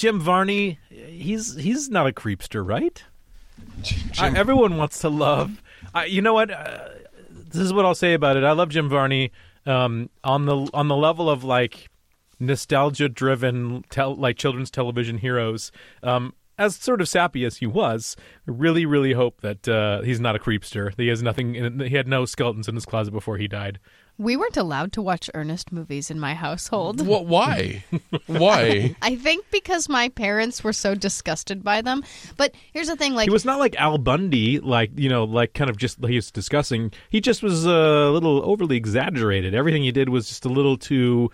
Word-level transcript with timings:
Jim 0.00 0.18
Varney, 0.18 0.78
he's 0.88 1.56
he's 1.56 1.90
not 1.90 2.06
a 2.06 2.10
creepster, 2.10 2.66
right? 2.66 3.04
I, 4.18 4.34
everyone 4.34 4.78
wants 4.78 5.00
to 5.00 5.10
love. 5.10 5.62
I, 5.94 6.06
you 6.06 6.22
know 6.22 6.32
what? 6.32 6.50
Uh, 6.50 6.88
this 7.28 7.60
is 7.60 7.74
what 7.74 7.84
I'll 7.84 7.94
say 7.94 8.14
about 8.14 8.38
it. 8.38 8.42
I 8.42 8.52
love 8.52 8.70
Jim 8.70 8.88
Varney 8.88 9.30
um, 9.66 10.08
on 10.24 10.46
the 10.46 10.70
on 10.72 10.88
the 10.88 10.96
level 10.96 11.28
of 11.28 11.44
like 11.44 11.90
nostalgia 12.38 13.10
driven, 13.10 13.84
tel- 13.90 14.16
like 14.16 14.38
children's 14.38 14.70
television 14.70 15.18
heroes. 15.18 15.70
Um, 16.02 16.32
as 16.56 16.76
sort 16.76 17.02
of 17.02 17.08
sappy 17.08 17.44
as 17.44 17.58
he 17.58 17.66
was, 17.66 18.16
I 18.48 18.52
really, 18.52 18.86
really 18.86 19.12
hope 19.12 19.42
that 19.42 19.68
uh, 19.68 20.00
he's 20.00 20.18
not 20.18 20.34
a 20.34 20.38
creepster. 20.38 20.96
That 20.96 21.02
he 21.02 21.08
has 21.08 21.22
nothing. 21.22 21.56
In, 21.56 21.78
he 21.80 21.96
had 21.96 22.08
no 22.08 22.24
skeletons 22.24 22.68
in 22.68 22.74
his 22.74 22.86
closet 22.86 23.10
before 23.10 23.36
he 23.36 23.48
died. 23.48 23.78
We 24.20 24.36
weren't 24.36 24.58
allowed 24.58 24.92
to 24.92 25.02
watch 25.02 25.30
Ernest 25.32 25.72
movies 25.72 26.10
in 26.10 26.20
my 26.20 26.34
household. 26.34 27.06
What? 27.06 27.24
Why? 27.24 27.82
why? 28.26 28.94
I 29.00 29.16
think 29.16 29.46
because 29.50 29.88
my 29.88 30.10
parents 30.10 30.62
were 30.62 30.74
so 30.74 30.94
disgusted 30.94 31.64
by 31.64 31.80
them. 31.80 32.04
But 32.36 32.54
here's 32.74 32.88
the 32.88 32.96
thing: 32.96 33.14
like 33.14 33.24
he 33.24 33.32
was 33.32 33.46
not 33.46 33.58
like 33.58 33.74
Al 33.76 33.96
Bundy, 33.96 34.60
like 34.60 34.90
you 34.94 35.08
know, 35.08 35.24
like 35.24 35.54
kind 35.54 35.70
of 35.70 35.78
just 35.78 36.04
he 36.04 36.16
was 36.16 36.30
discussing. 36.30 36.92
He 37.08 37.22
just 37.22 37.42
was 37.42 37.66
uh, 37.66 37.70
a 37.70 38.12
little 38.12 38.42
overly 38.44 38.76
exaggerated. 38.76 39.54
Everything 39.54 39.84
he 39.84 39.90
did 39.90 40.10
was 40.10 40.28
just 40.28 40.44
a 40.44 40.50
little 40.50 40.76
too. 40.76 41.30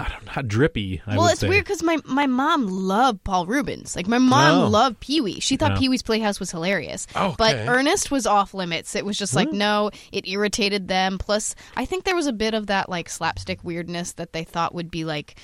I 0.00 0.08
don't 0.08 0.24
know, 0.26 0.32
not 0.36 0.48
drippy. 0.48 1.02
I 1.06 1.16
well, 1.16 1.26
it's 1.28 1.40
say. 1.40 1.48
weird 1.48 1.64
because 1.64 1.82
my, 1.82 1.98
my 2.04 2.26
mom 2.26 2.66
loved 2.66 3.22
Paul 3.24 3.46
Reubens. 3.46 3.94
Like 3.96 4.06
my 4.08 4.18
mom 4.18 4.64
Oh. 4.64 4.68
loved 4.68 5.00
Pee 5.00 5.20
Wee. 5.20 5.40
She 5.40 5.56
thought. 5.56 5.78
Pee 5.78 5.88
Wee's 5.88 6.02
Playhouse 6.02 6.38
was 6.40 6.50
hilarious. 6.50 7.06
Oh, 7.16 7.34
But. 7.38 7.56
Ernest 7.68 8.10
was 8.10 8.26
off 8.26 8.54
limits. 8.54 8.94
It 8.94 9.04
was 9.04 9.18
just 9.18 9.34
like 9.34 9.50
no, 9.52 9.90
it 10.12 10.28
irritated 10.28 10.88
them. 10.88 11.18
Plus, 11.18 11.54
I 11.76 11.84
think 11.84 12.04
there 12.04 12.14
was 12.16 12.26
a 12.26 12.32
bit 12.32 12.54
of 12.54 12.68
that 12.68 12.88
like 12.88 13.08
slapstick 13.08 13.62
weirdness 13.64 14.12
that 14.12 14.32
they 14.32 14.44
thought 14.44 14.74
would 14.74 14.90
be 14.90 15.04
like 15.04 15.36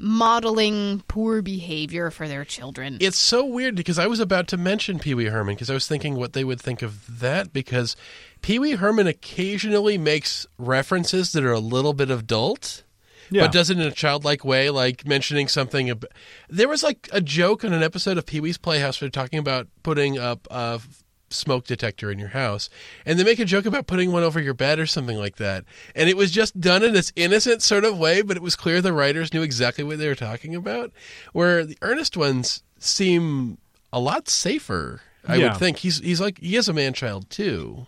modeling 0.00 1.02
poor 1.08 1.42
behavior 1.42 2.10
for 2.10 2.28
their 2.28 2.44
children. 2.44 2.98
It's 3.00 3.18
so 3.18 3.44
weird 3.44 3.74
because 3.74 3.98
I 3.98 4.06
was 4.06 4.20
about 4.20 4.46
to 4.48 4.56
mention 4.56 4.98
Pee 5.00 5.14
Wee 5.14 5.26
Herman 5.26 5.54
because 5.56 5.70
I 5.70 5.74
was 5.74 5.88
thinking 5.88 6.14
what 6.14 6.32
they 6.34 6.44
would 6.44 6.60
think 6.60 6.82
of 6.82 7.20
that 7.20 7.52
because 7.52 7.96
Pee 8.40 8.58
Wee 8.60 8.72
Herman 8.76 9.08
occasionally 9.08 9.98
makes 9.98 10.46
references 10.56 11.32
that 11.32 11.44
are 11.44 11.52
a 11.52 11.58
little 11.58 11.92
bit 11.94 12.10
adult. 12.10 12.84
Yeah. 13.30 13.42
But 13.44 13.52
does 13.52 13.70
it 13.70 13.78
in 13.78 13.86
a 13.86 13.90
childlike 13.92 14.44
way, 14.44 14.70
like 14.70 15.06
mentioning 15.06 15.48
something. 15.48 15.90
Ab- 15.90 16.06
there 16.48 16.68
was 16.68 16.82
like 16.82 17.08
a 17.12 17.20
joke 17.20 17.64
on 17.64 17.72
an 17.72 17.82
episode 17.82 18.18
of 18.18 18.26
Pee 18.26 18.40
Wee's 18.40 18.58
Playhouse 18.58 19.00
where 19.00 19.08
they're 19.10 19.22
talking 19.22 19.38
about 19.38 19.66
putting 19.82 20.18
up 20.18 20.46
a 20.50 20.76
f- 20.80 21.04
smoke 21.30 21.66
detector 21.66 22.10
in 22.10 22.18
your 22.18 22.28
house, 22.30 22.70
and 23.04 23.18
they 23.18 23.24
make 23.24 23.38
a 23.38 23.44
joke 23.44 23.66
about 23.66 23.86
putting 23.86 24.12
one 24.12 24.22
over 24.22 24.40
your 24.40 24.54
bed 24.54 24.78
or 24.78 24.86
something 24.86 25.18
like 25.18 25.36
that. 25.36 25.64
And 25.94 26.08
it 26.08 26.16
was 26.16 26.30
just 26.30 26.58
done 26.58 26.82
in 26.82 26.94
this 26.94 27.12
innocent 27.16 27.62
sort 27.62 27.84
of 27.84 27.98
way, 27.98 28.22
but 28.22 28.36
it 28.38 28.42
was 28.42 28.56
clear 28.56 28.80
the 28.80 28.94
writers 28.94 29.34
knew 29.34 29.42
exactly 29.42 29.84
what 29.84 29.98
they 29.98 30.08
were 30.08 30.14
talking 30.14 30.54
about. 30.54 30.90
Where 31.32 31.66
the 31.66 31.76
earnest 31.82 32.16
ones 32.16 32.62
seem 32.78 33.58
a 33.92 34.00
lot 34.00 34.28
safer. 34.28 35.02
I 35.26 35.36
Yeah. 35.36 35.48
would 35.50 35.58
think 35.58 35.78
he's 35.78 35.98
he's 35.98 36.20
like 36.20 36.38
he 36.38 36.56
is 36.56 36.68
a 36.68 36.72
man 36.72 36.94
child 36.94 37.28
too. 37.28 37.86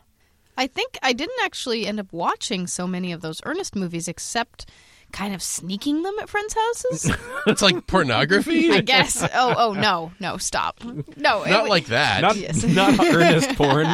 I 0.58 0.66
think 0.66 0.98
I 1.02 1.14
didn't 1.14 1.40
actually 1.42 1.86
end 1.86 1.98
up 1.98 2.12
watching 2.12 2.66
so 2.66 2.86
many 2.86 3.12
of 3.12 3.22
those 3.22 3.40
Ernest 3.46 3.74
movies 3.74 4.06
except 4.08 4.66
kind 5.12 5.34
of 5.34 5.42
sneaking 5.42 6.02
them 6.02 6.14
at 6.20 6.28
friends' 6.28 6.54
houses. 6.54 7.12
It's 7.46 7.62
like 7.62 7.86
pornography. 7.86 8.70
I 8.70 8.80
guess. 8.82 9.22
Oh, 9.34 9.54
oh 9.56 9.72
no, 9.72 10.12
no, 10.20 10.36
stop. 10.36 10.84
No, 10.84 11.42
Not 11.44 11.62
wa- 11.64 11.68
like 11.68 11.86
that. 11.86 12.20
not 12.20 12.36
Yes. 12.36 12.62
not 12.64 12.98
earnest 13.04 13.56
porn. 13.56 13.86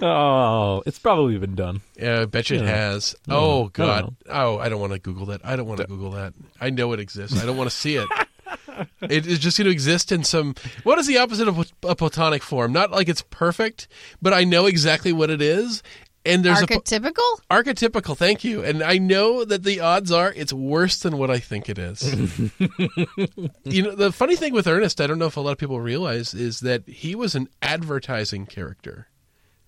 Oh, 0.00 0.82
it's 0.86 0.98
probably 0.98 1.36
been 1.38 1.54
done. 1.56 1.80
Yeah, 1.96 2.20
I 2.22 2.24
bet 2.26 2.50
you 2.50 2.56
it 2.58 2.62
Yeah. 2.62 2.68
has. 2.68 3.16
Yeah, 3.26 3.34
Oh 3.36 3.62
don't 3.64 3.72
God. 3.72 4.16
Oh, 4.28 4.58
I 4.58 4.68
don't 4.68 4.80
want 4.80 4.92
to 4.92 4.98
Google 5.00 5.26
that. 5.26 5.40
I 5.44 5.56
don't 5.56 5.66
want 5.66 5.80
to 5.80 5.86
Google 5.86 6.12
that. 6.12 6.34
I 6.60 6.70
know 6.70 6.92
it 6.92 7.00
exists. 7.00 7.40
I 7.42 7.46
don't 7.46 7.56
want 7.56 7.68
to 7.70 7.76
see 7.76 7.96
it. 7.96 8.08
it 9.02 9.26
is 9.26 9.38
just 9.38 9.58
going 9.58 9.66
to 9.66 9.70
exist 9.72 10.10
in 10.12 10.24
some. 10.24 10.54
What 10.84 10.98
is 10.98 11.06
the 11.06 11.18
opposite 11.18 11.48
of 11.48 11.72
a 11.82 11.94
platonic 11.96 12.42
form? 12.42 12.72
Not 12.72 12.90
like 12.90 13.08
it's 13.08 13.22
perfect, 13.30 13.88
but 14.22 14.32
I 14.32 14.44
know 14.44 14.66
exactly 14.66 15.12
what 15.12 15.30
it 15.30 15.40
is. 15.42 15.82
And 16.26 16.42
there's 16.42 16.62
a 16.62 16.66
archetypical. 16.66 17.40
archetypical. 17.50 18.16
Thank 18.16 18.44
you. 18.44 18.64
And 18.64 18.82
I 18.82 18.96
know 18.96 19.44
that 19.44 19.62
the 19.62 19.80
odds 19.80 20.10
are 20.10 20.32
it's 20.32 20.52
worse 20.52 20.98
than 21.00 21.18
what 21.18 21.30
I 21.30 21.38
think 21.38 21.68
it 21.68 21.78
is. 21.78 22.02
you 23.64 23.82
know, 23.82 23.94
the 23.94 24.10
funny 24.12 24.36
thing 24.36 24.54
with 24.54 24.66
Ernest, 24.66 25.00
I 25.00 25.06
don't 25.06 25.18
know 25.18 25.26
if 25.26 25.36
a 25.36 25.40
lot 25.40 25.52
of 25.52 25.58
people 25.58 25.80
realize, 25.80 26.32
is 26.32 26.60
that 26.60 26.88
he 26.88 27.14
was 27.14 27.34
an 27.34 27.48
advertising 27.60 28.46
character. 28.46 29.08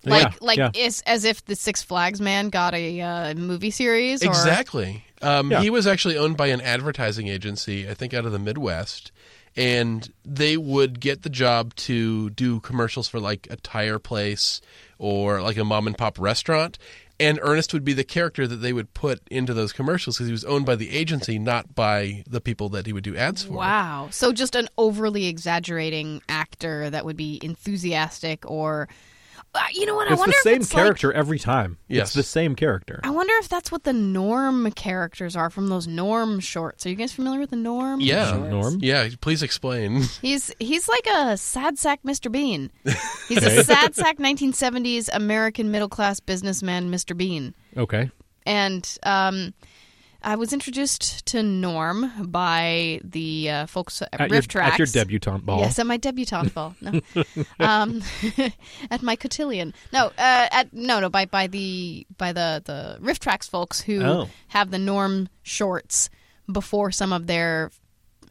Like, 0.03 0.23
Yeah, 0.23 0.33
like 0.41 0.57
yeah. 0.57 0.71
Is, 0.73 1.03
as 1.05 1.25
if 1.25 1.45
the 1.45 1.55
Six 1.55 1.83
Flags 1.83 2.19
man 2.21 2.49
got 2.49 2.73
a 2.73 3.01
uh, 3.01 3.33
movie 3.35 3.71
series. 3.71 4.23
Or, 4.23 4.27
Exactly. 4.27 5.05
Um, 5.21 5.51
Yeah. 5.51 5.61
He 5.61 5.69
was 5.69 5.85
actually 5.85 6.17
owned 6.17 6.37
by 6.37 6.47
an 6.47 6.61
advertising 6.61 7.27
agency, 7.27 7.87
I 7.87 7.93
think 7.93 8.13
out 8.13 8.25
of 8.25 8.31
the 8.31 8.39
Midwest. 8.39 9.11
And 9.55 10.11
they 10.23 10.55
would 10.55 10.99
get 10.99 11.23
the 11.23 11.29
job 11.29 11.73
to 11.75 12.29
do 12.31 12.59
commercials 12.59 13.07
for 13.07 13.19
like 13.19 13.47
a 13.49 13.55
tire 13.57 13.97
place 13.97 14.61
or 14.97 15.41
like 15.41 15.57
a 15.57 15.63
mom 15.63 15.87
and 15.87 15.97
pop 15.97 16.19
restaurant. 16.19 16.77
And 17.19 17.39
Ernest 17.41 17.73
would 17.73 17.83
be 17.83 17.93
the 17.93 18.03
character 18.03 18.47
that 18.47 18.57
they 18.57 18.73
would 18.73 18.93
put 18.93 19.21
into 19.31 19.53
those 19.53 19.73
commercials 19.73 20.17
because 20.17 20.27
he 20.27 20.31
was 20.31 20.45
owned 20.45 20.67
by 20.67 20.75
the 20.75 20.91
agency, 20.91 21.39
not 21.39 21.73
by 21.73 22.23
the 22.27 22.39
people 22.39 22.69
that 22.69 22.85
he 22.85 22.93
would 22.93 23.03
do 23.03 23.15
ads 23.15 23.43
for. 23.43 23.53
Wow. 23.53 24.09
So 24.11 24.31
just 24.31 24.55
an 24.55 24.69
overly 24.77 25.25
exaggerating 25.25 26.21
actor 26.29 26.89
that 26.89 27.05
would 27.05 27.17
be 27.17 27.39
enthusiastic 27.41 28.49
or. 28.49 28.87
Uh, 29.53 29.61
you 29.73 29.85
know 29.87 29.95
what? 29.95 30.07
I 30.07 30.11
wonder. 30.11 30.13
It's 30.13 30.19
wonder 30.19 30.33
the 30.43 30.49
same 30.49 30.55
if 30.57 30.61
it's 30.61 30.73
like- 30.73 30.83
character 30.83 31.11
every 31.13 31.39
time. 31.39 31.77
Yes. 31.87 32.07
It's 32.07 32.13
the 32.15 32.23
same 32.23 32.55
character. 32.55 32.99
I 33.03 33.09
wonder 33.09 33.33
if 33.39 33.49
that's 33.49 33.71
what 33.71 33.83
the 33.85 33.93
Norm 33.93 34.69
characters 34.71 35.35
are 35.35 35.49
from 35.49 35.67
those 35.69 35.87
Norm 35.87 36.39
shorts. 36.39 36.85
Are 36.85 36.89
you 36.89 36.95
guys 36.95 37.11
familiar 37.13 37.39
with 37.39 37.49
the 37.49 37.55
Norm? 37.55 37.99
Yeah. 37.99 38.31
shorts? 38.35 38.49
Norm? 38.51 38.77
Yeah, 38.81 39.09
please 39.21 39.41
explain. 39.41 40.03
He's 40.21 40.53
he's 40.59 40.87
like 40.87 41.07
a 41.07 41.37
sad 41.37 41.79
sack 41.79 42.01
Mr. 42.05 42.31
Bean. 42.31 42.69
He's 43.29 43.43
a 43.43 43.63
sad 43.63 43.95
sack 43.95 44.17
1970s 44.17 45.09
American 45.11 45.71
middle 45.71 45.89
class 45.89 46.19
businessman, 46.19 46.91
Mr. 46.91 47.17
Bean. 47.17 47.55
Okay. 47.75 48.11
And 48.45 48.97
um, 49.03 49.53
I 50.23 50.35
was 50.35 50.51
introduced 50.51 51.25
to 51.27 51.43
Norm 51.43 52.11
by 52.31 52.99
the 53.03 53.49
uh, 53.49 53.65
folks 53.67 54.01
at, 54.01 54.09
At 54.13 54.31
Riff 54.31 54.45
your, 54.45 54.49
Tracks. 54.63 54.73
at 54.73 54.79
your 54.79 54.87
debutante 54.87 55.45
ball. 55.45 55.59
Yes, 55.59 55.77
at 55.79 55.85
my 55.85 55.97
debutante 55.97 56.53
ball. 56.53 56.75
No, 56.81 56.99
um, 57.59 58.01
at 58.91 59.01
my 59.03 59.15
cotillion. 59.15 59.73
No, 59.93 60.07
uh, 60.07 60.11
at 60.17 60.73
no, 60.73 60.99
no. 60.99 61.09
By 61.09 61.25
by 61.25 61.47
the 61.47 62.05
by 62.17 62.33
the 62.33 62.61
the 62.65 62.97
RiffTrax 63.01 63.49
folks 63.49 63.81
who 63.81 64.03
Oh. 64.03 64.29
have 64.49 64.71
the 64.71 64.79
Norm 64.79 65.29
shorts 65.43 66.09
before 66.51 66.91
some 66.91 67.13
of 67.13 67.27
their 67.27 67.71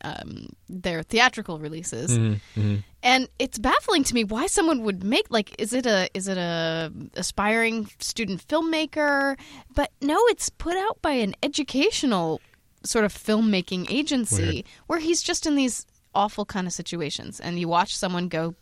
um, 0.03 0.49
their 0.69 1.03
theatrical 1.03 1.59
releases. 1.59 2.17
Mm-hmm, 2.17 2.77
And 3.07 3.29
it's 3.39 3.57
baffling 3.57 4.03
to 4.03 4.15
me 4.15 4.25
why 4.25 4.49
someone 4.49 4.83
would 4.83 5.05
make 5.05 5.31
like 5.31 5.55
is 5.61 5.73
it 5.73 5.87
a 5.87 6.09
is 6.13 6.27
it 6.27 6.37
a 6.37 6.93
aspiring 7.15 7.89
student 8.01 8.45
filmmaker? 8.47 9.39
But 9.73 9.93
no, 10.03 10.19
it's 10.27 10.49
put 10.49 10.77
out 10.77 11.01
by 11.03 11.13
an 11.13 11.37
educational 11.41 12.41
sort 12.83 13.05
of 13.05 13.15
filmmaking 13.15 13.89
agency 13.89 14.43
Weird. 14.43 14.65
where 14.89 14.99
he's 14.99 15.23
just 15.23 15.47
in 15.47 15.55
these 15.55 15.87
awful 16.17 16.45
kind 16.45 16.67
of 16.67 16.73
situations 16.73 17.39
and 17.39 17.61
you 17.61 17.69
watch 17.69 17.95
someone 17.97 18.27
go 18.27 18.57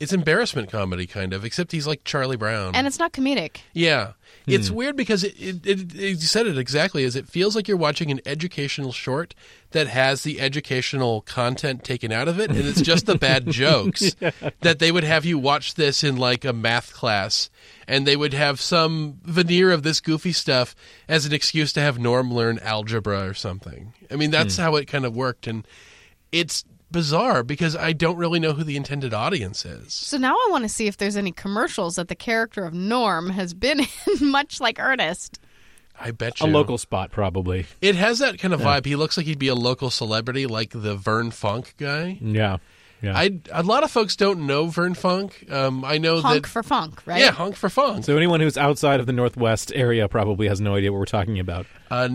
It's 0.00 0.14
embarrassment 0.14 0.70
comedy, 0.70 1.06
kind 1.06 1.34
of, 1.34 1.44
except 1.44 1.72
he's 1.72 1.86
like 1.86 2.04
Charlie 2.04 2.36
Brown. 2.38 2.74
and 2.74 2.86
it's 2.86 2.98
not 2.98 3.12
comedic. 3.12 3.58
Yeah. 3.74 4.12
It's 4.46 4.68
Hmm. 4.68 4.74
weird 4.74 4.96
because 4.96 5.22
it, 5.22 5.34
it, 5.38 5.66
it, 5.66 5.94
it- 5.94 5.94
you 5.94 6.14
said 6.16 6.46
it 6.46 6.56
exactly 6.56 7.04
as 7.04 7.14
it 7.16 7.28
feels 7.28 7.54
like 7.54 7.68
you're 7.68 7.76
watching 7.76 8.10
an 8.10 8.20
educational 8.24 8.92
short 8.92 9.34
that 9.72 9.88
has 9.88 10.22
the 10.22 10.40
educational 10.40 11.20
content 11.20 11.84
taken 11.84 12.10
out 12.12 12.28
of 12.28 12.40
it 12.40 12.48
and 12.50 12.58
it's 12.58 12.80
just 12.80 13.04
the 13.06 13.18
bad 13.18 13.46
jokes 13.50 14.16
that 14.62 14.78
they 14.78 14.90
would 14.90 15.04
have 15.04 15.24
you 15.26 15.38
watch 15.38 15.74
this 15.74 16.02
in 16.02 16.16
like 16.16 16.44
a 16.46 16.52
math 16.54 16.94
class 16.94 17.50
and 17.86 18.06
they 18.06 18.16
would 18.16 18.32
have 18.32 18.58
some 18.60 19.18
veneer 19.22 19.70
of 19.70 19.82
this 19.82 20.00
goofy 20.00 20.32
stuff 20.32 20.74
as 21.08 21.26
an 21.26 21.32
excuse 21.34 21.72
to 21.74 21.80
have 21.80 21.98
Norm 21.98 22.32
learn 22.32 22.58
algebra 22.60 23.28
or 23.28 23.34
something. 23.34 23.92
I 24.10 24.16
mean 24.16 24.30
that's 24.30 24.56
Hmm. 24.56 24.62
how 24.62 24.76
it 24.76 24.86
kind 24.88 25.04
of 25.04 25.14
worked 25.14 25.46
and 25.46 25.66
it's 26.32 26.64
bizarre 26.90 27.42
because 27.42 27.76
I 27.76 27.92
don't 27.92 28.16
really 28.16 28.40
know 28.40 28.52
who 28.52 28.64
the 28.64 28.76
intended 28.76 29.14
audience 29.14 29.64
is. 29.64 29.92
So 29.92 30.16
now 30.18 30.34
I 30.34 30.48
want 30.50 30.64
to 30.64 30.68
see 30.68 30.86
if 30.86 30.96
there's 30.96 31.16
any 31.16 31.32
commercials 31.32 31.96
that 31.96 32.08
the 32.08 32.14
character 32.14 32.64
of 32.64 32.74
Norm 32.74 33.30
has 33.30 33.54
been 33.54 33.80
in, 34.20 34.30
much 34.30 34.60
like 34.60 34.78
Ernest. 34.78 35.38
I 36.02 36.12
bet 36.12 36.40
A 36.40 36.46
local 36.46 36.78
spot, 36.78 37.10
probably. 37.12 37.66
It 37.82 37.94
has 37.94 38.20
that 38.20 38.38
kind 38.38 38.54
of 38.54 38.60
vibe. 38.60 38.86
He 38.86 38.96
looks 38.96 39.16
like 39.18 39.26
he'd 39.26 39.38
be 39.38 39.48
a 39.48 39.54
local 39.54 39.90
celebrity, 39.90 40.46
like 40.46 40.70
the 40.70 40.96
Vern 40.96 41.30
Funk 41.30 41.74
guy. 41.76 42.16
Yeah. 42.22 42.56
Yeah. 43.02 43.16
I 43.16 43.40
a 43.50 43.62
lot 43.62 43.82
of 43.82 43.90
folks 43.90 44.14
don't 44.14 44.46
know 44.46 44.66
Vern 44.66 44.92
Funk. 44.94 45.46
Um, 45.50 45.84
I 45.86 45.96
know 45.96 46.20
Honk 46.20 46.42
that 46.44 46.48
for 46.50 46.62
funk, 46.62 47.00
right? 47.06 47.18
yeah, 47.20 47.30
honk 47.30 47.56
for 47.56 47.70
funk. 47.70 48.04
so 48.04 48.14
anyone 48.16 48.40
who's 48.40 48.58
outside 48.58 49.00
of 49.00 49.06
the 49.06 49.12
Northwest 49.14 49.72
area 49.74 50.06
probably 50.06 50.48
has 50.48 50.60
no 50.60 50.74
idea 50.74 50.92
what 50.92 50.98
we're 50.98 51.06
talking 51.06 51.38
about. 51.38 51.64
Uh, 51.90 52.10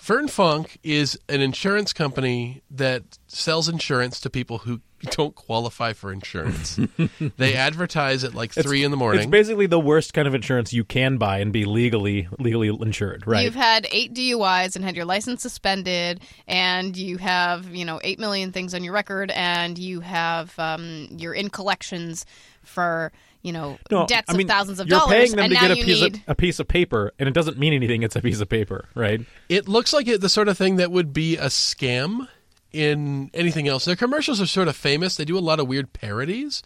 Vern 0.00 0.28
Funk 0.28 0.78
is 0.82 1.18
an 1.28 1.42
insurance 1.42 1.92
company 1.92 2.62
that 2.70 3.18
sells 3.34 3.68
insurance 3.68 4.20
to 4.20 4.30
people 4.30 4.58
who 4.58 4.80
don't 5.10 5.34
qualify 5.34 5.92
for 5.92 6.12
insurance. 6.12 6.78
they 7.36 7.54
advertise 7.54 8.24
at 8.24 8.34
like 8.34 8.52
three 8.52 8.84
in 8.84 8.90
the 8.90 8.96
morning. 8.96 9.22
It's 9.22 9.30
basically 9.30 9.66
the 9.66 9.80
worst 9.80 10.14
kind 10.14 10.26
of 10.26 10.34
insurance 10.34 10.72
you 10.72 10.84
can 10.84 11.18
buy 11.18 11.38
and 11.38 11.52
be 11.52 11.64
legally 11.64 12.28
legally 12.38 12.68
insured, 12.68 13.26
right? 13.26 13.44
You've 13.44 13.54
had 13.54 13.86
eight 13.92 14.14
DUIs 14.14 14.76
and 14.76 14.84
had 14.84 14.96
your 14.96 15.04
license 15.04 15.42
suspended, 15.42 16.20
and 16.46 16.96
you 16.96 17.18
have 17.18 17.74
you 17.74 17.84
know 17.84 18.00
eight 18.02 18.18
million 18.18 18.52
things 18.52 18.74
on 18.74 18.84
your 18.84 18.94
record, 18.94 19.30
and 19.32 19.78
you 19.78 20.00
have 20.00 20.58
um, 20.58 21.08
you're 21.10 21.34
in 21.34 21.50
collections 21.50 22.24
for 22.62 23.12
you 23.42 23.52
know 23.52 23.78
no, 23.90 24.06
debts 24.06 24.32
I 24.32 24.36
mean, 24.36 24.46
of 24.46 24.50
thousands 24.50 24.80
of 24.80 24.88
you're 24.88 24.98
dollars, 24.98 25.12
paying 25.12 25.30
them 25.32 25.38
and 25.40 25.54
to 25.54 25.60
get 25.60 25.70
a 25.70 25.74
piece 25.74 26.00
need 26.00 26.14
of 26.16 26.22
a 26.28 26.34
piece 26.34 26.58
of 26.60 26.66
paper, 26.66 27.12
and 27.18 27.28
it 27.28 27.32
doesn't 27.32 27.58
mean 27.58 27.74
anything. 27.74 28.02
It's 28.02 28.16
a 28.16 28.22
piece 28.22 28.40
of 28.40 28.48
paper, 28.48 28.88
right? 28.94 29.20
it 29.48 29.68
looks 29.68 29.92
like 29.92 30.08
it, 30.08 30.20
the 30.20 30.28
sort 30.28 30.48
of 30.48 30.56
thing 30.56 30.76
that 30.76 30.90
would 30.90 31.12
be 31.12 31.36
a 31.36 31.46
scam 31.46 32.28
in 32.74 33.30
anything 33.32 33.68
else. 33.68 33.84
Their 33.84 33.96
commercials 33.96 34.40
are 34.40 34.46
sort 34.46 34.68
of 34.68 34.76
famous. 34.76 35.16
They 35.16 35.24
do 35.24 35.38
a 35.38 35.40
lot 35.40 35.60
of 35.60 35.68
weird 35.68 35.92
parodies. 35.92 36.62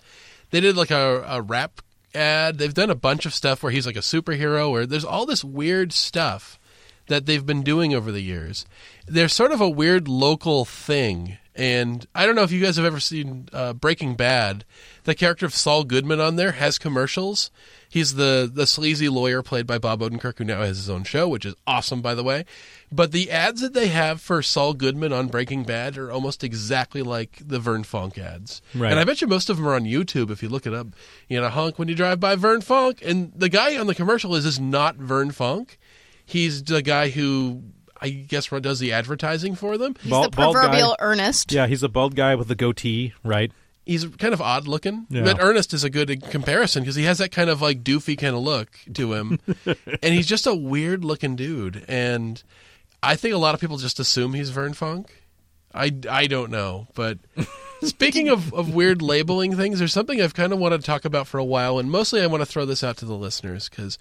They 0.50 0.60
did 0.60 0.76
like 0.76 0.90
a, 0.90 1.22
a 1.28 1.42
rap 1.42 1.82
ad. 2.14 2.56
They've 2.56 2.72
done 2.72 2.90
a 2.90 2.94
bunch 2.94 3.26
of 3.26 3.34
stuff 3.34 3.62
where 3.62 3.70
he's 3.70 3.86
like 3.86 3.96
a 3.96 4.00
superhero, 4.00 4.70
or 4.70 4.86
there's 4.86 5.04
all 5.04 5.26
this 5.26 5.44
weird 5.44 5.92
stuff 5.92 6.58
that 7.08 7.26
they've 7.26 7.44
been 7.44 7.62
doing 7.62 7.94
over 7.94 8.10
the 8.10 8.22
years. 8.22 8.64
They're 9.06 9.28
sort 9.28 9.52
of 9.52 9.60
a 9.60 9.68
weird 9.68 10.08
local 10.08 10.64
thing. 10.64 11.36
And 11.58 12.06
I 12.14 12.24
don't 12.24 12.36
know 12.36 12.44
if 12.44 12.52
you 12.52 12.62
guys 12.62 12.76
have 12.76 12.86
ever 12.86 13.00
seen 13.00 13.48
uh, 13.52 13.72
Breaking 13.72 14.14
Bad. 14.14 14.64
The 15.02 15.14
character 15.16 15.44
of 15.44 15.52
Saul 15.52 15.82
Goodman 15.82 16.20
on 16.20 16.36
there 16.36 16.52
has 16.52 16.78
commercials. 16.78 17.50
He's 17.88 18.14
the 18.14 18.48
the 18.52 18.64
sleazy 18.64 19.08
lawyer 19.08 19.42
played 19.42 19.66
by 19.66 19.78
Bob 19.78 20.00
Odenkirk, 20.00 20.38
who 20.38 20.44
now 20.44 20.60
has 20.60 20.76
his 20.76 20.88
own 20.88 21.02
show, 21.02 21.26
which 21.26 21.44
is 21.44 21.56
awesome, 21.66 22.00
by 22.00 22.14
the 22.14 22.22
way. 22.22 22.44
But 22.92 23.10
the 23.10 23.30
ads 23.32 23.60
that 23.60 23.74
they 23.74 23.88
have 23.88 24.20
for 24.20 24.40
Saul 24.40 24.72
Goodman 24.72 25.12
on 25.12 25.26
Breaking 25.26 25.64
Bad 25.64 25.98
are 25.98 26.12
almost 26.12 26.44
exactly 26.44 27.02
like 27.02 27.42
the 27.44 27.58
Vern 27.58 27.82
Funk 27.82 28.18
ads. 28.18 28.62
Right. 28.72 28.92
And 28.92 29.00
I 29.00 29.04
bet 29.04 29.20
you 29.20 29.26
most 29.26 29.50
of 29.50 29.56
them 29.56 29.66
are 29.66 29.74
on 29.74 29.82
YouTube 29.82 30.30
if 30.30 30.44
you 30.44 30.48
look 30.48 30.66
it 30.66 30.74
up. 30.74 30.86
You 31.28 31.40
know, 31.40 31.46
a 31.48 31.50
honk 31.50 31.76
when 31.76 31.88
you 31.88 31.96
drive 31.96 32.20
by 32.20 32.36
Vern 32.36 32.60
Funk. 32.60 33.02
And 33.04 33.32
the 33.34 33.48
guy 33.48 33.76
on 33.76 33.88
the 33.88 33.96
commercial 33.96 34.36
is 34.36 34.46
is 34.46 34.60
not 34.60 34.94
Vern 34.94 35.32
Funk. 35.32 35.76
He's 36.24 36.62
the 36.62 36.82
guy 36.82 37.08
who 37.08 37.64
I 38.00 38.10
guess 38.10 38.48
does 38.48 38.78
the 38.78 38.92
advertising 38.92 39.54
for 39.54 39.76
them. 39.78 39.94
He's 40.00 40.10
Bald- 40.10 40.32
the 40.32 40.36
bald 40.36 40.54
proverbial 40.54 40.96
Ernest. 41.00 41.52
Yeah, 41.52 41.66
he's 41.66 41.82
a 41.82 41.88
bald 41.88 42.14
guy 42.14 42.34
with 42.34 42.50
a 42.50 42.54
goatee, 42.54 43.14
right? 43.24 43.50
He's 43.84 44.04
kind 44.04 44.34
of 44.34 44.42
odd 44.42 44.68
looking, 44.68 45.06
Yeah. 45.08 45.22
but 45.24 45.38
Ernest 45.40 45.72
is 45.72 45.82
a 45.82 45.88
good 45.90 46.22
comparison 46.30 46.82
because 46.82 46.94
he 46.96 47.04
has 47.04 47.18
that 47.18 47.30
kind 47.32 47.48
of 47.48 47.62
like 47.62 47.82
doofy 47.82 48.18
kind 48.18 48.36
of 48.36 48.42
look 48.42 48.68
to 48.94 49.14
him, 49.14 49.38
and 50.02 50.14
he's 50.14 50.26
just 50.26 50.46
a 50.46 50.54
weird 50.54 51.04
looking 51.04 51.36
dude. 51.36 51.84
And 51.88 52.42
I 53.02 53.16
think 53.16 53.34
a 53.34 53.38
lot 53.38 53.54
of 53.54 53.60
people 53.60 53.78
just 53.78 53.98
assume 53.98 54.34
he's 54.34 54.50
Vern 54.50 54.74
Funk. 54.74 55.22
I, 55.74 55.92
I 56.10 56.26
don't 56.26 56.50
know, 56.50 56.88
but 56.94 57.18
speaking 57.82 58.28
of, 58.28 58.52
of 58.54 58.74
weird 58.74 59.00
labeling 59.02 59.54
things, 59.56 59.78
there's 59.78 59.92
something 59.92 60.20
I've 60.20 60.34
kind 60.34 60.52
of 60.52 60.58
wanted 60.58 60.80
to 60.80 60.86
talk 60.86 61.04
about 61.04 61.26
for 61.26 61.38
a 61.38 61.44
while, 61.44 61.78
and 61.78 61.90
mostly 61.90 62.22
I 62.22 62.26
want 62.26 62.40
to 62.42 62.46
throw 62.46 62.64
this 62.64 62.82
out 62.84 62.96
to 62.98 63.04
the 63.04 63.14
listeners 63.16 63.68
because 63.68 63.98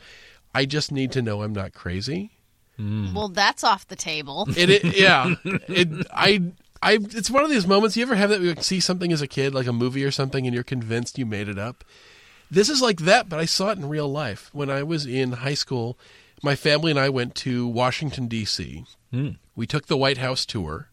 I 0.55 0.65
just 0.65 0.91
need 0.91 1.11
to 1.13 1.21
know 1.21 1.43
I'm 1.43 1.53
not 1.53 1.73
crazy. 1.73 2.31
Well, 2.79 3.29
that's 3.29 3.63
off 3.63 3.87
the 3.87 3.95
table. 3.95 4.47
It, 4.57 4.69
it 4.69 4.97
yeah. 4.97 5.35
It 5.67 5.89
I 6.11 6.41
I 6.81 6.93
it's 7.01 7.29
one 7.31 7.43
of 7.43 7.49
these 7.49 7.65
moments 7.67 7.97
you 7.97 8.03
ever 8.03 8.15
have 8.15 8.29
that 8.29 8.41
you 8.41 8.55
see 8.59 8.79
something 8.79 9.11
as 9.11 9.21
a 9.21 9.27
kid 9.27 9.53
like 9.53 9.67
a 9.67 9.73
movie 9.73 10.03
or 10.03 10.11
something 10.11 10.45
and 10.45 10.53
you're 10.53 10.63
convinced 10.63 11.17
you 11.17 11.25
made 11.25 11.47
it 11.49 11.57
up. 11.57 11.83
This 12.51 12.69
is 12.69 12.81
like 12.81 12.99
that, 13.01 13.27
but 13.29 13.39
I 13.39 13.45
saw 13.45 13.71
it 13.71 13.77
in 13.77 13.89
real 13.89 14.07
life. 14.07 14.49
When 14.53 14.69
I 14.69 14.83
was 14.83 15.05
in 15.05 15.31
high 15.33 15.55
school, 15.55 15.97
my 16.43 16.55
family 16.55 16.91
and 16.91 16.99
I 16.99 17.09
went 17.09 17.35
to 17.35 17.67
Washington 17.67 18.27
D.C. 18.27 18.85
We 19.55 19.65
took 19.67 19.87
the 19.87 19.97
White 19.97 20.19
House 20.19 20.45
tour. 20.45 20.89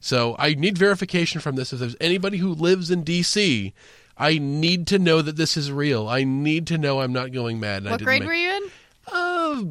So 0.00 0.36
I 0.38 0.54
need 0.54 0.78
verification 0.78 1.40
from 1.40 1.56
this 1.56 1.72
if 1.72 1.80
there's 1.80 1.96
anybody 2.00 2.38
who 2.38 2.54
lives 2.54 2.90
in 2.90 3.02
D.C. 3.02 3.72
I 4.16 4.38
need 4.38 4.86
to 4.88 4.98
know 4.98 5.20
that 5.20 5.36
this 5.36 5.56
is 5.56 5.72
real. 5.72 6.08
I 6.08 6.22
need 6.24 6.66
to 6.68 6.78
know 6.78 7.00
I'm 7.00 7.12
not 7.12 7.32
going 7.32 7.58
mad. 7.58 7.78
and 7.78 7.88
I 7.88 7.90
what 7.92 7.98
didn't 7.98 8.06
grade 8.06 8.20
make- 8.20 8.28
were 8.28 8.34
you 8.34 8.50
in? 8.50 8.62
Uh, 9.12 9.62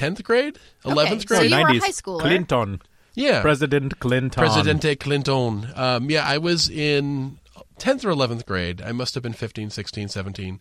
tenth 0.00 0.24
grade, 0.24 0.58
eleventh 0.84 1.22
so 1.22 1.36
grade. 1.36 1.50
you 1.50 1.56
were 1.56 1.68
a 1.68 1.72
90s. 1.72 1.80
high 1.80 1.88
schooler. 1.90 2.20
Clinton, 2.20 2.82
yeah, 3.14 3.42
President 3.42 3.98
Clinton, 4.00 4.30
Presidente 4.30 4.96
Clinton. 4.96 5.68
Um, 5.74 6.10
yeah, 6.10 6.24
I 6.26 6.38
was 6.38 6.70
in 6.70 7.38
10th 7.78 8.04
or 8.04 8.10
11th 8.10 8.46
grade. 8.46 8.82
I 8.82 8.92
must 8.92 9.14
have 9.14 9.22
been 9.22 9.32
15, 9.32 9.70
16, 9.70 10.08
17. 10.08 10.60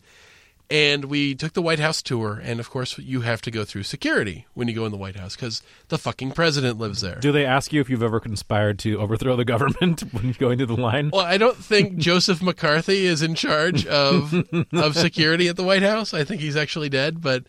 And 0.72 1.06
we 1.06 1.34
took 1.34 1.54
the 1.54 1.64
White 1.64 1.80
House 1.80 2.02
tour. 2.02 2.40
And 2.44 2.60
of 2.60 2.70
course, 2.70 2.98
you 3.00 3.22
have 3.22 3.42
to 3.42 3.52
go 3.52 3.66
through 3.66 3.84
security 3.84 4.46
when 4.54 4.68
you 4.68 4.76
go 4.76 4.86
in 4.86 4.92
the 4.92 4.98
White 4.98 5.16
House 5.16 5.36
because 5.36 5.64
the 5.88 5.98
fucking 5.98 6.32
president 6.32 6.78
lives 6.78 7.02
there. 7.02 7.16
Do 7.16 7.32
they 7.32 7.46
ask 7.46 7.74
you 7.74 7.82
if 7.82 7.90
you've 7.90 8.04
ever 8.04 8.20
conspired 8.20 8.78
to 8.80 9.00
overthrow 9.00 9.36
the 9.36 9.46
government 9.46 10.02
when 10.14 10.28
you 10.28 10.34
go 10.36 10.52
into 10.52 10.68
the 10.68 10.76
line? 10.76 11.10
well, 11.12 11.26
I 11.26 11.38
don't 11.38 11.58
think 11.58 11.98
Joseph 11.98 12.42
McCarthy 12.42 13.06
is 13.06 13.22
in 13.24 13.34
charge 13.34 13.86
of 13.88 14.34
of 14.72 14.96
security 14.96 15.48
at 15.48 15.56
the 15.56 15.64
White 15.64 15.84
House. 15.84 16.14
I 16.14 16.24
think 16.24 16.42
he's 16.42 16.56
actually 16.56 16.90
dead, 16.90 17.20
but 17.20 17.46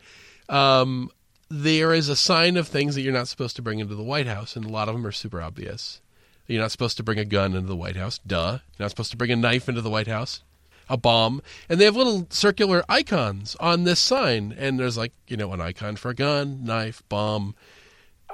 um, 0.48 1.10
there 1.50 1.92
is 1.92 2.08
a 2.08 2.16
sign 2.16 2.56
of 2.56 2.68
things 2.68 2.94
that 2.94 3.02
you're 3.02 3.12
not 3.12 3.28
supposed 3.28 3.56
to 3.56 3.62
bring 3.62 3.80
into 3.80 3.96
the 3.96 4.04
White 4.04 4.28
House, 4.28 4.54
and 4.54 4.64
a 4.64 4.68
lot 4.68 4.88
of 4.88 4.94
them 4.94 5.04
are 5.06 5.12
super 5.12 5.42
obvious. 5.42 6.00
You're 6.46 6.62
not 6.62 6.70
supposed 6.70 6.96
to 6.96 7.02
bring 7.02 7.18
a 7.18 7.24
gun 7.24 7.54
into 7.54 7.66
the 7.66 7.76
White 7.76 7.96
House. 7.96 8.18
Duh. 8.26 8.58
You're 8.78 8.84
not 8.84 8.90
supposed 8.90 9.10
to 9.10 9.16
bring 9.16 9.30
a 9.30 9.36
knife 9.36 9.68
into 9.68 9.80
the 9.80 9.90
White 9.90 10.06
House. 10.06 10.42
A 10.88 10.96
bomb. 10.96 11.42
And 11.68 11.80
they 11.80 11.84
have 11.84 11.94
little 11.94 12.26
circular 12.30 12.82
icons 12.88 13.56
on 13.60 13.84
this 13.84 14.00
sign. 14.00 14.54
And 14.56 14.78
there's 14.78 14.96
like, 14.96 15.12
you 15.28 15.36
know, 15.36 15.52
an 15.52 15.60
icon 15.60 15.94
for 15.94 16.10
a 16.10 16.14
gun, 16.14 16.64
knife, 16.64 17.04
bomb. 17.08 17.54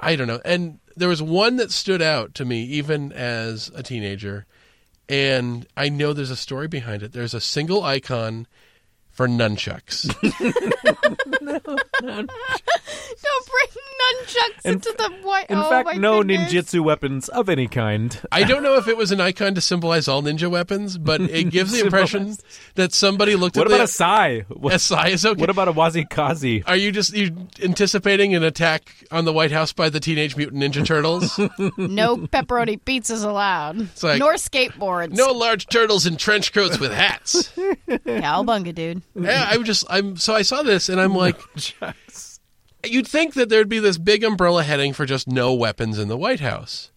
I 0.01 0.15
don't 0.15 0.27
know. 0.27 0.41
And 0.43 0.79
there 0.95 1.09
was 1.09 1.21
one 1.21 1.57
that 1.57 1.71
stood 1.71 2.01
out 2.01 2.33
to 2.35 2.45
me, 2.45 2.63
even 2.63 3.11
as 3.13 3.69
a 3.75 3.83
teenager. 3.83 4.47
And 5.07 5.67
I 5.77 5.89
know 5.89 6.13
there's 6.13 6.31
a 6.31 6.35
story 6.35 6.67
behind 6.67 7.03
it. 7.03 7.13
There's 7.13 7.35
a 7.35 7.41
single 7.41 7.83
icon 7.83 8.47
for 9.17 9.27
nunchucks. 9.27 10.05
No, 11.41 11.59
Don't 11.59 13.47
bring 13.47 13.67
nunchucks 14.01 14.65
In- 14.65 14.73
into 14.73 14.93
the 14.97 15.09
white. 15.23 15.45
In 15.49 15.57
oh, 15.57 15.69
fact, 15.69 15.85
my 15.85 15.93
no 15.93 16.21
goodness. 16.23 16.51
ninjutsu 16.53 16.83
weapons 16.83 17.29
of 17.29 17.47
any 17.49 17.67
kind. 17.67 18.19
I 18.31 18.43
don't 18.43 18.63
know 18.63 18.75
if 18.75 18.87
it 18.87 18.97
was 18.97 19.11
an 19.11 19.21
icon 19.21 19.55
to 19.55 19.61
symbolize 19.61 20.07
all 20.07 20.21
ninja 20.21 20.49
weapons, 20.49 20.97
but 20.97 21.21
it 21.21 21.45
gives 21.51 21.71
the 21.71 21.79
impression 21.81 22.35
that 22.75 22.93
somebody 22.93 23.35
looked 23.35 23.55
What 23.57 23.67
at 23.67 23.73
about 23.73 23.79
a 23.79 23.83
the 23.83 23.87
sai? 23.87 24.45
What, 24.49 24.73
a 24.73 24.79
SI 24.79 25.11
is 25.11 25.25
okay. 25.25 25.39
what 25.39 25.49
about 25.49 25.67
a 25.69 25.73
wazikazi? 25.73 26.63
Are 26.67 26.75
you 26.75 26.91
just 26.91 27.13
you 27.15 27.47
anticipating 27.63 28.35
an 28.35 28.43
attack 28.43 28.93
on 29.11 29.25
the 29.25 29.33
White 29.33 29.51
House 29.51 29.71
by 29.73 29.89
the 29.89 29.99
Teenage 30.01 30.35
Mutant 30.35 30.61
Ninja 30.61 30.85
Turtles? 30.85 31.37
No 31.77 32.17
pepperoni 32.17 32.79
pizzas 32.81 33.23
allowed. 33.23 33.77
like- 34.03 34.19
Nor 34.19 34.33
skateboards. 34.33 35.11
no 35.13 35.31
large 35.31 35.67
turtles 35.67 36.05
in 36.05 36.17
trench 36.17 36.51
coats 36.53 36.79
with 36.79 36.91
hats. 36.91 37.51
Cowabunga, 37.87 38.73
dude. 38.75 39.01
Yeah, 39.17 39.47
I 39.49 39.57
would 39.57 39.65
just 39.65 39.83
I'm 39.89 40.15
so 40.17 40.35
I 40.35 40.43
saw 40.43 40.61
this 40.61 40.89
and 40.89 41.01
I'm 41.01 41.15
like 41.15 41.39
you'd 42.85 43.07
think 43.07 43.33
that 43.33 43.49
there'd 43.49 43.69
be 43.69 43.79
this 43.79 43.97
big 43.97 44.23
umbrella 44.23 44.63
heading 44.63 44.93
for 44.93 45.05
just 45.05 45.27
no 45.27 45.53
weapons 45.53 45.97
in 45.97 46.07
the 46.07 46.17
White 46.17 46.39
House. 46.39 46.91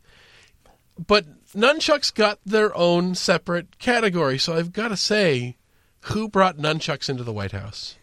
But 0.98 1.26
nunchucks 1.54 2.14
got 2.14 2.38
their 2.44 2.76
own 2.76 3.14
separate 3.14 3.78
category, 3.78 4.38
so 4.38 4.54
I've 4.54 4.72
got 4.72 4.88
to 4.88 4.96
say 4.96 5.56
who 6.04 6.28
brought 6.28 6.58
nunchucks 6.58 7.08
into 7.08 7.24
the 7.24 7.32
White 7.32 7.52
House? 7.52 7.96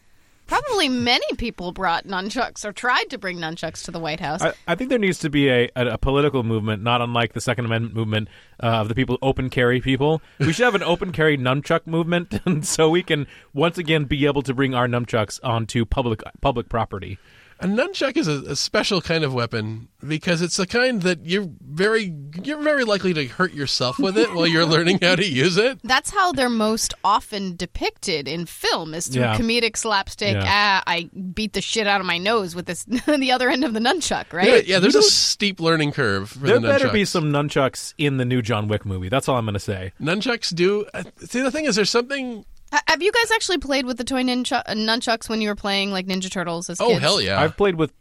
Probably 0.48 0.90
many 0.90 1.26
people 1.38 1.72
brought 1.72 2.06
nunchucks 2.06 2.64
or 2.66 2.72
tried 2.72 3.10
to 3.10 3.18
bring 3.18 3.38
nunchucks 3.38 3.84
to 3.86 3.92
the 3.92 4.00
White 4.00 4.20
House. 4.20 4.42
I, 4.42 4.54
I 4.68 4.76
think 4.76 4.90
there 4.90 5.00
needs 5.00 5.20
to 5.20 5.30
be 5.30 5.50
a, 5.50 5.70
a, 5.76 5.88
a 5.88 5.98
political 5.98 6.44
movement, 6.44 6.82
not 6.82 7.02
unlike 7.02 7.34
the 7.34 7.42
Second 7.42 7.66
Amendment 7.66 7.94
movement 7.94 8.30
uh, 8.64 8.68
of 8.68 8.88
the 8.88 8.96
people 8.96 9.18
open 9.22 9.50
carry 9.50 9.82
people. 9.82 10.22
We 10.40 10.54
should 10.54 10.64
have 10.64 10.76
an 10.76 10.84
open 10.84 11.12
carry 11.12 11.38
nunchuck 11.38 11.86
movement, 11.86 12.40
so 12.66 12.90
we 12.90 13.04
can 13.04 13.28
once 13.54 13.78
again 13.78 14.06
be 14.06 14.26
able 14.26 14.42
to 14.44 14.54
bring 14.54 14.74
our 14.74 14.88
nunchucks 14.88 15.40
onto 15.44 15.86
public 15.86 16.24
public 16.42 16.70
property. 16.70 17.20
A 17.60 17.66
nunchuck 17.66 18.18
is 18.18 18.28
a, 18.28 18.52
a 18.52 18.56
special 18.56 19.02
kind 19.02 19.24
of 19.24 19.34
weapon 19.34 19.88
because 20.08 20.42
it's 20.44 20.58
the 20.58 20.68
kind 20.68 21.02
that 21.02 21.26
you're 21.26 21.48
very 21.62 22.14
you're 22.44 22.62
very 22.62 22.84
likely 22.84 23.14
to 23.16 23.26
hurt 23.26 23.52
yourself 23.54 23.98
with 23.98 24.16
it 24.18 24.32
while 24.34 24.46
you're 24.46 24.66
learning 24.66 25.00
how 25.02 25.16
to 25.16 25.28
use 25.28 25.58
it. 25.58 25.80
That's 25.84 26.12
how 26.12 26.32
they're 26.32 26.50
most 26.50 26.94
often 27.04 27.56
depicted 27.56 28.28
in 28.28 28.46
film 28.46 28.94
is 28.94 29.08
through 29.08 29.24
Yeah. 29.24 29.38
comedic 29.38 29.76
slapstick. 29.76 30.36
Yeah. 30.36 30.44
Ah, 30.46 30.84
I 30.86 31.10
beat 31.34 31.54
the 31.54 31.62
shit 31.62 31.88
out 31.88 32.00
of 32.00 32.06
my 32.06 32.20
nose 32.20 32.54
with 32.56 32.68
this 32.68 32.84
the 33.08 33.32
other 33.32 33.50
end 33.50 33.64
of 33.64 33.74
the 33.74 33.80
nunchuck, 33.80 34.32
right? 34.34 34.48
Yeah, 34.68 34.76
yeah 34.76 34.80
there's 34.80 34.96
a 34.96 35.02
steep 35.02 35.60
learning 35.60 35.94
curve 35.94 36.30
for 36.30 36.40
There 36.40 36.60
the 36.60 36.68
better 36.68 36.90
be 36.92 37.06
some 37.06 37.32
nunchucks 37.32 37.94
in 37.98 38.18
the 38.18 38.26
new 38.26 38.42
John 38.44 38.68
Wick 38.68 38.86
movie. 38.86 39.10
That's 39.10 39.28
all 39.28 39.36
I'm 39.38 39.46
going 39.46 39.54
to 39.56 39.60
say. 39.60 39.94
Nunchucks 40.00 40.54
do. 40.54 40.86
uh, 40.94 41.04
See, 41.26 41.42
the 41.42 41.50
thing 41.52 41.66
is, 41.66 41.76
there's 41.76 41.90
something 41.90 42.38
Ha- 42.38 42.44
Have 42.88 43.02
you 43.02 43.12
guys 43.12 43.32
actually 43.32 43.60
played 43.60 43.86
with 43.86 43.98
the 43.98 44.04
toy 44.04 44.24
ninja- 44.24 44.64
uh, 44.66 44.74
nunchucks 44.74 45.30
when 45.30 45.40
you 45.42 45.50
were 45.50 45.56
playing 45.56 45.92
like 45.92 46.06
Ninja 46.08 46.30
Turtles 46.32 46.70
as 46.70 46.82
Oh 46.82 46.88
kids? 46.90 47.00
hell 47.02 47.22
yeah! 47.22 47.40
I've 47.42 47.56
played 47.56 47.76
with 47.76 47.94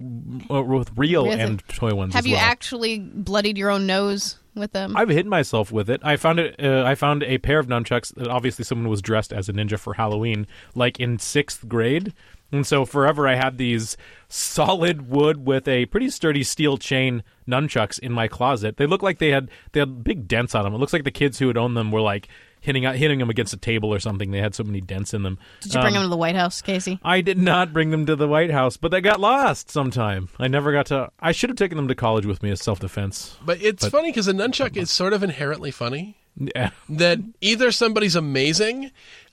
uh, 0.50 0.62
with 0.62 0.90
real 0.96 1.26
With 1.28 1.38
and 1.38 1.62
toy 1.68 1.94
ones. 1.94 2.14
Have 2.14 2.24
as 2.24 2.28
you 2.28 2.34
well. 2.36 2.44
actually 2.44 2.98
bloodied 2.98 3.56
your 3.58 3.70
own 3.70 3.86
nose 3.86 4.38
with 4.54 4.72
them? 4.72 4.96
I've 4.96 5.08
hit 5.08 5.26
myself 5.26 5.70
with 5.70 5.88
it. 5.90 6.00
I 6.02 6.16
found 6.16 6.40
it. 6.40 6.56
Uh, 6.62 6.82
I 6.84 6.94
found 6.96 7.22
a 7.22 7.38
pair 7.38 7.58
of 7.58 7.66
nunchucks. 7.68 8.14
That 8.16 8.28
obviously, 8.28 8.64
someone 8.64 8.88
was 8.88 9.02
dressed 9.02 9.32
as 9.32 9.48
a 9.48 9.52
ninja 9.52 9.78
for 9.78 9.94
Halloween, 9.94 10.46
like 10.74 10.98
in 10.98 11.18
sixth 11.18 11.68
grade. 11.68 12.12
And 12.52 12.64
so 12.66 12.84
forever, 12.84 13.26
I 13.26 13.34
had 13.34 13.58
these 13.58 13.96
solid 14.28 15.08
wood 15.10 15.44
with 15.46 15.66
a 15.68 15.86
pretty 15.86 16.10
sturdy 16.10 16.44
steel 16.44 16.78
chain 16.78 17.22
nunchucks 17.48 17.98
in 17.98 18.12
my 18.12 18.28
closet. 18.28 18.76
They 18.76 18.86
look 18.86 19.02
like 19.02 19.18
they 19.18 19.30
had 19.30 19.50
they 19.72 19.80
had 19.80 20.02
big 20.04 20.28
dents 20.28 20.54
on 20.54 20.64
them. 20.64 20.74
It 20.74 20.78
looks 20.78 20.92
like 20.92 21.04
the 21.04 21.10
kids 21.10 21.38
who 21.38 21.48
had 21.48 21.56
owned 21.56 21.76
them 21.76 21.90
were 21.90 22.00
like 22.00 22.28
hitting 22.60 22.82
hitting 22.82 23.18
them 23.18 23.30
against 23.30 23.52
a 23.52 23.56
table 23.56 23.92
or 23.92 23.98
something. 24.00 24.30
They 24.30 24.40
had 24.40 24.54
so 24.54 24.64
many 24.64 24.80
dents 24.80 25.14
in 25.14 25.22
them. 25.22 25.38
Did 25.60 25.74
you 25.74 25.80
bring 25.80 25.94
Um, 25.96 26.02
them 26.02 26.02
to 26.04 26.08
the 26.08 26.16
White 26.16 26.34
House, 26.34 26.60
Casey? 26.62 26.98
I 27.04 27.20
did 27.20 27.38
not 27.38 27.72
bring 27.72 27.90
them 27.90 28.06
to 28.06 28.16
the 28.16 28.26
White 28.28 28.50
House, 28.50 28.76
but 28.76 28.90
they 28.90 29.00
got 29.00 29.20
lost 29.20 29.70
sometime. 29.70 30.28
I 30.38 30.48
never 30.48 30.72
got 30.72 30.86
to. 30.86 31.10
I 31.20 31.32
should 31.32 31.50
have 31.50 31.56
taken 31.56 31.76
them 31.76 31.88
to 31.88 31.94
college 31.94 32.26
with 32.26 32.42
me 32.42 32.50
as 32.50 32.60
self 32.60 32.80
defense. 32.80 33.36
but 33.44 33.62
it's 33.62 33.86
funny 33.88 34.10
because 34.10 34.28
a 34.28 34.32
nunchuck 34.32 34.76
is 34.76 34.90
sort 34.90 35.12
of 35.12 35.22
inherently 35.22 35.70
funny. 35.70 36.16
Yeah. 36.36 36.70
That 36.88 37.18
either 37.40 37.72
somebody's 37.72 38.14
amazing, 38.14 38.90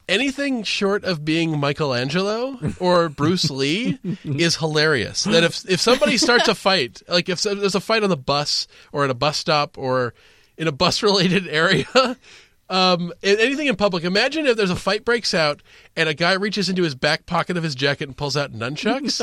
anything 0.07 0.63
short 0.63 1.03
of 1.03 1.23
being 1.25 1.59
Michelangelo 1.59 2.57
or 2.79 3.09
Bruce 3.09 3.49
Lee 3.61 3.99
is 4.23 4.57
hilarious. 4.57 5.23
That 5.23 5.43
if 5.43 5.67
if 5.69 5.81
somebody 5.81 6.17
starts 6.17 6.47
a 6.47 6.55
fight, 6.55 7.01
like 7.07 7.29
if 7.29 7.41
there's 7.41 7.75
a 7.75 7.79
fight 7.81 8.03
on 8.03 8.09
the 8.09 8.17
bus 8.17 8.67
or 8.91 9.03
at 9.03 9.09
a 9.09 9.13
bus 9.15 9.37
stop 9.37 9.77
or 9.77 10.13
in 10.57 10.67
a 10.67 10.71
bus 10.71 11.01
related 11.03 11.47
area. 11.49 11.85
Um, 12.73 13.13
anything 13.21 13.67
in 13.67 13.75
public. 13.75 14.03
Imagine 14.03 14.47
if 14.47 14.57
there's 14.57 14.71
a 14.71 14.75
fight 14.75 15.05
breaks 15.05 15.35
out 15.35 15.61
and 15.95 16.09
a 16.09 16.15
guy 16.15 16.33
reaches 16.33 16.69
into 16.69 16.81
his 16.81 16.95
back 16.95 17.27
pocket 17.27 17.55
of 17.55 17.61
his 17.61 17.75
jacket 17.75 18.07
and 18.07 18.17
pulls 18.17 18.35
out 18.35 18.51
nunchucks. 18.51 19.21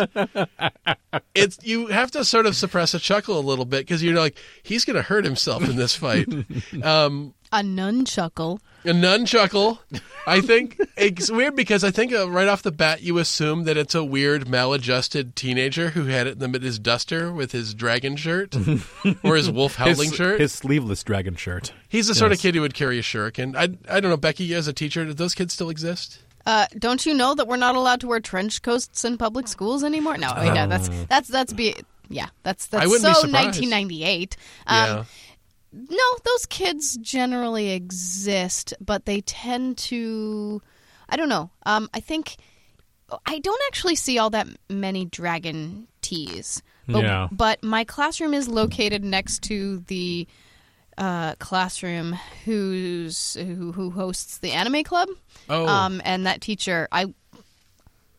it's 1.34 1.58
you 1.64 1.88
have 1.88 2.12
to 2.12 2.24
sort 2.24 2.46
of 2.46 2.54
suppress 2.54 2.94
a 2.94 3.00
chuckle 3.00 3.36
a 3.36 3.40
little 3.40 3.64
bit 3.64 3.80
because 3.80 4.04
you're 4.04 4.16
like 4.16 4.38
he's 4.62 4.84
going 4.84 4.94
to 4.94 5.02
hurt 5.02 5.24
himself 5.24 5.68
in 5.68 5.74
this 5.74 5.96
fight. 5.96 6.28
Um, 6.84 7.34
A 7.52 7.62
nunchuckle. 7.62 8.60
a 8.84 8.88
nunchuckle. 8.90 9.78
I 10.26 10.40
think 10.40 10.80
it's 10.96 11.30
weird 11.30 11.56
because 11.56 11.82
I 11.82 11.90
think 11.90 12.12
uh, 12.12 12.30
right 12.30 12.46
off 12.46 12.62
the 12.62 12.70
bat 12.70 13.02
you 13.02 13.18
assume 13.18 13.64
that 13.64 13.76
it's 13.76 13.94
a 13.94 14.04
weird 14.04 14.48
maladjusted 14.48 15.34
teenager 15.34 15.90
who 15.90 16.04
had 16.04 16.26
it 16.28 16.40
in 16.40 16.52
the, 16.52 16.58
his 16.60 16.78
duster 16.78 17.32
with 17.32 17.50
his 17.52 17.74
dragon 17.74 18.14
shirt 18.16 18.54
or 19.24 19.36
his 19.36 19.50
wolf 19.50 19.74
howling 19.74 20.10
his, 20.10 20.14
shirt. 20.14 20.40
his 20.40 20.52
sleeveless 20.52 21.02
dragon 21.02 21.34
shirt. 21.34 21.72
He's 21.88 22.06
the 22.06 22.14
sort 22.14 22.30
of 22.30 22.38
kid 22.38 22.54
who 22.54 22.60
would 22.60 22.74
carry 22.74 22.98
a 22.98 23.02
shuriken. 23.02 23.56
I 23.56 23.64
I 23.92 24.00
don't 24.00 24.10
know, 24.10 24.16
Becky, 24.16 24.54
as 24.54 24.68
a 24.68 24.72
teacher, 24.72 25.04
do 25.04 25.12
those 25.12 25.34
kids 25.34 25.52
still 25.52 25.70
exist? 25.70 26.20
Uh, 26.46 26.66
don't 26.78 27.04
you 27.04 27.12
know 27.14 27.34
that 27.34 27.46
we're 27.46 27.56
not 27.56 27.74
allowed 27.74 28.00
to 28.00 28.06
wear 28.06 28.20
trench 28.20 28.62
coats 28.62 29.04
in 29.04 29.18
public 29.18 29.46
schools 29.48 29.84
anymore? 29.84 30.16
No, 30.16 30.32
wait, 30.36 30.54
no, 30.54 30.66
that's 30.66 30.88
that's 31.08 31.28
that's 31.28 31.52
be 31.52 31.74
yeah, 32.08 32.28
that's 32.42 32.66
I 32.72 32.78
that's 32.78 32.90
wouldn't 32.90 33.02
so 33.16 33.22
be 33.22 33.28
surprised. 33.28 33.60
1998. 33.60 34.36
yeah. 34.68 35.04
No, 35.72 36.04
those 36.24 36.46
kids 36.46 36.96
generally 36.96 37.70
exist, 37.70 38.74
but 38.80 39.04
they 39.06 39.20
tend 39.20 39.78
to. 39.78 40.60
I 41.08 41.16
don't 41.16 41.28
know. 41.28 41.50
Um, 41.66 41.88
I 41.94 42.00
think 42.00 42.36
I 43.26 43.38
don't 43.38 43.60
actually 43.68 43.96
see 43.96 44.18
all 44.18 44.30
that 44.30 44.46
many 44.68 45.04
dragon 45.04 45.88
teas. 46.02 46.62
But, 46.88 47.04
Yeah. 47.04 47.28
but 47.30 47.62
my 47.62 47.84
classroom 47.84 48.34
is 48.34 48.48
located 48.48 49.04
next 49.04 49.42
to 49.44 49.78
the 49.86 50.26
uh, 50.98 51.34
classroom 51.36 52.18
who's 52.44 53.34
who, 53.34 53.72
who 53.72 53.90
hosts 53.90 54.38
the 54.38 54.52
anime 54.52 54.82
club. 54.82 55.08
Oh. 55.48 55.66
Um, 55.66 56.02
and 56.04 56.26
that 56.26 56.40
teacher, 56.40 56.88
I 56.90 57.14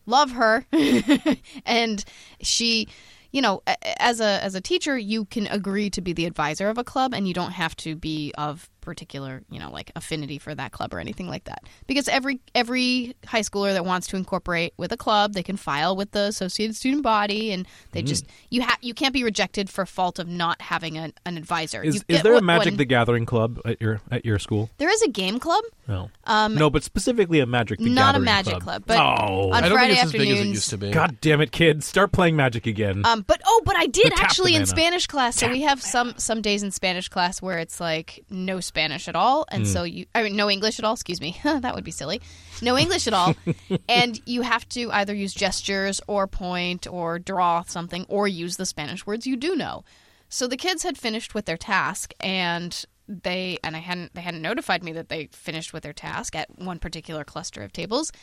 love 0.05 0.31
her, 0.31 0.65
and 1.65 2.03
she, 2.41 2.87
you 3.31 3.41
know, 3.41 3.61
as 3.97 4.19
a 4.19 4.43
as 4.43 4.55
a 4.55 4.61
teacher, 4.61 4.97
you 4.97 5.25
can 5.25 5.47
agree 5.47 5.89
to 5.91 6.01
be 6.01 6.13
the 6.13 6.25
advisor 6.25 6.69
of 6.69 6.77
a 6.77 6.83
club, 6.83 7.13
and 7.13 7.27
you 7.27 7.33
don't 7.33 7.51
have 7.51 7.75
to 7.77 7.95
be 7.95 8.33
of 8.37 8.69
particular, 8.81 9.43
you 9.49 9.59
know, 9.59 9.71
like 9.71 9.91
affinity 9.95 10.37
for 10.39 10.53
that 10.55 10.71
club 10.71 10.93
or 10.93 10.99
anything 10.99 11.27
like 11.27 11.43
that. 11.45 11.63
Because 11.87 12.07
every 12.07 12.39
every 12.55 13.15
high 13.25 13.41
schooler 13.41 13.73
that 13.73 13.85
wants 13.85 14.07
to 14.07 14.17
incorporate 14.17 14.73
with 14.77 14.91
a 14.91 14.97
club, 14.97 15.33
they 15.33 15.43
can 15.43 15.57
file 15.57 15.95
with 15.95 16.11
the 16.11 16.21
associated 16.23 16.75
student 16.75 17.03
body, 17.03 17.51
and 17.51 17.67
they 17.91 18.01
just 18.01 18.25
you 18.49 18.61
have 18.61 18.77
you 18.81 18.93
can't 18.93 19.13
be 19.13 19.23
rejected 19.23 19.69
for 19.69 19.85
fault 19.85 20.19
of 20.19 20.27
not 20.27 20.61
having 20.61 20.97
an, 20.97 21.13
an 21.25 21.37
advisor. 21.37 21.81
Is, 21.83 21.95
You 21.95 22.01
is 22.07 22.17
get 22.17 22.23
there 22.23 22.35
a 22.35 22.41
Magic 22.41 22.71
when- 22.71 22.77
the 22.77 22.85
Gathering 22.85 23.25
club 23.25 23.59
at 23.65 23.79
your 23.81 24.01
at 24.11 24.25
your 24.25 24.39
school? 24.39 24.69
There 24.77 24.89
is 24.89 25.01
a 25.03 25.09
game 25.09 25.39
club. 25.39 25.63
No. 25.87 26.09
Um, 26.23 26.55
no, 26.55 26.69
but 26.69 26.83
specifically 26.83 27.39
a 27.39 27.45
Magic 27.45 27.79
the 27.79 27.89
not 27.89 28.15
a 28.15 28.19
magic 28.19 28.53
club. 28.59 28.63
club, 28.63 28.83
but 28.87 28.97
oh, 28.97 29.49
on 29.51 29.53
I 29.53 29.61
don't 29.69 29.71
Friday 29.77 29.95
think 29.95 30.05
it's 30.05 30.13
as 30.15 30.19
big 30.19 30.29
as 30.29 30.39
it 30.39 30.47
used 30.47 30.69
to 30.69 30.77
be. 30.77 30.91
God 30.91 31.17
damn 31.21 31.41
it, 31.41 31.51
kids! 31.51 31.85
Start 31.85 32.11
playing 32.11 32.35
Magic 32.35 32.65
again. 32.65 33.05
Um, 33.05 33.23
but 33.27 33.41
oh, 33.45 33.61
but 33.65 33.75
I 33.75 33.87
did 33.87 34.05
The 34.05 34.09
tap 34.11 34.23
actually 34.25 34.55
in. 34.55 34.65
Spanish 34.65 35.07
class. 35.07 35.35
So 35.35 35.49
we 35.49 35.61
have 35.61 35.81
some 35.81 36.13
some 36.17 36.41
days 36.41 36.63
in 36.63 36.71
Spanish 36.71 37.09
class 37.09 37.41
where 37.41 37.57
it's 37.59 37.79
like 37.79 38.23
no 38.29 38.59
Spanish 38.71 39.09
at 39.09 39.17
all, 39.17 39.45
and 39.51 39.63
hmm. 39.63 39.69
so 39.69 39.83
you 39.83 40.05
I 40.15 40.23
mean 40.23 40.37
no 40.37 40.49
English 40.49 40.79
at 40.79 40.85
all. 40.85 40.93
Excuse 40.93 41.19
me, 41.19 41.37
that 41.43 41.75
would 41.75 41.83
be 41.83 41.91
silly. 41.91 42.21
No 42.61 42.77
English 42.77 43.05
at 43.05 43.13
all, 43.13 43.35
and 43.89 44.21
you 44.25 44.43
have 44.43 44.67
to 44.69 44.89
either 44.91 45.13
use 45.13 45.33
gestures 45.33 45.99
or 46.07 46.25
point 46.25 46.87
or 46.87 47.19
draw 47.19 47.63
something 47.63 48.05
or 48.07 48.27
use 48.27 48.55
the 48.55 48.65
Spanish 48.65 49.05
words 49.05 49.27
you 49.27 49.35
do 49.35 49.55
know. 49.55 49.83
So 50.29 50.47
the 50.47 50.55
kids 50.55 50.83
had 50.83 50.97
finished 50.97 51.33
with 51.33 51.45
their 51.45 51.57
task, 51.57 52.13
and 52.21 52.85
they 53.09 53.57
and 53.61 53.75
I 53.75 53.79
hadn't 53.79 54.13
they 54.15 54.21
hadn't 54.21 54.41
notified 54.41 54.83
me 54.83 54.93
that 54.93 55.09
they 55.09 55.27
finished 55.33 55.73
with 55.73 55.83
their 55.83 55.93
task 55.93 56.33
at 56.33 56.57
one 56.57 56.79
particular 56.79 57.25
cluster 57.25 57.61
of 57.61 57.73
tables 57.73 58.13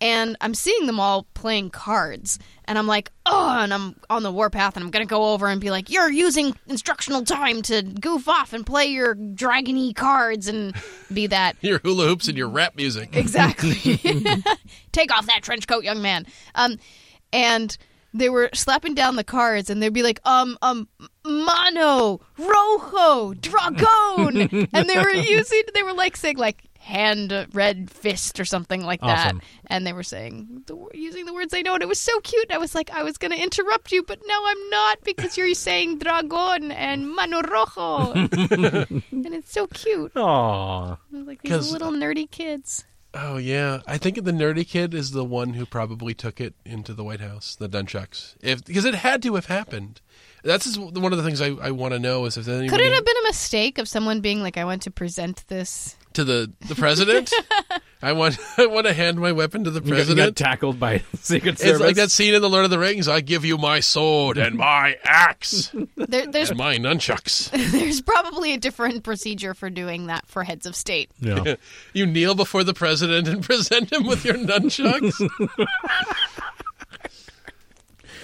and 0.00 0.36
I'm 0.40 0.54
seeing 0.54 0.86
them 0.86 1.00
all 1.00 1.26
playing 1.34 1.70
cards, 1.70 2.38
and 2.66 2.78
I'm 2.78 2.86
like, 2.86 3.10
oh, 3.24 3.58
and 3.58 3.72
I'm 3.72 3.96
on 4.10 4.22
the 4.22 4.32
warpath, 4.32 4.76
and 4.76 4.84
I'm 4.84 4.90
gonna 4.90 5.06
go 5.06 5.32
over 5.32 5.46
and 5.48 5.60
be 5.60 5.70
like, 5.70 5.90
you're 5.90 6.10
using 6.10 6.54
instructional 6.66 7.24
time 7.24 7.62
to 7.62 7.82
goof 7.82 8.28
off 8.28 8.52
and 8.52 8.66
play 8.66 8.86
your 8.86 9.14
dragony 9.14 9.94
cards 9.94 10.48
and 10.48 10.74
be 11.12 11.26
that 11.28 11.56
Your 11.62 11.78
hula 11.78 12.06
hoops 12.06 12.28
and 12.28 12.36
your 12.36 12.48
rap 12.48 12.76
music. 12.76 13.16
exactly. 13.16 13.74
Take 14.92 15.16
off 15.16 15.26
that 15.26 15.42
trench 15.42 15.66
coat, 15.66 15.84
young 15.84 16.02
man. 16.02 16.26
Um, 16.54 16.78
and 17.32 17.76
they 18.14 18.28
were 18.28 18.48
slapping 18.54 18.94
down 18.94 19.16
the 19.16 19.24
cards, 19.24 19.68
and 19.68 19.82
they'd 19.82 19.92
be 19.92 20.02
like, 20.02 20.20
um, 20.24 20.56
um, 20.62 20.88
mano, 21.24 22.20
rojo, 22.38 23.34
dragon, 23.34 24.68
and 24.72 24.88
they 24.88 24.98
were 24.98 25.12
using, 25.14 25.62
they 25.74 25.82
were 25.82 25.92
like 25.92 26.16
saying 26.16 26.38
like 26.38 26.64
hand, 26.86 27.48
red 27.52 27.90
fist, 27.90 28.38
or 28.38 28.44
something 28.44 28.82
like 28.82 29.00
that, 29.00 29.26
Awesome. 29.26 29.42
and 29.66 29.86
they 29.86 29.92
were 29.92 30.02
saying 30.04 30.62
the, 30.66 30.76
using 30.94 31.26
the 31.26 31.34
words 31.34 31.50
they 31.50 31.62
know, 31.62 31.74
and 31.74 31.82
it 31.82 31.88
was 31.88 32.00
so 32.00 32.18
cute. 32.20 32.44
And 32.48 32.52
I 32.52 32.58
was 32.58 32.74
like, 32.74 32.90
I 32.90 33.02
was 33.02 33.18
going 33.18 33.32
to 33.32 33.42
interrupt 33.42 33.90
you, 33.92 34.02
but 34.04 34.20
no, 34.24 34.42
I'm 34.46 34.70
not 34.70 34.98
because 35.04 35.36
you're 35.36 35.52
saying 35.68 35.98
dragon 35.98 36.70
and 36.72 37.10
mano 37.10 37.42
rojo, 37.42 38.12
and 38.14 39.02
it's 39.10 39.52
so 39.52 39.66
cute. 39.66 40.12
Aw. 40.16 40.96
Like 41.10 41.42
these 41.42 41.72
little 41.72 41.90
nerdy 41.92 42.30
kids. 42.30 42.84
Oh 43.14 43.38
yeah, 43.38 43.80
I 43.86 43.96
think 43.98 44.22
the 44.22 44.30
nerdy 44.32 44.66
kid 44.68 44.92
is 44.92 45.12
the 45.12 45.24
one 45.24 45.54
who 45.54 45.64
probably 45.64 46.12
took 46.12 46.38
it 46.40 46.54
into 46.66 46.92
the 46.92 47.02
White 47.02 47.20
House, 47.20 47.56
the 47.56 47.68
Nunchucks, 47.68 48.36
if 48.42 48.64
because 48.64 48.84
it 48.84 48.94
had 48.94 49.22
to 49.22 49.34
have 49.36 49.46
happened. 49.46 50.00
That's 50.44 50.64
just 50.66 50.78
one 50.78 51.12
of 51.12 51.16
the 51.18 51.24
things 51.24 51.40
I, 51.40 51.48
I 51.60 51.70
want 51.72 51.92
to 51.94 51.98
know 51.98 52.26
is 52.26 52.36
if 52.36 52.46
anybody 52.46 52.68
Could 52.68 52.80
it 52.80 52.92
have 52.92 53.04
been 53.04 53.16
a 53.24 53.28
mistake 53.28 53.78
of 53.78 53.88
someone 53.88 54.20
being 54.20 54.42
like, 54.42 54.56
"I 54.58 54.64
want 54.64 54.82
to 54.82 54.90
present 54.90 55.44
this"? 55.48 55.96
To 56.16 56.24
the 56.24 56.52
the 56.68 56.74
president. 56.74 57.32
I 58.02 58.12
want 58.12 58.38
I 58.58 58.66
want 58.66 58.86
to 58.86 58.92
hand 58.92 59.18
my 59.18 59.32
weapon 59.32 59.64
to 59.64 59.70
the 59.70 59.80
You 59.80 59.82
got, 59.82 59.86
you 59.86 59.92
got 59.94 60.04
president. 60.06 60.36
tackled 60.36 60.78
by 60.78 60.98
Secret 61.20 61.58
Service. 61.58 61.74
It's 61.76 61.80
like 61.80 61.96
that 61.96 62.10
scene 62.10 62.34
in 62.34 62.42
the 62.42 62.50
Lord 62.50 62.64
of 62.64 62.70
the 62.70 62.78
Rings. 62.78 63.08
I 63.08 63.20
give 63.20 63.44
you 63.44 63.56
my 63.56 63.80
sword 63.80 64.36
and 64.36 64.56
my 64.56 64.96
axe 65.04 65.70
There, 65.96 66.26
there's 66.26 66.50
and 66.50 66.58
my 66.58 66.76
nunchucks. 66.76 67.50
there's 67.72 68.02
probably 68.02 68.52
a 68.52 68.58
different 68.58 69.02
procedure 69.02 69.54
for 69.54 69.70
doing 69.70 70.06
that 70.08 70.26
for 70.28 70.44
heads 70.44 70.66
of 70.66 70.76
state. 70.76 71.10
Yeah. 71.20 71.54
You 71.94 72.04
kneel 72.06 72.34
before 72.34 72.64
the 72.64 72.74
president 72.74 73.28
and 73.28 73.42
present 73.42 73.90
him 73.92 74.06
with 74.06 74.24
your 74.24 74.34
nunchucks. 74.36 75.66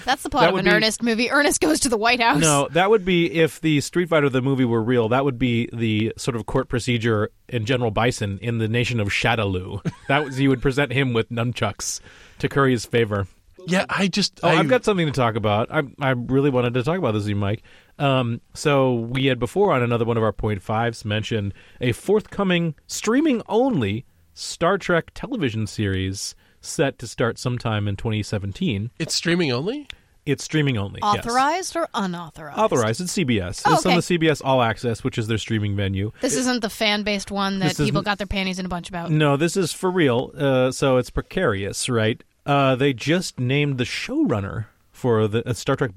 That's 0.05 0.23
the 0.23 0.31
plot 0.31 0.43
That 0.45 0.53
of 0.55 0.59
an 0.59 0.65
be- 0.65 0.71
Ernest 0.71 1.03
movie. 1.03 1.31
Ernest 1.31 1.61
goes 1.61 1.81
to 1.81 1.89
the 1.89 1.97
White 1.97 2.21
House. 2.21 2.41
No, 2.41 2.69
that 2.73 2.91
would 2.91 3.05
be 3.05 3.33
if 3.33 3.61
the 3.61 3.81
Street 3.81 4.09
Fighter 4.09 4.29
the 4.29 4.43
movie 4.43 4.65
were 4.65 4.83
real. 4.83 5.09
That 5.09 5.25
would 5.25 5.39
be 5.39 5.69
the 5.73 6.13
sort 6.17 6.37
of 6.37 6.47
court 6.47 6.69
procedure 6.69 7.31
in 7.49 7.65
General 7.67 7.91
Bison 7.91 8.39
in 8.43 8.59
the 8.59 8.69
nation 8.69 9.01
of 9.01 9.09
Shadaloo. 9.09 9.81
That 10.09 10.25
was 10.25 10.41
you 10.41 10.49
would 10.49 10.63
present 10.63 10.93
him 10.93 11.13
with 11.13 11.31
nunchucks 11.31 12.01
to 12.39 12.49
curry 12.49 12.73
his 12.73 12.85
favor. 12.85 13.27
yeah, 13.67 13.85
I 13.89 14.09
just 14.09 14.41
Oh, 14.43 14.49
I, 14.49 14.55
I've 14.57 14.69
got 14.69 14.85
something 14.85 15.07
to 15.07 15.13
talk 15.13 15.37
about. 15.37 15.71
I 15.71 15.83
I 16.01 16.11
really 16.11 16.51
wanted 16.51 16.75
to 16.75 16.83
talk 16.83 16.99
about 16.99 17.13
this 17.13 17.23
with 17.23 17.31
you, 17.31 17.37
Mike. 17.37 17.63
Um, 17.99 18.41
so 18.55 18.95
we 18.95 19.27
had 19.27 19.39
before 19.39 19.73
on 19.73 19.83
another 19.83 20.05
one 20.05 20.17
of 20.17 20.23
our 20.25 20.33
point 20.33 20.63
fives 20.63 21.05
mentioned 21.05 21.55
a 21.81 21.93
forthcoming 21.93 22.75
streaming 22.89 23.43
only 23.49 24.05
Star 24.35 24.79
Trek 24.79 25.11
television 25.15 25.67
series 25.67 26.35
set 26.63 26.99
to 27.01 27.07
start 27.07 27.39
sometime 27.39 27.87
in 27.89 27.97
2017. 27.97 28.91
it's 28.99 29.15
streaming 29.15 29.53
only. 29.53 29.87
It's 30.25 30.45
streaming 30.45 30.79
only. 30.79 31.01
yes. 31.03 31.27
Authorized 31.27 31.75
or 31.77 31.89
unauthorized? 31.95 32.57
Authorized. 32.57 33.01
It's 33.01 33.13
CBS. 33.13 33.63
Oh, 33.67 33.75
It's 33.75 33.85
on 33.87 33.97
the 33.97 34.03
CBS 34.03 34.41
All 34.45 34.63
Access, 34.63 35.03
which 35.03 35.19
is 35.19 35.27
their 35.27 35.37
streaming 35.39 35.75
venue. 35.75 36.13
This 36.21 36.37
isn't 36.37 36.61
the 36.63 36.71
fan 36.71 37.03
based 37.03 37.33
one 37.33 37.59
that 37.59 37.77
people 37.77 38.03
got 38.03 38.19
their 38.19 38.29
panties 38.29 38.61
in 38.61 38.67
a 38.67 38.69
bunch 38.69 38.89
about. 38.89 39.11
No, 39.11 39.37
this 39.37 39.57
is 39.57 39.73
for 39.73 39.91
real. 39.91 40.31
Uh, 40.37 40.71
so 40.71 40.97
it's 40.97 41.11
precarious, 41.11 41.89
right? 41.89 42.23
Uh, 42.47 42.77
they 42.77 42.93
just 42.93 43.41
named 43.41 43.79
the 43.79 43.85
showrunner 43.85 44.67
for 44.93 45.27
the 45.27 45.49
uh, 45.49 45.55
Star 45.55 45.75
Trek. 45.75 45.91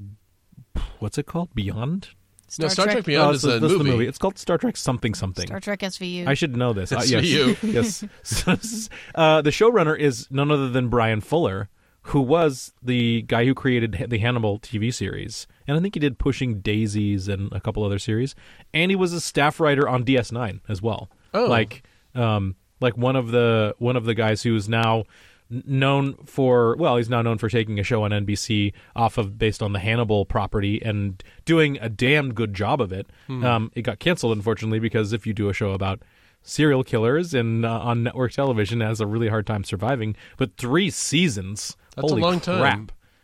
What's 0.98 1.20
it 1.20 1.28
called? 1.28 1.54
Beyond. 1.54 2.10
No, 2.60 2.68
Star 2.68 2.86
Trek 2.88 3.04
Beyond 3.06 3.30
Oh, 3.30 3.34
is 3.34 3.44
a 3.46 3.60
the, 3.60 3.68
movie. 3.68 3.78
the 3.78 3.84
movie. 3.84 4.08
It's 4.08 4.18
called 4.18 4.38
Star 4.38 4.58
Trek 4.58 4.78
something 4.78 5.14
something. 5.14 5.48
Star 5.48 5.60
Trek 5.60 5.80
SVU. 5.80 6.28
I 6.28 6.34
should 6.34 6.56
know 6.56 6.74
this. 6.74 6.92
Uh, 6.96 7.00
That's 7.00 7.12
yes. 7.12 7.64
yes. 7.64 8.04
So 8.24 8.52
is- 8.54 8.90
uh, 9.16 9.42
the 9.42 9.50
showrunner 9.50 9.98
is 9.98 10.28
none 10.32 10.52
other 10.52 10.70
than 10.70 10.88
Bryan 10.90 11.22
Fuller, 11.22 11.70
who 12.04 12.22
was 12.22 12.72
the 12.84 13.24
guy 13.24 13.46
who 13.46 13.54
created 13.56 14.06
the 14.10 14.18
Hannibal 14.20 14.60
TV 14.60 14.94
series, 14.94 15.48
and 15.68 15.76
I 15.76 15.80
think 15.82 15.96
he 15.96 16.00
did 16.00 16.20
Pushing 16.20 16.60
Daisies 16.62 17.28
and 17.28 17.52
a 17.52 17.60
couple 17.60 17.84
other 17.84 17.98
series, 18.00 18.36
and 18.74 18.92
he 18.92 18.96
was 18.96 19.12
a 19.14 19.20
staff 19.20 19.60
writer 19.60 19.90
on 19.90 20.04
DS9 20.06 20.62
as 20.70 20.82
well. 20.82 21.10
Oh. 21.34 21.46
like 21.48 21.84
um, 22.14 22.56
like 22.80 22.96
one 22.96 23.16
of 23.16 23.32
the 23.32 23.76
one 23.80 23.96
of 23.98 24.06
the 24.06 24.14
guys 24.14 24.44
who's 24.44 24.70
now 24.70 25.00
n- 25.00 25.06
known 25.50 26.16
for 26.25 26.75
well 26.78 26.98
he's 26.98 27.10
now 27.10 27.22
known 27.22 27.38
for 27.38 27.50
taking 27.50 27.80
a 27.80 27.84
show 27.84 28.04
on 28.04 28.12
NBC 28.12 28.74
off 28.96 29.18
of 29.18 29.38
based 29.38 29.62
on 29.62 29.74
the 29.74 29.80
Hannibal 29.80 30.25
property 30.25 30.82
and 30.84 31.24
doing 31.46 31.78
a 31.82 31.90
damn 31.90 32.34
good 32.34 32.54
job 32.54 32.82
of 32.82 32.92
it. 32.92 33.08
Um, 33.30 33.72
it 33.75 33.84
got 33.84 34.00
canceled 34.00 34.36
unfortunately 34.36 34.80
because 34.80 35.14
if 35.14 35.28
you 35.28 35.34
do 35.34 35.50
a 35.50 35.54
show 35.54 35.72
about 35.72 36.02
serial 36.42 36.84
killers 36.84 37.34
and 37.34 37.66
uh, 37.66 37.80
on 37.80 38.04
network 38.04 38.32
television 38.32 38.82
it 38.82 38.86
has 38.86 39.00
a 39.00 39.08
really 39.08 39.28
hard 39.28 39.46
time 39.46 39.64
surviving. 39.64 40.16
But 40.38 40.58
three 40.58 40.90
seasons, 40.90 41.78
That's 41.96 42.06
a 42.06 42.10
holy 42.10 42.22
long 42.22 42.40
time. 42.40 42.62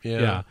Yeah. 0.04 0.20
yeah, 0.20 0.42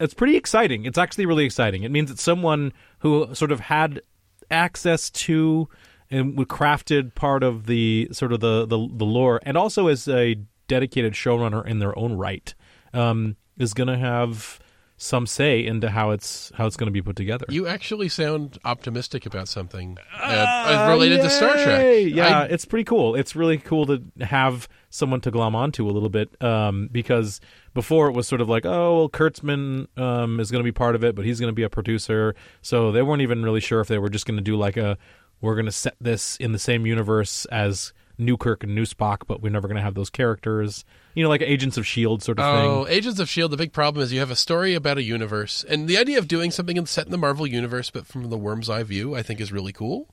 it's 0.00 0.14
pretty 0.14 0.36
exciting. 0.36 0.84
It's 0.84 0.98
actually 0.98 1.26
really 1.26 1.44
exciting. 1.44 1.84
It 1.84 1.92
means 1.92 2.10
that 2.10 2.18
someone 2.18 2.72
who 2.98 3.32
sort 3.32 3.52
of 3.52 3.60
had 3.60 4.02
access 4.50 5.08
to 5.10 5.68
and 6.10 6.36
crafted 6.48 7.14
part 7.14 7.42
of 7.42 7.66
the 7.66 8.08
sort 8.12 8.32
of 8.32 8.40
the, 8.40 8.66
the 8.66 8.88
the 8.90 9.04
lore, 9.04 9.40
and 9.44 9.56
also 9.56 9.88
as 9.88 10.08
a 10.08 10.36
dedicated 10.68 11.14
showrunner 11.14 11.66
in 11.66 11.80
their 11.80 11.98
own 11.98 12.12
right, 12.12 12.54
um, 12.94 13.36
is 13.58 13.74
going 13.74 13.88
to 13.88 13.98
have 13.98 14.60
some 15.00 15.28
say 15.28 15.64
into 15.64 15.88
how 15.88 16.10
it's 16.10 16.50
how 16.56 16.66
it's 16.66 16.76
going 16.76 16.88
to 16.88 16.92
be 16.92 17.00
put 17.00 17.14
together. 17.14 17.46
You 17.48 17.68
actually 17.68 18.08
sound 18.08 18.58
optimistic 18.64 19.26
about 19.26 19.46
something 19.46 19.96
uh, 20.20 20.88
related 20.90 21.20
to 21.22 21.30
Star 21.30 21.52
Trek. 21.52 22.06
Yeah, 22.12 22.40
I- 22.40 22.44
it's 22.46 22.64
pretty 22.64 22.82
cool. 22.84 23.14
It's 23.14 23.36
really 23.36 23.58
cool 23.58 23.86
to 23.86 24.02
have 24.20 24.68
someone 24.90 25.20
to 25.20 25.30
glom 25.30 25.54
onto 25.54 25.86
a 25.88 25.92
little 25.92 26.08
bit 26.08 26.30
um, 26.42 26.88
because 26.90 27.40
before 27.74 28.08
it 28.08 28.12
was 28.12 28.26
sort 28.26 28.40
of 28.40 28.48
like, 28.48 28.66
oh, 28.66 28.96
well, 28.96 29.08
Kurtzman 29.08 29.86
um, 29.96 30.40
is 30.40 30.50
going 30.50 30.60
to 30.60 30.64
be 30.64 30.72
part 30.72 30.96
of 30.96 31.04
it, 31.04 31.14
but 31.14 31.24
he's 31.24 31.38
going 31.38 31.50
to 31.50 31.54
be 31.54 31.62
a 31.62 31.70
producer. 31.70 32.34
So 32.60 32.90
they 32.90 33.02
weren't 33.02 33.22
even 33.22 33.44
really 33.44 33.60
sure 33.60 33.80
if 33.80 33.86
they 33.86 33.98
were 33.98 34.08
just 34.08 34.26
going 34.26 34.38
to 34.38 34.42
do 34.42 34.56
like 34.56 34.76
a, 34.76 34.98
we're 35.40 35.54
going 35.54 35.66
to 35.66 35.72
set 35.72 35.94
this 36.00 36.36
in 36.38 36.50
the 36.50 36.58
same 36.58 36.86
universe 36.86 37.44
as 37.52 37.92
Newkirk 38.18 38.64
and 38.64 38.74
New 38.74 38.84
Spock, 38.84 39.22
but 39.26 39.40
we're 39.40 39.52
never 39.52 39.68
going 39.68 39.76
to 39.76 39.82
have 39.82 39.94
those 39.94 40.10
characters. 40.10 40.84
You 41.14 41.22
know, 41.22 41.28
like 41.28 41.42
Agents 41.42 41.76
of 41.76 41.82
S.H.I.E.L.D. 41.82 42.24
sort 42.24 42.38
of 42.38 42.44
thing. 42.44 42.70
Oh, 42.70 42.84
thing. 42.84 42.94
Agents 42.94 43.18
of 43.18 43.24
S.H.I.E.L.D., 43.24 43.52
the 43.52 43.56
big 43.56 43.72
problem 43.72 44.02
is 44.02 44.12
you 44.12 44.20
have 44.20 44.30
a 44.30 44.36
story 44.36 44.74
about 44.74 44.98
a 44.98 45.02
universe. 45.02 45.64
And 45.68 45.88
the 45.88 45.98
idea 45.98 46.18
of 46.18 46.28
doing 46.28 46.50
something 46.50 46.84
set 46.86 47.06
in 47.06 47.12
the 47.12 47.18
Marvel 47.18 47.46
universe, 47.46 47.90
but 47.90 48.06
from 48.06 48.28
the 48.28 48.38
worm's 48.38 48.68
eye 48.68 48.82
view, 48.82 49.14
I 49.14 49.22
think 49.22 49.40
is 49.40 49.52
really 49.52 49.72
cool. 49.72 50.08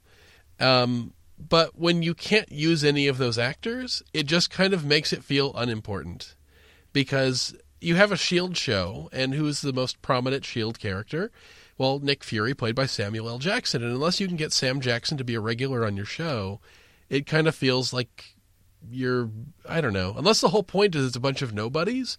Um, 0.60 1.14
but 1.38 1.78
when 1.78 2.02
you 2.02 2.14
can't 2.14 2.52
use 2.52 2.84
any 2.84 3.08
of 3.08 3.18
those 3.18 3.38
actors, 3.38 4.02
it 4.14 4.26
just 4.26 4.50
kind 4.50 4.74
of 4.74 4.86
makes 4.86 5.12
it 5.12 5.24
feel 5.24 5.54
unimportant. 5.56 6.36
Because 6.94 7.56
you 7.82 7.96
have 7.96 8.12
a 8.12 8.14
S.H.I.E.L.D. 8.14 8.56
Show, 8.56 9.10
and 9.12 9.34
who's 9.34 9.62
the 9.62 9.74
most 9.74 10.02
prominent 10.02 10.44
S.H.I.E.L.D. 10.44 10.80
character? 10.80 11.32
Well, 11.78 12.00
Nick 12.00 12.24
Fury, 12.24 12.54
played 12.54 12.76
by 12.76 12.86
Samuel 12.86 13.28
L. 13.28 13.40
Jackson. 13.40 13.84
And 13.84 13.92
unless 13.92 14.20
you 14.22 14.28
can 14.28 14.38
get 14.38 14.54
Sam 14.54 14.80
Jackson 14.80 15.18
to 15.18 15.26
be 15.26 15.36
a 15.36 15.42
regular 15.42 15.86
on 15.86 15.98
your 15.98 16.06
show, 16.06 16.62
it 17.10 17.26
kind 17.26 17.48
of 17.48 17.56
feels 17.56 17.94
like 17.94 18.36
you're 18.90 19.30
I 19.68 19.82
don't 19.82 19.94
know. 19.94 20.14
Unless 20.18 20.42
the 20.42 20.50
whole 20.50 20.64
point 20.64 20.96
is 20.96 21.08
it's 21.08 21.16
a 21.16 21.20
bunch 21.22 21.42
of 21.42 21.54
nobodies, 21.54 22.18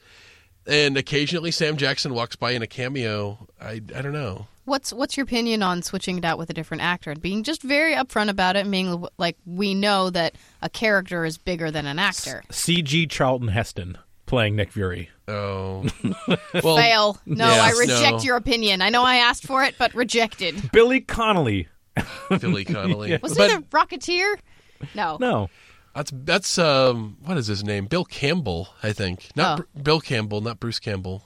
and 0.67 0.97
occasionally 0.97 1.51
Sam 1.51 1.77
Jackson 1.77 2.15
walks 2.15 2.37
by 2.37 2.53
in 2.53 2.63
a 2.63 2.67
cameo. 2.67 3.47
I 3.61 3.81
I 3.95 4.03
don't 4.03 4.13
know. 4.13 4.49
What's 4.65 4.93
what's 4.93 5.17
your 5.17 5.25
opinion 5.25 5.63
on 5.63 5.83
switching 5.83 6.19
it 6.19 6.25
out 6.25 6.39
with 6.39 6.51
a 6.51 6.55
different 6.55 6.83
actor 6.83 7.13
and 7.13 7.23
being 7.23 7.45
just 7.45 7.63
very 7.63 7.95
upfront 7.95 8.31
about 8.31 8.57
it, 8.57 8.61
and 8.61 8.71
being 8.71 9.07
like 9.19 9.37
we 9.47 9.75
know 9.75 10.11
that 10.11 10.35
a 10.63 10.69
character 10.69 11.25
is 11.25 11.39
bigger 11.39 11.71
than 11.71 11.87
an 11.87 11.99
actor. 11.99 12.43
C.G. 12.51 13.07
Charlton 13.07 13.49
Heston 13.49 13.99
playing 14.27 14.57
Nick 14.57 14.73
Fury. 14.73 15.09
Oh, 15.29 15.87
well, 16.63 16.77
Fail. 16.77 17.19
No, 17.27 17.47
yes, 17.47 17.77
I 17.77 17.79
reject 17.79 18.19
no. 18.19 18.23
your 18.23 18.37
opinion. 18.37 18.83
I 18.83 18.91
know 18.91 19.03
I 19.03 19.17
asked 19.17 19.47
for 19.47 19.65
it, 19.65 19.77
but 19.79 19.95
rejected. 19.95 20.71
Billy 20.73 21.01
Connolly. 21.01 21.69
Billy 22.41 22.65
Connolly. 22.65 23.19
Was 23.23 23.37
but 23.37 23.51
he 23.51 23.57
the 23.57 23.63
Rocketeer? 23.63 24.37
No. 24.95 25.17
No. 25.21 25.51
that's 25.95 26.11
that's 26.15 26.59
um 26.59 27.17
what 27.25 27.37
is 27.37 27.47
his 27.47 27.65
name? 27.65 27.87
Bill 27.87 28.05
Campbell, 28.05 28.69
I 28.83 28.93
think. 28.93 29.29
Not 29.37 29.61
Oh. 29.61 29.65
Br- 29.75 29.81
Bill 29.83 30.01
Campbell, 30.01 30.41
not 30.41 30.61
Bruce 30.61 30.79
Campbell, 30.79 31.25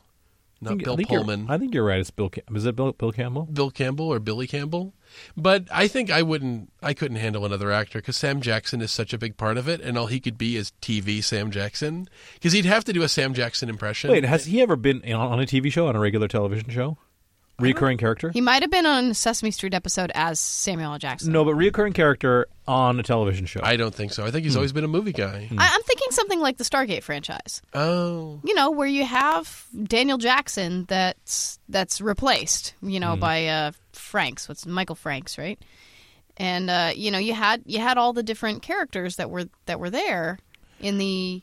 not 0.61 0.71
think- 0.71 0.85
Bill 0.85 0.93
I 0.93 0.97
think 0.97 1.11
you're- 1.11 1.25
Pullman. 1.25 1.47
I 1.51 1.59
think 1.59 1.75
you're 1.75 1.85
right. 1.85 1.99
It's 2.01 2.11
Bill. 2.11 2.29
Cam- 2.29 2.45
is 2.57 2.65
it 2.67 2.77
Bill, 2.77 2.93
Bill 2.93 3.13
Campbell? 3.13 3.49
Bill 3.53 3.71
Campbell 3.71 4.07
or 4.13 4.19
Billy 4.21 4.47
Campbell. 4.47 4.95
But 5.37 5.65
I 5.73 5.89
think 5.89 6.09
I 6.11 6.23
wouldn't. 6.23 6.71
I 6.83 6.95
couldn't 6.95 7.17
handle 7.17 7.45
another 7.45 7.73
actor 7.73 7.99
because 7.99 8.17
Sam 8.17 8.41
Jackson 8.41 8.81
is 8.81 8.93
such 8.93 9.13
a 9.13 9.19
big 9.19 9.37
part 9.37 9.57
of 9.57 9.67
it, 9.69 9.81
and 9.81 9.99
all 9.99 10.07
he 10.07 10.21
could 10.21 10.39
be 10.39 10.57
is 10.57 10.73
TV 10.81 11.21
Sam 11.23 11.51
Jackson 11.51 12.09
because 12.35 12.53
he'd 12.53 12.65
have 12.65 12.85
to 12.85 12.93
do 12.93 13.03
a 13.03 13.09
Sam 13.09 13.35
Jackson 13.35 13.69
impression. 13.69 14.13
Wait, 14.13 14.25
has 14.25 14.45
he 14.47 14.61
ever 14.63 14.77
been 14.77 15.01
in, 15.01 15.15
on 15.17 15.41
a 15.41 15.47
TV 15.47 15.73
show, 15.73 15.89
on 15.89 15.97
a 15.97 15.99
regular 16.01 16.29
television 16.29 16.71
show? 16.71 16.97
Reoccurring 17.61 17.99
character? 17.99 18.31
He 18.31 18.41
might 18.41 18.63
have 18.63 18.71
been 18.71 18.87
on 18.87 19.15
Sesame 19.15 19.51
Street 19.51 19.75
episode 19.75 20.11
as 20.15 20.41
Samuel 20.41 20.93
L. 20.93 20.99
Jackson. 20.99 21.33
No, 21.33 21.45
but 21.45 21.55
recurring 21.55 21.93
character 21.93 22.47
on 22.67 22.99
a 22.99 23.03
television 23.03 23.47
show. 23.47 23.61
I 23.63 23.77
don't 23.77 23.95
think 23.95 24.13
so. 24.13 24.23
I 24.25 24.31
think 24.31 24.43
Hmm. 24.43 24.49
he's 24.49 24.57
always 24.57 24.73
been 24.73 24.85
a 24.85 24.89
movie 24.89 25.13
guy. 25.13 25.49
I, 25.57 25.71
I'm 25.75 25.83
thinking 25.83 26.09
something 26.11 26.41
like 26.41 26.57
the 26.57 26.65
Stargate 26.65 27.03
franchise. 27.03 27.63
Oh, 27.75 28.41
You 28.45 28.55
know, 28.55 28.71
where 28.71 28.87
you 28.89 29.05
have 29.05 29.65
Daniel 29.85 30.19
Jackson 30.19 30.85
that's 30.89 31.59
that's 31.69 32.01
replaced. 32.01 32.75
You 32.83 33.01
know, 33.01 33.17
by 33.17 33.47
uh, 33.47 33.73
Franks. 33.93 34.49
What's 34.49 34.67
Michael 34.67 34.97
Franks, 34.97 35.37
right? 35.39 35.59
And 36.37 36.71
uh, 36.71 36.93
you 36.95 37.11
know, 37.11 37.19
you 37.19 37.35
had 37.35 37.63
you 37.67 37.81
had 37.81 37.99
all 37.99 38.13
the 38.13 38.23
different 38.23 38.63
characters 38.63 39.17
that 39.17 39.31
were 39.31 39.45
that 39.67 39.79
were 39.81 39.91
there 39.91 40.39
in 40.81 40.97
the 40.99 41.43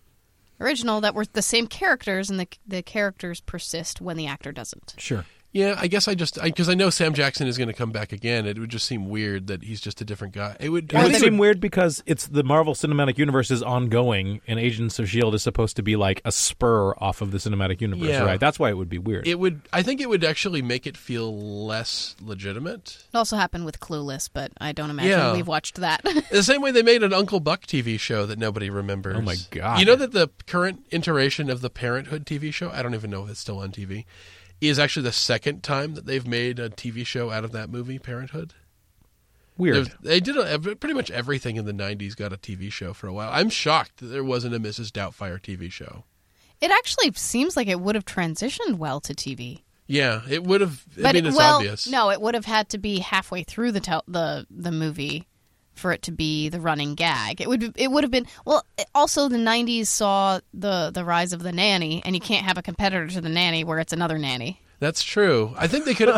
original 0.59 1.01
that 1.01 1.13
were 1.13 1.25
the 1.25 1.41
same 1.43 1.67
characters, 1.67 2.29
and 2.31 2.39
the 2.39 2.47
the 2.65 2.81
characters 2.81 3.39
persist 3.41 4.01
when 4.01 4.17
the 4.17 4.25
actor 4.27 4.51
doesn't. 4.51 4.95
sure. 4.97 5.25
Yeah. 5.51 5.75
I 5.77 5.87
guess 5.87 6.07
I 6.07 6.15
just 6.15 6.41
because 6.41 6.69
I, 6.69 6.73
know 6.73 6.89
Sam 6.89 7.13
Jackson 7.13 7.47
is 7.47 7.57
going 7.57 7.67
to 7.67 7.73
come 7.73 7.91
back 7.91 8.11
again. 8.11 8.45
It 8.45 8.57
would 8.59 8.69
just 8.69 8.85
seem 8.85 9.09
weird 9.09 9.47
that 9.47 9.63
he's 9.63 9.81
just 9.81 10.01
a 10.01 10.05
different 10.05 10.33
guy. 10.33 10.55
It 10.59 10.69
would. 10.69 10.91
It 10.91 10.95
would 10.97 11.11
would 11.11 11.15
seem 11.21 11.37
weird 11.37 11.59
because 11.59 12.03
it's 12.05 12.27
the 12.27 12.43
Marvel 12.43 12.73
Cinematic 12.73 13.17
Universe 13.17 13.49
is 13.51 13.63
ongoing, 13.63 14.41
and 14.47 14.59
Agents 14.59 14.99
of 14.99 15.05
S.H.I.E.L.D. 15.05 15.35
is 15.35 15.43
supposed 15.43 15.75
to 15.77 15.81
be 15.83 15.95
like 15.95 16.21
a 16.25 16.31
spur 16.31 16.93
off 16.97 17.21
of 17.21 17.31
the 17.31 17.37
Cinematic 17.37 17.81
Universe, 17.81 18.07
Yeah. 18.09 18.23
right? 18.23 18.39
That's 18.39 18.59
why 18.59 18.69
it 18.69 18.77
would 18.77 18.89
be 18.89 18.99
weird. 18.99 19.27
It 19.27 19.39
would. 19.39 19.61
I 19.73 19.83
think 19.83 20.01
it 20.01 20.09
would 20.09 20.23
actually 20.23 20.61
make 20.61 20.85
it 20.85 20.97
feel 20.97 21.35
less 21.65 22.15
legitimate. 22.21 23.05
It 23.13 23.17
also 23.17 23.35
happened 23.37 23.65
with 23.65 23.79
Clueless, 23.79 24.29
but 24.31 24.51
I 24.59 24.71
don't 24.71 24.89
imagine 24.89 25.11
Yeah. 25.11 25.33
we've 25.33 25.47
watched 25.47 25.75
that. 25.75 26.01
The 26.29 26.43
same 26.43 26.61
way 26.61 26.71
they 26.71 26.83
made 26.83 27.03
an 27.03 27.13
Uncle 27.13 27.39
Buck 27.39 27.61
TV 27.65 27.99
show 27.99 28.25
that 28.25 28.37
nobody 28.37 28.69
remembers. 28.69 29.15
Oh, 29.17 29.21
my 29.21 29.35
God. 29.49 29.79
You 29.79 29.85
know 29.85 29.95
that 29.95 30.11
the 30.11 30.29
current 30.45 30.85
iteration 30.91 31.49
of 31.49 31.61
the 31.61 31.69
Parenthood 31.69 32.25
TV 32.25 32.53
show, 32.53 32.69
I 32.69 32.81
don't 32.83 32.93
even 32.93 33.09
know 33.09 33.23
if 33.23 33.29
it's 33.31 33.39
still 33.39 33.59
on 33.59 33.71
TV, 33.71 34.05
is 34.61 34.79
actually 34.79 35.03
the 35.03 35.11
second 35.11 35.63
time 35.63 35.93
that 35.95 36.05
they've 36.05 36.25
made 36.27 36.59
a 36.59 36.69
TV 36.69 37.05
show 37.05 37.29
out 37.31 37.43
of 37.43 37.51
that 37.51 37.69
movie, 37.69 37.99
Parenthood. 37.99 38.53
weird. 39.57 39.75
There's- 39.75 39.97
They 40.01 40.19
did 40.19 40.37
a, 40.37 40.59
pretty 40.75 40.93
much 40.93 41.09
everything 41.11 41.55
in 41.57 41.65
the 41.65 41.73
90s 41.73 42.15
got 42.15 42.31
a 42.33 42.37
TV 42.37 42.71
show 42.71 42.93
for 42.93 43.07
a 43.07 43.13
while. 43.13 43.29
I'm 43.31 43.49
shocked 43.49 43.97
that 43.97 44.07
there 44.07 44.23
wasn't 44.23 44.53
a 44.55 44.59
Mrs. 44.59 44.91
Doubtfire 44.91 45.39
TV 45.41 45.71
show. 45.71 46.03
it 46.59 46.71
actually 46.71 47.11
seems 47.13 47.55
like 47.55 47.67
it 47.67 47.79
would 47.79 47.93
have 47.95 48.05
transitioned 48.05 48.75
well 48.75 48.99
to 49.01 49.13
TV. 49.13 49.61
Yeah, 49.85 50.21
it 50.29 50.43
would 50.43 50.59
have. 50.61 50.83
I 50.97 51.01
But 51.03 51.13
mean, 51.15 51.25
it- 51.25 51.29
it's 51.29 51.37
well, 51.37 51.55
obvious. 51.57 51.87
no, 51.87 52.09
it 52.09 52.19
would 52.19 52.33
have 52.33 52.45
had 52.45 52.67
to 52.69 52.77
be 52.79 52.99
halfway 52.99 53.43
through 53.43 53.71
the 53.73 53.79
tel- 53.79 54.03
the 54.07 54.45
the 54.49 54.71
movie 54.71 55.27
for 55.77 55.91
it 55.91 56.01
to 56.03 56.11
be 56.11 56.49
the 56.49 56.59
running 56.59 56.95
gag. 56.95 57.41
It 57.41 57.47
would 57.47 57.73
it 57.77 57.91
would 57.91 58.03
have 58.03 58.11
been 58.11 58.27
well. 58.45 58.65
Also, 58.93 59.29
the 59.29 59.37
'90s 59.37 59.87
saw 59.87 60.39
the 60.53 60.91
the 60.93 61.05
rise 61.05 61.33
of 61.33 61.43
the 61.43 61.51
nanny, 61.51 62.01
and 62.05 62.15
you 62.15 62.21
can't 62.21 62.45
have 62.45 62.57
a 62.57 62.61
competitor 62.61 63.07
to 63.07 63.21
the 63.21 63.29
nanny 63.29 63.63
where 63.63 63.79
it's 63.79 63.93
another 63.93 64.17
nanny. 64.17 64.61
That's 64.79 65.03
true. 65.03 65.55
I 65.57 65.67
think 65.67 65.85
they 65.85 65.95
could. 65.95 66.09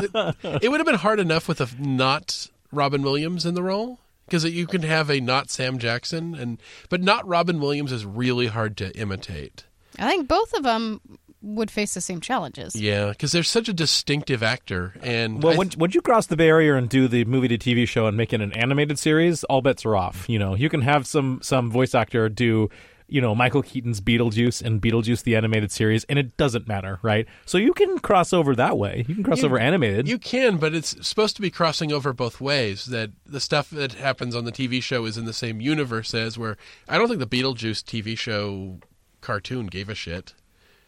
it 0.43 0.69
would 0.69 0.79
have 0.79 0.87
been 0.87 0.95
hard 0.95 1.19
enough 1.19 1.47
with 1.47 1.61
a 1.61 1.69
not 1.79 2.47
Robin 2.71 3.01
Williams 3.01 3.45
in 3.45 3.53
the 3.53 3.63
role 3.63 3.99
because 4.25 4.43
you 4.45 4.67
can 4.67 4.83
have 4.83 5.09
a 5.09 5.19
not 5.19 5.49
Sam 5.49 5.79
Jackson 5.79 6.35
and 6.35 6.61
but 6.89 7.01
not 7.01 7.27
Robin 7.27 7.59
Williams 7.59 7.91
is 7.91 8.05
really 8.05 8.47
hard 8.47 8.77
to 8.77 8.95
imitate. 8.97 9.65
I 9.97 10.07
think 10.07 10.27
both 10.27 10.53
of 10.53 10.63
them 10.63 11.01
would 11.41 11.71
face 11.71 11.93
the 11.93 12.01
same 12.01 12.19
challenges. 12.21 12.75
Yeah, 12.75 13.09
because 13.09 13.31
they're 13.31 13.43
such 13.43 13.69
a 13.69 13.73
distinctive 13.73 14.43
actor 14.43 14.93
and 15.01 15.41
well, 15.41 15.53
I- 15.53 15.57
once, 15.57 15.77
once 15.77 15.95
you 15.95 16.01
cross 16.01 16.27
the 16.27 16.35
barrier 16.37 16.75
and 16.75 16.89
do 16.89 17.07
the 17.07 17.23
movie 17.25 17.47
to 17.49 17.57
TV 17.57 17.87
show 17.87 18.07
and 18.07 18.17
make 18.17 18.33
it 18.33 18.41
an 18.41 18.51
animated 18.53 18.99
series, 18.99 19.43
all 19.45 19.61
bets 19.61 19.85
are 19.85 19.95
off. 19.95 20.25
You 20.27 20.39
know, 20.39 20.55
you 20.55 20.69
can 20.69 20.81
have 20.81 21.07
some 21.07 21.39
some 21.41 21.71
voice 21.71 21.95
actor 21.95 22.27
do 22.29 22.69
you 23.11 23.21
know 23.21 23.33
Michael 23.33 23.63
Keaton's 23.63 24.01
Beetlejuice 24.01 24.61
and 24.61 24.79
Beetlejuice 24.81 25.23
the 25.23 25.35
animated 25.35 25.71
series, 25.71 26.03
and 26.03 26.19
it 26.19 26.37
doesn't 26.37 26.67
matter, 26.67 26.99
right? 27.01 27.25
So 27.45 27.57
you 27.57 27.73
can 27.73 27.97
cross 27.99 28.33
over 28.33 28.53
that 28.55 28.77
way. 28.77 29.05
You 29.07 29.15
can 29.15 29.23
cross 29.23 29.39
You- 29.39 29.45
over 29.45 29.57
animated. 29.57 30.07
You 30.07 30.19
can, 30.19 30.57
but 30.57 30.75
it's 30.75 30.95
supposed 31.07 31.35
to 31.37 31.41
be 31.41 31.49
crossing 31.49 31.91
over 31.91 32.13
both 32.13 32.39
ways. 32.39 32.85
That 32.85 33.09
the 33.25 33.39
stuff 33.39 33.69
that 33.71 33.93
happens 33.93 34.35
on 34.35 34.43
the 34.45 34.51
TV 34.51 34.83
show 34.83 35.05
is 35.05 35.17
in 35.17 35.25
the 35.25 35.33
same 35.33 35.59
universe 35.61 36.13
as 36.13 36.37
where 36.37 36.57
I 36.87 36.97
don't 36.99 37.07
think 37.07 37.19
the 37.19 37.25
Beetlejuice 37.25 37.81
TV 37.83 38.15
show 38.17 38.79
cartoon 39.21 39.67
gave 39.67 39.89
a 39.89 39.95
shit. 39.95 40.33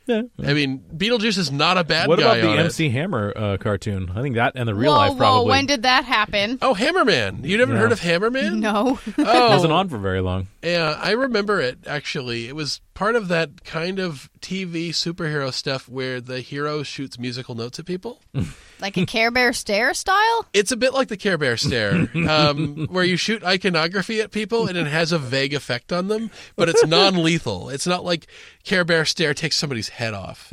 Yeah. 0.07 0.23
I 0.43 0.53
mean, 0.53 0.83
Beetlejuice 0.95 1.37
is 1.37 1.51
not 1.51 1.77
a 1.77 1.83
bad 1.83 2.07
What 2.09 2.19
guy 2.19 2.37
about 2.37 2.41
the 2.41 2.51
on 2.53 2.59
it. 2.59 2.63
MC 2.65 2.89
Hammer 2.89 3.31
uh, 3.35 3.57
cartoon? 3.57 4.11
I 4.15 4.21
think 4.21 4.35
that 4.35 4.53
and 4.55 4.67
the 4.67 4.73
real 4.75 4.91
whoa, 4.91 4.97
life 4.97 5.11
whoa! 5.11 5.17
probably 5.17 5.49
When 5.49 5.65
did 5.67 5.83
that 5.83 6.05
happen? 6.05 6.57
Oh, 6.61 6.73
Hammerman! 6.73 7.45
You 7.45 7.57
never 7.57 7.73
Yeah. 7.73 7.79
heard 7.79 7.91
of 7.91 7.99
Hammerman? 7.99 8.59
No. 8.59 8.99
Oh, 9.17 9.49
wasn't 9.49 9.73
on 9.73 9.89
for 9.89 9.97
very 9.97 10.21
long. 10.21 10.47
Yeah, 10.63 10.97
I 11.01 11.11
remember 11.11 11.61
it 11.61 11.79
actually. 11.87 12.47
It 12.47 12.55
was 12.55 12.81
part 12.93 13.15
of 13.15 13.27
that 13.29 13.63
kind 13.63 13.99
of 13.99 14.29
TV 14.41 14.89
superhero 14.89 15.53
stuff 15.53 15.87
where 15.87 16.19
the 16.21 16.41
hero 16.41 16.83
shoots 16.83 17.17
musical 17.17 17.55
notes 17.55 17.79
at 17.79 17.85
people. 17.85 18.21
like 18.79 18.97
a 18.97 19.05
Care 19.05 19.31
Bear 19.31 19.53
stare 19.53 19.93
style? 19.93 20.45
It's 20.53 20.71
a 20.71 20.77
bit 20.77 20.93
like 20.93 21.07
the 21.07 21.17
Care 21.17 21.37
Bear 21.37 21.57
stare, 21.57 22.09
um, 22.29 22.87
where 22.89 23.03
you 23.03 23.17
shoot 23.17 23.43
iconography 23.43 24.21
at 24.21 24.31
people 24.31 24.67
and 24.67 24.77
it 24.77 24.87
has 24.87 25.11
a 25.11 25.19
vague 25.19 25.53
effect 25.53 25.91
on 25.91 26.07
them, 26.07 26.31
but 26.55 26.69
it's 26.69 26.85
non-lethal. 26.85 27.69
It's 27.69 27.87
not 27.87 28.03
like 28.03 28.27
Care 28.63 28.85
Bear 28.85 29.05
stare 29.05 29.33
takes 29.33 29.55
somebody's 29.55 29.89
head 29.89 30.13
off. 30.13 30.51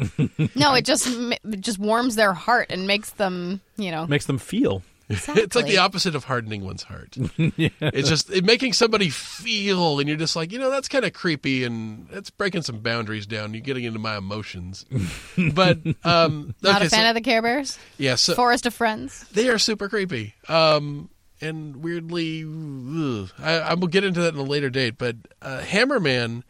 No, 0.55 0.75
it 0.75 0.85
just 0.85 1.07
it 1.07 1.61
just 1.61 1.79
warms 1.79 2.17
their 2.17 2.33
heart 2.33 2.69
and 2.71 2.87
makes 2.87 3.11
them, 3.11 3.61
you 3.77 3.91
know. 3.91 4.07
Makes 4.07 4.27
them 4.27 4.39
feel. 4.39 4.83
It's 5.11 5.55
like 5.55 5.67
the 5.67 5.79
opposite 5.79 6.15
of 6.15 6.25
hardening 6.25 6.65
one's 6.65 6.83
heart. 6.83 7.17
It's 7.39 8.09
just 8.09 8.31
it 8.31 8.45
making 8.45 8.75
somebody 8.75 9.09
feel, 9.09 9.99
and 9.99 10.09
you're 10.09 10.19
just 10.19 10.37
like, 10.37 10.53
you 10.53 10.59
know, 10.59 10.71
that's 10.71 10.89
kind 10.89 11.05
of 11.05 11.13
creepy, 11.13 11.65
and 11.65 12.07
it's 12.13 12.31
breaking 12.31 12.63
some 12.63 12.81
boundaries 12.81 13.27
down. 13.27 13.55
You're 13.55 13.63
getting 13.63 13.85
into 13.85 13.99
my 13.99 14.17
emotions. 14.17 14.85
But 15.55 15.79
um, 16.05 16.55
Not 16.63 16.77
okay, 16.77 16.87
a 16.87 16.91
fan 16.91 17.05
so, 17.05 17.09
of 17.11 17.15
the 17.15 17.21
Care 17.21 17.41
Bears. 17.43 17.79
yeah, 17.97 18.17
so 18.17 18.35
Forest 18.35 18.67
of 18.67 18.75
Friends. 18.75 19.25
they 19.33 19.49
are 19.49 19.59
super 19.59 19.89
creepy. 19.89 20.35
Um, 20.49 21.09
and 21.41 21.77
weirdly, 21.83 22.43
ugh. 22.45 23.31
I, 23.39 23.53
I 23.71 23.75
will 23.75 23.89
get 23.89 24.05
into 24.05 24.21
that 24.21 24.35
in 24.35 24.41
a 24.41 24.45
later 24.45 24.69
date. 24.71 24.99
But 24.99 25.17
uh, 25.41 25.61
Hammerman 25.61 26.43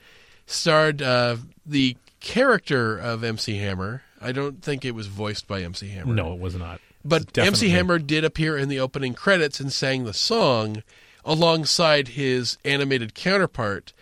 starred 0.46 1.02
uh, 1.02 1.36
the 1.66 1.96
character 2.20 2.96
of 2.98 3.22
MC 3.22 3.56
Hammer. 3.58 4.02
I 4.20 4.32
don't 4.32 4.62
think 4.62 4.84
it 4.84 4.94
was 4.94 5.06
voiced 5.06 5.46
by 5.46 5.62
MC 5.62 5.88
Hammer. 5.88 6.14
No, 6.14 6.32
it 6.32 6.40
was 6.40 6.54
not. 6.56 6.80
But 7.04 7.32
Definitely. 7.32 7.46
MC 7.46 7.68
Hammer 7.70 7.98
did 7.98 8.24
appear 8.24 8.56
in 8.56 8.68
the 8.68 8.80
opening 8.80 9.14
credits 9.14 9.60
and 9.60 9.72
sang 9.72 10.04
the 10.04 10.14
song 10.14 10.82
alongside 11.24 12.08
his 12.08 12.58
animated 12.64 13.14
counterpart. 13.14 13.92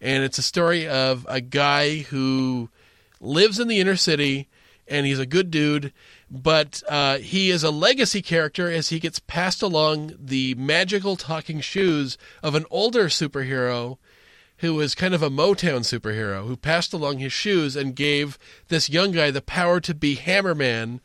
And 0.00 0.24
it's 0.24 0.38
a 0.38 0.42
story 0.42 0.86
of 0.86 1.26
a 1.28 1.40
guy 1.40 1.98
who 1.98 2.70
lives 3.20 3.58
in 3.58 3.68
the 3.68 3.80
inner 3.80 3.96
city 3.96 4.48
and 4.88 5.04
he's 5.04 5.18
a 5.18 5.26
good 5.26 5.50
dude, 5.50 5.92
but 6.30 6.82
uh, 6.88 7.18
he 7.18 7.50
is 7.50 7.64
a 7.64 7.70
legacy 7.70 8.22
character 8.22 8.70
as 8.70 8.90
he 8.90 9.00
gets 9.00 9.18
passed 9.18 9.62
along 9.62 10.14
the 10.18 10.54
magical 10.54 11.16
talking 11.16 11.60
shoes 11.60 12.16
of 12.42 12.54
an 12.54 12.64
older 12.70 13.06
superhero 13.06 13.98
who 14.58 14.74
was 14.74 14.94
kind 14.94 15.12
of 15.12 15.22
a 15.22 15.30
Motown 15.30 15.80
superhero 15.80 16.46
who 16.46 16.56
passed 16.56 16.92
along 16.92 17.18
his 17.18 17.32
shoes 17.32 17.76
and 17.76 17.96
gave 17.96 18.38
this 18.68 18.88
young 18.88 19.12
guy 19.12 19.30
the 19.30 19.42
power 19.42 19.80
to 19.80 19.94
be 19.94 20.16
Hammerman 20.16 21.00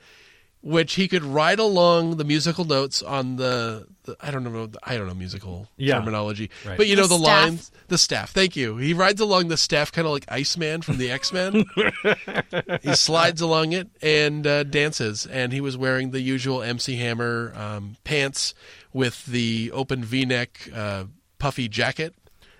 which 0.63 0.93
he 0.93 1.07
could 1.07 1.23
ride 1.23 1.57
along 1.59 2.17
the 2.17 2.23
musical 2.23 2.65
notes 2.65 3.01
on 3.01 3.35
the, 3.37 3.87
the 4.03 4.15
I 4.21 4.29
don't 4.31 4.43
know 4.43 4.69
I 4.83 4.97
don't 4.97 5.07
know 5.07 5.13
musical 5.15 5.67
Yeah. 5.77 5.95
terminology, 5.99 6.49
Right. 6.65 6.77
but 6.77 6.87
you 6.87 6.95
know 6.95 7.03
The 7.07 7.17
the, 7.17 7.23
lines, 7.23 7.71
the 7.87 7.97
staff. 7.97 8.29
Thank 8.31 8.55
you. 8.55 8.77
He 8.77 8.93
rides 8.93 9.19
along 9.21 9.47
the 9.47 9.57
staff, 9.57 9.91
kind 9.91 10.05
of 10.05 10.13
like 10.13 10.25
Iceman 10.31 10.81
from 10.83 10.97
the 10.97 11.09
X 11.11 11.33
Men. 11.33 11.65
he 12.83 12.93
slides 12.95 13.41
along 13.41 13.73
it 13.73 13.89
and 14.01 14.45
uh, 14.45 14.63
dances, 14.63 15.25
and 15.25 15.51
he 15.51 15.61
was 15.61 15.77
wearing 15.77 16.11
the 16.11 16.21
usual 16.21 16.61
MC 16.61 16.95
Hammer 16.97 17.53
um, 17.55 17.95
pants 18.03 18.53
with 18.93 19.25
the 19.25 19.71
open 19.73 20.03
V 20.03 20.25
neck 20.25 20.69
uh, 20.75 21.05
puffy 21.39 21.67
jacket. 21.67 22.13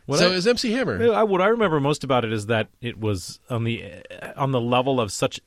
What 0.07 0.19
so 0.19 0.27
I- 0.27 0.31
it 0.31 0.35
was 0.35 0.47
MC 0.47 0.71
Hammer. 0.71 1.13
I, 1.13 1.23
what 1.23 1.41
I 1.41 1.47
remember 1.47 1.79
most 1.79 2.03
about 2.03 2.25
it 2.25 2.33
is 2.33 2.47
that 2.47 2.67
it 2.81 2.99
was 2.99 3.39
on 3.49 3.63
the 3.63 3.83
on 4.35 4.51
the 4.51 4.61
level 4.61 4.99
of 4.99 5.11
such 5.11 5.39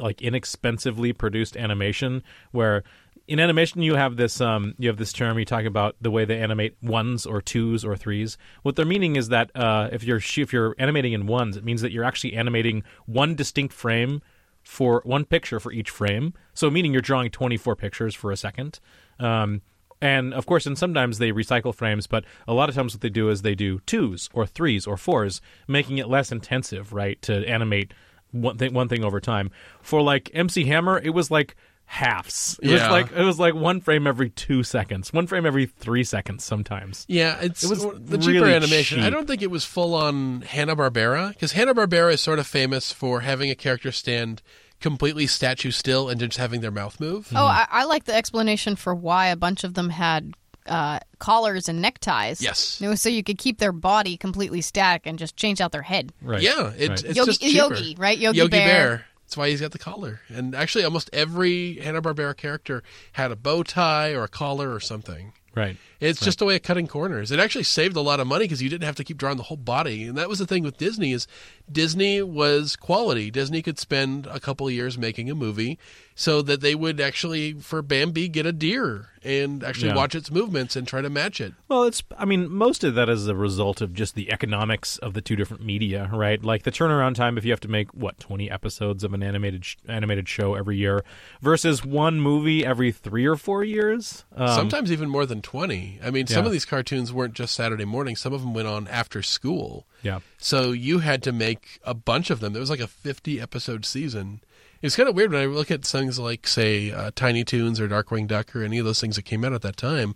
like 0.00 0.22
inexpensively 0.22 1.12
produced 1.12 1.56
animation 1.56 2.22
where 2.52 2.82
in 3.28 3.38
animation 3.38 3.80
you 3.80 3.94
have 3.94 4.16
this 4.16 4.40
um 4.40 4.74
you 4.78 4.88
have 4.88 4.96
this 4.96 5.12
term 5.12 5.38
you 5.38 5.44
talk 5.44 5.64
about 5.64 5.94
the 6.00 6.10
way 6.10 6.24
they 6.24 6.38
animate 6.38 6.76
ones 6.82 7.26
or 7.26 7.40
twos 7.40 7.84
or 7.84 7.96
threes. 7.96 8.36
What 8.62 8.76
they're 8.76 8.84
meaning 8.84 9.16
is 9.16 9.28
that 9.28 9.50
uh 9.54 9.88
if 9.92 10.02
you're 10.02 10.18
if 10.18 10.52
you're 10.52 10.74
animating 10.78 11.12
in 11.12 11.26
ones 11.26 11.56
it 11.56 11.64
means 11.64 11.82
that 11.82 11.92
you're 11.92 12.04
actually 12.04 12.34
animating 12.34 12.82
one 13.06 13.34
distinct 13.34 13.72
frame 13.72 14.20
for 14.62 15.00
one 15.04 15.24
picture 15.24 15.60
for 15.60 15.72
each 15.72 15.90
frame. 15.90 16.34
So 16.54 16.70
meaning 16.70 16.92
you're 16.92 17.02
drawing 17.02 17.30
24 17.30 17.76
pictures 17.76 18.14
for 18.14 18.32
a 18.32 18.36
second. 18.36 18.80
Um 19.18 19.62
and 20.02 20.32
of 20.32 20.46
course, 20.46 20.66
and 20.66 20.78
sometimes 20.78 21.18
they 21.18 21.30
recycle 21.30 21.74
frames, 21.74 22.06
but 22.06 22.24
a 22.48 22.54
lot 22.54 22.68
of 22.68 22.74
times 22.74 22.94
what 22.94 23.02
they 23.02 23.10
do 23.10 23.28
is 23.28 23.42
they 23.42 23.54
do 23.54 23.80
twos 23.80 24.30
or 24.32 24.46
threes 24.46 24.86
or 24.86 24.96
fours, 24.96 25.42
making 25.68 25.98
it 25.98 26.08
less 26.08 26.32
intensive, 26.32 26.92
right, 26.92 27.20
to 27.22 27.46
animate 27.46 27.92
one 28.32 28.58
thing 28.58 28.72
one 28.74 28.88
thing 28.88 29.04
over 29.04 29.20
time. 29.20 29.50
For 29.82 30.02
like 30.02 30.30
MC 30.34 30.64
Hammer, 30.64 30.98
it 31.02 31.10
was 31.10 31.30
like 31.30 31.56
halves. 31.86 32.58
It 32.62 32.70
was 32.70 32.80
Yeah. 32.80 32.90
like 32.90 33.10
it 33.12 33.22
was 33.24 33.38
like 33.40 33.54
one 33.54 33.80
frame 33.80 34.06
every 34.06 34.30
two 34.30 34.62
seconds, 34.62 35.12
one 35.12 35.26
frame 35.26 35.44
every 35.44 35.66
three 35.66 36.04
seconds 36.04 36.44
sometimes. 36.44 37.04
Yeah, 37.08 37.38
it's 37.40 37.64
It 37.64 37.70
was 37.70 37.82
the 37.82 38.16
cheaper 38.18 38.44
really 38.44 38.54
animation. 38.54 39.00
I 39.00 39.10
don't 39.10 39.26
think 39.26 39.42
it 39.42 39.50
was 39.50 39.64
full 39.64 39.94
on 39.94 40.42
Hanna 40.42 40.76
Barbera 40.76 41.30
because 41.30 41.52
Hanna 41.52 41.74
Barbera 41.74 42.12
is 42.12 42.20
sort 42.20 42.38
of 42.38 42.46
famous 42.46 42.92
for 42.92 43.20
having 43.20 43.50
a 43.50 43.54
character 43.56 43.90
stand 43.90 44.40
completely 44.80 45.26
statue 45.26 45.70
still 45.72 46.08
and 46.08 46.18
just 46.20 46.38
having 46.38 46.60
their 46.60 46.70
mouth 46.70 46.98
move. 47.00 47.28
Oh, 47.34 47.44
I, 47.44 47.66
I 47.70 47.84
like 47.84 48.04
the 48.04 48.14
explanation 48.14 48.76
for 48.76 48.94
why 48.94 49.26
a 49.26 49.36
bunch 49.36 49.62
of 49.64 49.74
them 49.74 49.90
had 49.90 50.32
uh, 50.70 51.00
collars 51.18 51.68
and 51.68 51.82
neckties. 51.82 52.40
Yes. 52.40 52.80
It 52.80 52.88
was 52.88 53.00
so 53.02 53.08
you 53.08 53.22
could 53.22 53.38
keep 53.38 53.58
their 53.58 53.72
body 53.72 54.16
completely 54.16 54.60
static 54.60 55.02
and 55.04 55.18
just 55.18 55.36
change 55.36 55.60
out 55.60 55.72
their 55.72 55.82
head. 55.82 56.12
Right. 56.22 56.40
Yeah, 56.40 56.72
it, 56.76 56.88
Right. 56.88 57.04
it's 57.04 57.16
Yogi, 57.16 57.26
just 57.30 57.40
cheaper. 57.42 57.74
Yogi, 57.74 57.96
right? 57.98 58.18
Yogi, 58.18 58.38
Yogi 58.38 58.50
Bear. 58.50 58.66
Bear. 58.66 59.06
That's 59.24 59.36
why 59.36 59.48
he's 59.50 59.60
got 59.60 59.70
the 59.72 59.78
collar. 59.78 60.20
And 60.28 60.54
actually, 60.54 60.84
almost 60.84 61.10
every 61.12 61.74
Hanna 61.76 62.02
Barbera 62.02 62.36
character 62.36 62.82
had 63.12 63.30
a 63.30 63.36
bow 63.36 63.62
tie 63.62 64.12
or 64.12 64.24
a 64.24 64.28
collar 64.28 64.74
or 64.74 64.80
something. 64.80 65.32
Right. 65.54 65.76
It's 66.00 66.20
just 66.20 66.40
a 66.40 66.44
way 66.46 66.56
of 66.56 66.62
cutting 66.62 66.86
corners. 66.86 67.30
It 67.30 67.38
actually 67.38 67.64
saved 67.64 67.94
a 67.96 68.00
lot 68.00 68.20
of 68.20 68.26
money 68.26 68.44
because 68.46 68.62
you 68.62 68.68
didn't 68.70 68.84
have 68.84 68.96
to 68.96 69.04
keep 69.04 69.18
drawing 69.18 69.36
the 69.36 69.42
whole 69.44 69.56
body. 69.58 70.04
And 70.04 70.16
that 70.16 70.28
was 70.28 70.38
the 70.38 70.46
thing 70.46 70.62
with 70.62 70.78
Disney 70.78 71.12
is 71.12 71.26
Disney 71.70 72.22
was 72.22 72.74
quality. 72.76 73.30
Disney 73.30 73.62
could 73.62 73.78
spend 73.78 74.26
a 74.26 74.40
couple 74.40 74.66
of 74.66 74.72
years 74.72 74.96
making 74.98 75.30
a 75.30 75.34
movie 75.34 75.78
so 76.14 76.42
that 76.42 76.60
they 76.60 76.74
would 76.74 77.00
actually 77.00 77.52
for 77.54 77.80
Bambi 77.82 78.28
get 78.28 78.44
a 78.46 78.52
deer 78.52 79.06
and 79.22 79.62
actually 79.62 79.88
Yeah. 79.88 79.96
watch 79.96 80.14
its 80.14 80.30
movements 80.30 80.74
and 80.76 80.86
try 80.88 81.00
to 81.02 81.10
match 81.10 81.40
it. 81.40 81.52
Well, 81.68 81.84
it's. 81.84 82.02
I 82.18 82.24
mean, 82.24 82.50
most 82.50 82.82
of 82.84 82.94
that 82.94 83.08
is 83.10 83.26
a 83.28 83.34
result 83.34 83.80
of 83.82 83.92
just 83.94 84.14
the 84.14 84.32
economics 84.32 84.96
of 84.98 85.12
the 85.12 85.20
two 85.20 85.36
different 85.36 85.62
media, 85.62 86.08
right? 86.12 86.42
Like 86.42 86.62
the 86.62 86.72
turnaround 86.72 87.14
time 87.14 87.36
if 87.36 87.44
you 87.44 87.50
have 87.52 87.60
to 87.60 87.68
make 87.68 87.92
what 87.94 88.18
twenty 88.18 88.50
episodes 88.50 89.04
of 89.04 89.12
an 89.12 89.22
animated 89.22 89.64
sh- 89.66 89.76
animated 89.86 90.28
show 90.28 90.54
every 90.54 90.78
year 90.78 91.04
versus 91.42 91.84
one 91.84 92.20
movie 92.20 92.64
every 92.64 92.90
three 92.92 93.26
or 93.26 93.36
four 93.36 93.62
years. 93.62 94.24
Um, 94.34 94.48
Sometimes 94.48 94.90
even 94.90 95.08
more 95.10 95.26
than 95.26 95.42
20. 95.42 95.89
I 96.04 96.10
mean, 96.10 96.26
some 96.26 96.42
Yeah. 96.42 96.46
of 96.46 96.52
these 96.52 96.64
cartoons 96.64 97.12
weren't 97.12 97.34
just 97.34 97.54
Saturday 97.54 97.84
morning. 97.84 98.16
Some 98.16 98.32
of 98.32 98.40
them 98.40 98.54
went 98.54 98.68
on 98.68 98.86
after 98.88 99.22
school. 99.22 99.86
yeah. 100.02 100.20
So 100.38 100.72
you 100.72 101.00
had 101.00 101.22
to 101.24 101.32
make 101.32 101.80
a 101.84 101.94
bunch 101.94 102.30
of 102.30 102.40
them. 102.40 102.52
There 102.52 102.60
was 102.60 102.70
like 102.70 102.80
a 102.80 102.86
50 102.86 103.40
episode 103.40 103.84
season. 103.84 104.40
It's 104.82 104.96
kind 104.96 105.08
of 105.08 105.14
weird 105.14 105.32
when 105.32 105.42
I 105.42 105.46
look 105.46 105.70
at 105.70 105.84
things 105.84 106.18
like, 106.18 106.46
say, 106.46 106.90
uh, 106.90 107.10
Tiny 107.14 107.44
Toons 107.44 107.78
or 107.80 107.86
Darkwing 107.88 108.26
Duck 108.26 108.56
or 108.56 108.62
any 108.62 108.78
of 108.78 108.84
those 108.86 109.00
things 109.00 109.16
that 109.16 109.22
came 109.26 109.44
out 109.44 109.52
at 109.52 109.60
that 109.62 109.76
time. 109.76 110.14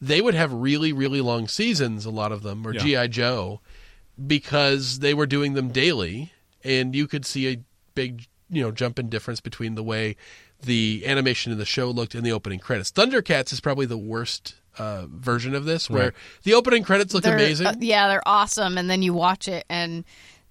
They 0.00 0.20
would 0.20 0.34
have 0.34 0.52
really, 0.52 0.92
really 0.92 1.22
long 1.22 1.48
seasons, 1.48 2.04
a 2.04 2.10
lot 2.10 2.30
of 2.32 2.42
them, 2.42 2.66
or 2.66 2.74
Yeah. 2.74 2.80
G.I. 2.82 3.06
Joe, 3.06 3.60
because 4.26 4.98
they 5.00 5.14
were 5.14 5.26
doing 5.26 5.54
them 5.54 5.68
daily. 5.68 6.32
And 6.62 6.94
you 6.94 7.06
could 7.06 7.26
see 7.26 7.48
a 7.52 7.58
big, 7.94 8.26
you 8.50 8.62
know, 8.62 8.70
jump 8.70 8.98
in 8.98 9.08
difference 9.08 9.40
between 9.40 9.74
the 9.74 9.82
way 9.82 10.16
the 10.62 11.02
animation 11.06 11.52
in 11.52 11.58
the 11.58 11.66
show 11.66 11.90
looked 11.90 12.14
and 12.14 12.24
the 12.24 12.32
opening 12.32 12.58
credits. 12.58 12.90
Thundercats 12.90 13.52
is 13.52 13.60
probably 13.60 13.84
the 13.86 13.98
worst 13.98 14.54
uh, 14.78 15.06
version 15.08 15.54
of 15.54 15.64
this, 15.64 15.88
where 15.90 16.04
Right. 16.04 16.12
the 16.44 16.54
opening 16.54 16.82
credits 16.84 17.14
look 17.14 17.24
They're, 17.24 17.34
amazing. 17.34 17.66
uh, 17.66 17.74
yeah, 17.80 18.08
they're 18.08 18.22
awesome. 18.26 18.76
And 18.78 18.88
then 18.90 19.02
you 19.02 19.14
watch 19.14 19.48
it, 19.48 19.64
and 19.68 20.04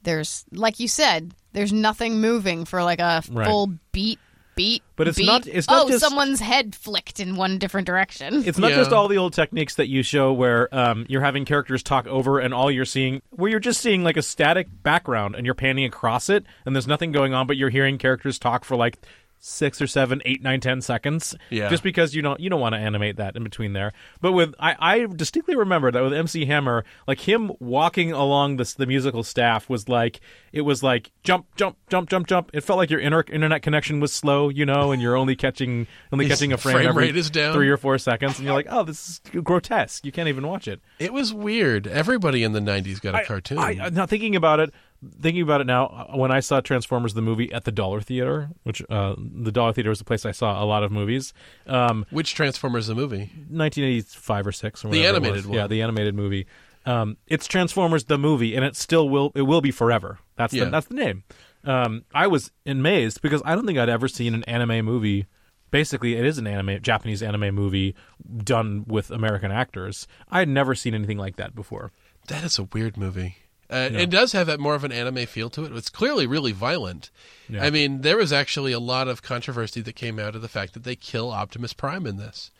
there's, 0.03 0.45
like 0.51 0.79
you 0.79 0.87
said, 0.87 1.33
there's 1.53 1.73
nothing 1.73 2.19
moving 2.21 2.65
for 2.65 2.83
like 2.83 2.99
a 2.99 3.23
Right. 3.31 3.47
full 3.47 3.73
beat, 3.91 4.19
beat. 4.55 4.83
But 4.95 5.07
it's 5.07 5.17
beat. 5.17 5.25
not- 5.25 5.47
it's 5.47 5.67
not 5.67 5.85
oh, 5.85 5.89
just- 5.89 6.01
someone's 6.03 6.39
head 6.39 6.75
flicked 6.75 7.19
in 7.19 7.35
one 7.35 7.57
different 7.57 7.87
direction. 7.87 8.43
It's 8.45 8.57
not 8.59 8.69
Yeah. 8.71 8.77
just 8.77 8.91
all 8.91 9.07
the 9.07 9.17
old 9.17 9.33
techniques 9.33 9.73
that 9.75 9.87
you 9.87 10.03
show 10.03 10.31
where 10.31 10.73
um, 10.75 11.05
you're 11.09 11.23
having 11.23 11.43
characters 11.45 11.81
talk 11.81 12.05
over 12.05 12.37
and 12.39 12.53
all 12.53 12.69
you're 12.69 12.85
seeing, 12.85 13.21
where 13.31 13.49
you're 13.49 13.59
just 13.59 13.81
seeing 13.81 14.03
like 14.03 14.15
a 14.17 14.21
static 14.21 14.67
background 14.83 15.33
and 15.35 15.45
you're 15.45 15.55
panning 15.55 15.85
across 15.85 16.29
it 16.29 16.45
and 16.67 16.75
there's 16.75 16.85
nothing 16.87 17.11
going 17.11 17.33
on, 17.33 17.47
but 17.47 17.57
you're 17.57 17.71
hearing 17.71 17.97
characters 17.97 18.37
talk 18.37 18.63
for 18.63 18.75
like 18.75 18.99
six 19.45 19.81
or 19.81 19.87
seven, 19.87 20.21
eight, 20.23 20.41
nine, 20.41 20.61
ten 20.61 20.79
seconds. 20.81 21.35
Yeah. 21.49 21.69
Just 21.69 21.83
because 21.83 22.15
you 22.15 22.21
don't 22.21 22.39
you 22.39 22.49
don't 22.49 22.61
want 22.61 22.73
to 22.75 22.79
animate 22.79 23.17
that 23.17 23.35
in 23.35 23.43
between 23.43 23.73
there. 23.73 23.91
But 24.21 24.31
with 24.31 24.55
I, 24.57 24.75
I 24.79 25.05
distinctly 25.05 25.55
remember 25.57 25.91
that 25.91 26.01
with 26.01 26.13
MC 26.13 26.45
Hammer, 26.45 26.85
like 27.07 27.19
him 27.19 27.51
walking 27.59 28.13
along 28.13 28.55
this 28.55 28.73
the 28.73 28.85
musical 28.85 29.21
staff 29.21 29.69
was 29.69 29.89
like 29.89 30.21
it 30.53 30.61
was 30.61 30.81
like 30.81 31.11
jump, 31.23 31.45
jump, 31.57 31.75
jump, 31.89 32.09
jump, 32.09 32.25
jump. 32.27 32.51
It 32.53 32.61
felt 32.61 32.77
like 32.77 32.89
your 32.89 33.01
inter- 33.01 33.25
internet 33.31 33.61
connection 33.61 33.99
was 33.99 34.13
slow, 34.13 34.47
you 34.47 34.65
know, 34.65 34.91
and 34.93 35.01
you're 35.01 35.17
only 35.17 35.35
catching 35.35 35.87
only 36.13 36.25
His 36.25 36.37
catching 36.39 36.53
a 36.53 36.57
frame, 36.57 36.75
frame 36.77 36.87
every 36.87 37.03
rate 37.07 37.17
is 37.17 37.29
down. 37.29 37.53
three 37.53 37.69
or 37.69 37.77
four 37.77 37.97
seconds, 37.97 38.37
and 38.37 38.45
you're 38.45 38.55
like, 38.55 38.67
oh, 38.69 38.83
this 38.83 39.09
is 39.09 39.41
grotesque. 39.43 40.05
You 40.05 40.13
can't 40.13 40.29
even 40.29 40.47
watch 40.47 40.67
it. 40.69 40.79
It 40.99 41.11
was 41.11 41.33
weird. 41.33 41.85
Everybody 41.85 42.43
in 42.43 42.53
the 42.53 42.61
'90s 42.61 43.01
got 43.01 43.13
a 43.15 43.19
I- 43.19 43.25
cartoon. 43.25 43.57
I- 43.57 43.89
now 43.91 44.05
thinking 44.05 44.37
about 44.37 44.61
it, 44.61 44.73
thinking 45.21 45.41
about 45.41 45.61
it 45.61 45.67
now, 45.67 45.85
uh, 46.13 46.17
when 46.17 46.31
I 46.31 46.39
saw 46.39 46.61
Transformers 46.61 47.13
the 47.13 47.21
movie 47.21 47.51
at 47.51 47.65
the 47.65 47.71
Dollar 47.71 48.01
Theater, 48.01 48.49
which 48.63 48.81
uh, 48.89 49.15
the 49.17 49.51
Dollar 49.51 49.73
Theater 49.73 49.89
was 49.89 49.99
the 49.99 50.05
place 50.05 50.25
I 50.25 50.31
saw 50.31 50.63
a 50.63 50.65
lot 50.65 50.83
of 50.83 50.91
movies, 50.91 51.33
um, 51.67 52.05
Which 52.09 52.35
Transformers 52.35 52.87
the 52.87 52.95
movie? 52.95 53.29
1985 53.49 54.47
or 54.47 54.51
six 54.51 54.85
or 54.85 54.89
The 54.91 55.05
animated 55.05 55.45
one. 55.45 55.57
Yeah, 55.57 55.67
the 55.67 55.81
animated 55.81 56.15
movie. 56.15 56.45
Um, 56.85 57.17
it's 57.27 57.47
Transformers 57.47 58.05
the 58.05 58.17
movie, 58.17 58.55
and 58.55 58.65
it 58.65 58.75
still 58.75 59.07
will 59.09 59.31
it 59.35 59.43
will 59.43 59.61
be 59.61 59.71
forever. 59.71 60.19
That's 60.35 60.53
Yeah. 60.53 60.65
the 60.65 60.69
that's 60.71 60.87
the 60.87 60.95
name. 60.95 61.23
Um, 61.63 62.03
I 62.13 62.27
was 62.27 62.51
amazed 62.65 63.21
because 63.21 63.41
I 63.45 63.55
don't 63.55 63.65
think 63.65 63.79
I'd 63.79 63.87
ever 63.89 64.07
seen 64.09 64.33
an 64.33 64.43
anime 64.43 64.83
movie. 64.85 65.27
Basically, 65.71 66.15
it 66.15 66.25
is 66.25 66.37
an 66.37 66.45
anime 66.45 66.81
Japanese 66.81 67.23
anime 67.23 67.55
movie 67.55 67.95
done 68.43 68.83
with 68.85 69.09
American 69.11 69.49
actors. 69.51 70.07
I 70.29 70.39
had 70.39 70.49
never 70.49 70.75
seen 70.75 70.93
anything 70.93 71.17
like 71.17 71.37
that 71.37 71.55
before. 71.55 71.91
That 72.27 72.43
is 72.43 72.59
a 72.59 72.63
weird 72.63 72.97
movie. 72.97 73.37
Uh, 73.73 73.89
It 73.91 74.09
does 74.09 74.31
have 74.33 74.47
that 74.47 74.59
more 74.59 74.75
of 74.75 74.83
an 74.83 74.91
anime 74.91 75.25
feel 75.25 75.49
to 75.51 75.65
it. 75.65 75.71
It's 75.73 75.89
clearly 75.89 76.27
really 76.27 76.51
violent. 76.51 77.09
Yeah. 77.49 77.63
I 77.63 77.69
mean, 77.69 78.01
there 78.01 78.17
was 78.17 78.31
actually 78.31 78.71
a 78.71 78.79
lot 78.79 79.07
of 79.07 79.21
controversy 79.21 79.81
that 79.81 79.95
came 79.95 80.19
out 80.19 80.35
of 80.35 80.41
the 80.41 80.47
fact 80.47 80.73
that 80.73 80.83
they 80.83 80.95
kill 80.95 81.31
Optimus 81.31 81.73
Prime 81.73 82.05
in 82.05 82.17
this, 82.17 82.51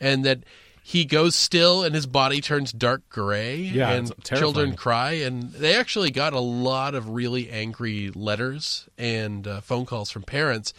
and 0.00 0.24
that 0.24 0.40
he 0.82 1.04
goes 1.04 1.34
still 1.34 1.82
and 1.84 1.94
his 1.94 2.06
body 2.06 2.40
turns 2.40 2.72
dark 2.72 3.08
gray, 3.10 3.56
Yeah, 3.56 3.90
and 3.90 4.12
children 4.24 4.74
cry. 4.74 5.12
And 5.12 5.52
they 5.52 5.74
actually 5.76 6.10
got 6.10 6.32
a 6.32 6.40
lot 6.40 6.94
of 6.94 7.10
really 7.10 7.50
angry 7.50 8.10
letters 8.14 8.88
and 8.96 9.46
uh, 9.46 9.60
phone 9.60 9.84
calls 9.86 10.10
from 10.10 10.22
parents 10.22 10.72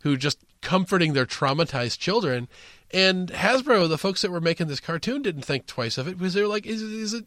who 0.00 0.16
just 0.18 0.38
comforting 0.60 1.14
their 1.14 1.24
traumatized 1.26 1.98
children. 1.98 2.46
And 2.94 3.28
Hasbro, 3.32 3.88
the 3.88 3.98
folks 3.98 4.22
that 4.22 4.30
were 4.30 4.40
making 4.40 4.68
this 4.68 4.78
cartoon, 4.78 5.20
didn't 5.20 5.42
think 5.42 5.66
twice 5.66 5.98
of 5.98 6.06
it 6.06 6.16
because 6.16 6.32
they 6.32 6.42
were 6.42 6.48
like, 6.48 6.64
"He's, 6.64 6.80
he's, 6.80 7.12
a, 7.12 7.24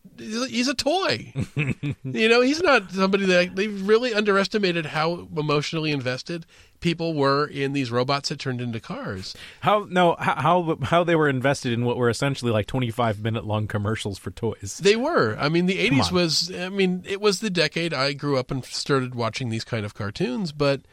he's, 0.48 0.70
a, 0.70 0.74
toy." 0.74 1.34
you 2.06 2.30
know, 2.30 2.40
he's 2.40 2.62
not 2.64 2.90
somebody 2.94 3.26
that 3.26 3.54
they 3.54 3.68
really 3.68 4.14
underestimated 4.14 4.86
how 4.86 5.28
emotionally 5.36 5.92
invested 5.92 6.46
people 6.80 7.14
were 7.14 7.46
in 7.46 7.74
these 7.74 7.92
robots 7.92 8.30
that 8.30 8.40
turned 8.40 8.62
into 8.62 8.80
cars. 8.80 9.36
How 9.60 9.86
no 9.90 10.16
how 10.18 10.36
how, 10.36 10.78
how 10.84 11.04
they 11.04 11.18
were 11.18 11.28
invested 11.28 11.74
in 11.74 11.84
what 11.84 11.98
were 11.98 12.10
essentially 12.10 12.52
like 12.52 12.68
25 12.68 13.22
minute 13.22 13.46
long 13.46 13.68
commercials 13.68 14.18
for 14.18 14.32
toys. 14.32 14.80
They 14.82 14.96
were. 14.96 15.36
I 15.38 15.50
mean, 15.50 15.66
the 15.66 15.90
'80s 15.90 16.14
was. 16.14 16.50
I 16.56 16.70
mean, 16.70 17.04
it 17.06 17.20
was 17.20 17.42
the 17.42 17.50
decade 17.50 17.94
I 17.94 18.14
grew 18.14 18.38
up 18.38 18.52
and 18.52 18.64
started 18.64 19.16
watching 19.16 19.50
these 19.50 19.66
kind 19.66 19.86
of 19.86 19.94
cartoons, 19.94 20.54
but 20.54 20.84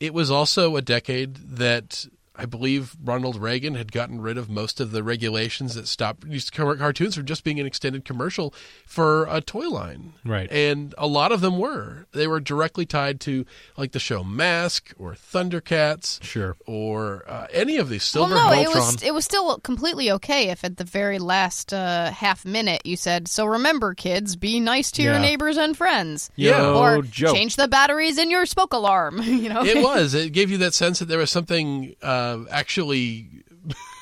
it 0.00 0.12
was 0.12 0.30
also 0.30 0.76
a 0.76 0.82
decade 0.82 1.36
that. 1.56 2.04
I 2.38 2.46
believe 2.46 2.96
Ronald 3.02 3.36
Reagan 3.36 3.74
had 3.74 3.90
gotten 3.90 4.20
rid 4.20 4.38
of 4.38 4.48
most 4.48 4.80
of 4.80 4.92
the 4.92 5.02
regulations 5.02 5.74
that 5.74 5.88
stopped 5.88 6.22
these 6.28 6.50
car- 6.50 6.76
cartoons 6.76 7.16
from 7.16 7.26
just 7.26 7.42
being 7.42 7.58
an 7.58 7.66
extended 7.66 8.04
commercial 8.04 8.54
for 8.86 9.26
a 9.28 9.40
toy 9.40 9.68
line. 9.68 10.12
Right. 10.24 10.50
And 10.52 10.94
a 10.96 11.06
lot 11.08 11.32
of 11.32 11.40
them 11.40 11.58
were. 11.58 12.06
They 12.12 12.26
were 12.28 12.40
directly 12.40 12.86
tied 12.86 13.20
to 13.22 13.44
like 13.76 13.92
the 13.92 13.98
show 13.98 14.22
Mask 14.22 14.92
or 14.98 15.14
Thundercats 15.14 16.22
Sure. 16.22 16.56
or 16.66 17.24
uh, 17.26 17.46
any 17.52 17.76
of 17.76 17.88
these 17.88 18.02
Well, 18.14 18.28
Silver 18.28 18.34
no, 18.34 18.52
it 18.52 18.68
was 18.68 19.02
it 19.02 19.14
was 19.14 19.24
still 19.24 19.58
completely 19.58 20.10
okay 20.12 20.50
if 20.50 20.64
at 20.64 20.76
the 20.76 20.84
very 20.84 21.18
last 21.18 21.72
uh, 21.74 22.10
half 22.10 22.44
minute 22.44 22.82
you 22.84 22.96
said, 22.96 23.28
"So 23.28 23.46
remember, 23.46 23.94
kids, 23.94 24.36
be 24.36 24.60
nice 24.60 24.90
to 24.92 25.02
your 25.02 25.18
neighbors 25.18 25.56
and 25.56 25.76
friends." 25.76 26.30
Yeah. 26.36 26.58
Yo, 26.58 26.78
or 26.78 27.02
joke. 27.02 27.34
change 27.34 27.56
the 27.56 27.68
batteries 27.68 28.18
in 28.18 28.30
your 28.30 28.46
smoke 28.46 28.72
alarm. 28.72 29.20
you 29.22 29.48
know, 29.48 29.64
it 29.64 29.82
was. 29.82 30.14
It 30.14 30.32
gave 30.32 30.50
you 30.50 30.58
that 30.58 30.74
sense 30.74 30.98
that 31.00 31.06
there 31.06 31.18
was 31.18 31.30
something 31.30 31.94
uh, 32.02 32.27
actually 32.50 33.44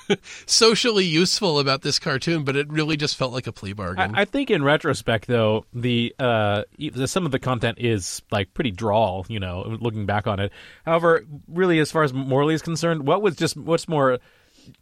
socially 0.47 1.05
useful 1.05 1.59
about 1.59 1.83
this 1.83 1.99
cartoon, 1.99 2.45
but 2.45 2.57
it 2.57 2.69
really 2.71 2.97
just 2.97 3.17
felt 3.17 3.33
like 3.33 3.47
a 3.47 3.53
plea 3.53 3.73
bargain. 3.73 4.15
I, 4.15 4.23
I 4.23 4.25
think 4.25 4.51
in 4.51 4.63
retrospect, 4.63 5.27
though, 5.27 5.67
the 5.73 6.15
uh, 6.19 6.63
the- 6.79 7.09
some 7.09 7.27
of 7.27 7.33
the 7.33 7.39
content 7.39 7.79
is 7.81 8.23
like 8.31 8.55
pretty 8.55 8.71
drawl. 8.71 9.27
You 9.29 9.41
know, 9.41 9.77
looking 9.81 10.07
back 10.07 10.27
on 10.27 10.41
it. 10.41 10.53
However, 10.85 11.25
really, 11.49 11.79
as 11.79 11.91
far 11.91 12.03
as 12.03 12.13
Morley 12.13 12.55
is 12.55 12.63
concerned, 12.63 13.07
what 13.07 13.23
was 13.23 13.37
just 13.37 13.57
what's 13.57 13.89
more 13.89 14.19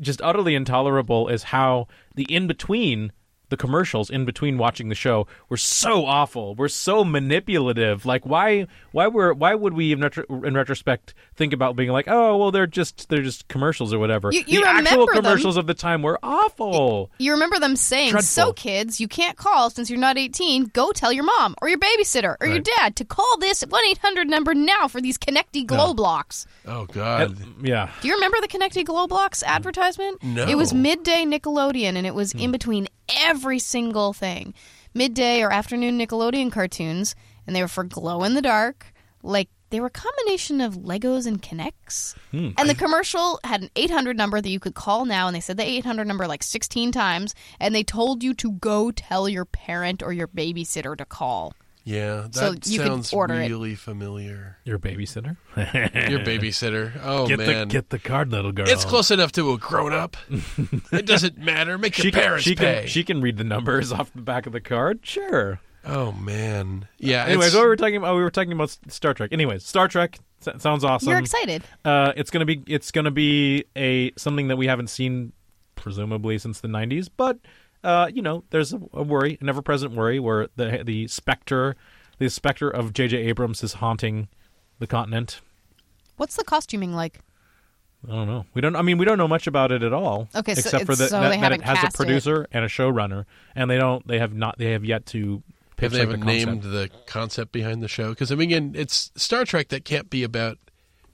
just 0.00 0.22
utterly 0.22 0.54
intolerable 0.54 1.28
is 1.28 1.42
how 1.42 1.88
the 2.14 2.24
in 2.24 2.46
between 2.46 3.12
the 3.54 3.56
commercials 3.56 4.10
in 4.10 4.24
between 4.24 4.58
watching 4.58 4.88
the 4.88 4.96
show 4.96 5.28
were 5.48 5.56
so 5.56 6.04
awful. 6.06 6.56
Were 6.56 6.68
so 6.68 7.04
manipulative. 7.04 8.04
Like 8.04 8.26
why 8.26 8.66
why 8.90 9.06
were 9.06 9.32
why 9.32 9.54
would 9.54 9.74
we 9.74 9.92
in, 9.92 10.00
retro, 10.00 10.24
in 10.42 10.54
retrospect 10.54 11.14
think 11.36 11.52
about 11.52 11.76
being 11.76 11.90
like 11.90 12.06
oh 12.08 12.36
well 12.36 12.50
they're 12.50 12.66
just 12.66 13.08
they're 13.10 13.22
just 13.22 13.46
commercials 13.46 13.94
or 13.94 14.00
whatever. 14.00 14.32
You- 14.32 14.42
you 14.48 14.60
the 14.62 14.68
actual 14.68 14.90
remember 14.90 15.14
them. 15.14 15.22
commercials 15.22 15.56
of 15.56 15.68
the 15.68 15.74
time 15.74 16.02
were 16.02 16.18
awful. 16.20 17.12
You 17.18 17.30
remember 17.32 17.60
them 17.60 17.76
saying, 17.76 18.10
Dreadful. 18.10 18.26
"So 18.26 18.52
kids, 18.52 19.00
you 19.00 19.06
can't 19.06 19.36
call 19.36 19.70
since 19.70 19.88
you're 19.88 20.00
not 20.00 20.18
18. 20.18 20.64
Go 20.72 20.90
tell 20.90 21.12
your 21.12 21.24
mom 21.24 21.54
or 21.62 21.68
your 21.68 21.78
babysitter 21.78 22.36
or 22.40 22.48
your 22.48 22.58
dad 22.58 22.96
to 22.96 23.04
call 23.04 23.38
this 23.38 23.62
1-800 23.62 24.26
number 24.26 24.52
now 24.54 24.88
for 24.88 25.00
these 25.00 25.16
Connecty 25.16 25.64
Glow 25.64 25.94
blocks." 25.94 26.46
oh 26.66 26.86
God. 26.86 27.36
Yeah. 27.62 27.90
Do 28.02 28.08
you 28.08 28.14
remember 28.14 28.38
the 28.40 28.48
Connecty 28.48 28.84
Glow 28.84 29.06
Blocks 29.06 29.42
advertisement? 29.44 30.22
No. 30.24 30.48
It 30.48 30.56
was 30.56 30.74
midday 30.74 31.24
Nickelodeon, 31.24 31.94
and 31.96 32.06
it 32.06 32.14
was 32.14 32.32
in 32.32 32.46
hmm. 32.46 32.52
between 32.52 32.88
every 33.08 33.58
single 33.58 34.12
thing. 34.12 34.54
Midday 34.94 35.42
or 35.42 35.52
afternoon 35.52 35.98
Nickelodeon 35.98 36.52
cartoons, 36.52 37.14
and 37.46 37.54
they 37.54 37.62
were 37.62 37.68
for 37.68 37.84
glow 37.84 38.22
in 38.24 38.34
the 38.34 38.42
dark. 38.42 38.92
Like 39.22 39.48
they 39.70 39.80
were 39.80 39.88
a 39.88 39.90
combination 39.90 40.60
of 40.60 40.76
Legos 40.76 41.26
and 41.26 41.42
K'Nex. 41.42 42.14
Hmm. 42.30 42.50
And 42.56 42.68
the 42.68 42.76
commercial 42.76 43.40
had 43.42 43.62
an 43.62 43.70
800 43.74 44.16
number 44.16 44.40
that 44.40 44.48
you 44.48 44.60
could 44.60 44.74
call 44.74 45.04
now, 45.04 45.26
and 45.26 45.34
they 45.34 45.40
said 45.40 45.56
the 45.56 45.68
800 45.68 46.06
number 46.06 46.28
like 46.28 46.44
16 46.44 46.92
times, 46.92 47.34
and 47.58 47.74
they 47.74 47.82
told 47.82 48.22
you 48.22 48.34
to 48.34 48.52
go 48.52 48.92
tell 48.92 49.28
your 49.28 49.44
parent 49.44 50.02
or 50.02 50.12
your 50.12 50.28
babysitter 50.28 50.96
to 50.96 51.04
call. 51.04 51.54
Yeah, 51.86 52.28
that 52.32 52.34
So 52.34 52.46
you 52.72 52.78
could 52.78 52.86
sounds 52.88 53.12
order 53.12 53.34
it. 53.34 53.48
really 53.50 53.74
familiar. 53.74 54.56
Your 54.64 54.78
babysitter. 54.78 55.36
Your 55.56 56.20
babysitter. 56.20 56.92
Oh 57.02 57.26
get 57.28 57.38
man. 57.38 57.68
the 57.68 57.72
get 57.72 57.90
the 57.90 57.98
card, 57.98 58.30
little 58.30 58.52
girl. 58.52 58.66
it's 58.68 58.86
close 58.86 59.10
enough 59.10 59.32
to 59.32 59.52
a 59.52 59.58
grown 59.58 59.92
up. 59.92 60.16
it 60.92 61.04
doesn't 61.04 61.36
matter. 61.36 61.76
Make 61.76 61.98
your 61.98 62.04
She 62.06 62.10
can, 62.10 62.22
parents 62.22 62.44
she 62.44 62.54
pay. 62.54 62.80
can 62.80 62.86
she 62.88 63.04
can 63.04 63.20
read 63.20 63.36
the 63.36 63.44
numbers 63.44 63.92
off 63.92 64.10
the 64.14 64.22
back 64.22 64.46
of 64.46 64.52
the 64.54 64.62
card. 64.62 65.00
Sure. 65.02 65.60
oh 65.84 66.12
man. 66.12 66.88
Yeah. 66.98 67.24
Anyways, 67.26 67.48
it's- 67.48 67.54
what 67.54 67.64
were 67.64 67.70
we 67.70 67.76
talking 67.76 67.96
about? 67.96 68.16
We 68.16 68.22
were 68.22 68.30
talking 68.30 68.52
about 68.52 68.70
Star 68.88 69.12
Trek. 69.12 69.30
Anyways, 69.32 69.64
Star 69.66 69.86
Trek 69.86 70.18
s- 70.46 70.62
sounds 70.62 70.84
awesome. 70.84 71.10
You're 71.10 71.18
excited. 71.18 71.64
Uh, 71.84 72.12
it's 72.16 72.30
gonna 72.30 72.46
be 72.46 72.62
it's 72.66 72.92
gonna 72.92 73.10
be 73.10 73.64
a 73.76 74.10
something 74.16 74.48
that 74.48 74.56
we 74.56 74.66
haven't 74.68 74.88
seen 74.88 75.34
presumably 75.74 76.38
since 76.38 76.60
the 76.60 76.68
'90s, 76.68 77.08
but 77.14 77.38
uh, 77.84 78.10
you 78.12 78.22
know, 78.22 78.42
there's 78.50 78.72
a, 78.72 78.80
a 78.92 79.02
worry, 79.02 79.38
an 79.40 79.48
ever-present 79.48 79.92
worry, 79.92 80.18
where 80.18 80.48
the 80.56 80.82
the 80.84 81.06
specter, 81.08 81.76
the 82.18 82.28
specter 82.28 82.68
of 82.68 82.92
J.J. 82.92 83.16
Abrams 83.18 83.62
is 83.62 83.74
haunting 83.74 84.28
the 84.78 84.86
continent. 84.86 85.40
What's 86.16 86.36
the 86.36 86.44
costuming 86.44 86.94
like? 86.94 87.20
I 88.08 88.12
don't 88.12 88.26
know. 88.26 88.44
We 88.54 88.60
don't. 88.60 88.76
I 88.76 88.82
mean, 88.82 88.98
we 88.98 89.04
don't 89.04 89.18
know 89.18 89.28
much 89.28 89.46
about 89.46 89.72
it 89.72 89.82
at 89.82 89.92
all. 89.92 90.28
Okay, 90.34 90.54
so 90.54 90.60
except 90.60 90.84
for 90.86 90.92
it's- 90.92 90.98
that, 90.98 91.08
so 91.10 91.20
that, 91.20 91.40
that 91.40 91.52
it 91.52 91.62
has 91.62 91.78
a 91.78 91.80
cast 91.82 91.94
it. 91.94 91.96
producer 91.96 92.46
and 92.52 92.64
a 92.64 92.68
showrunner, 92.68 93.24
and 93.54 93.70
they 93.70 93.78
don't. 93.78 94.06
They 94.06 94.18
have 94.18 94.34
not. 94.34 94.58
They 94.58 94.72
have 94.72 94.84
yet 94.84 95.06
to. 95.06 95.42
Pitch 95.76 95.90
Have 95.90 95.92
they 95.92 95.98
like, 96.00 96.08
haven't 96.08 96.20
the 96.20 96.26
named 96.26 96.62
the 96.62 96.90
concept 97.06 97.50
behind 97.50 97.82
the 97.82 97.88
show? 97.88 98.10
Because 98.10 98.30
I 98.30 98.36
mean, 98.36 98.48
again, 98.50 98.72
it's 98.76 99.10
Star 99.16 99.44
Trek 99.44 99.68
that 99.70 99.84
can't 99.84 100.08
be 100.08 100.22
about 100.22 100.58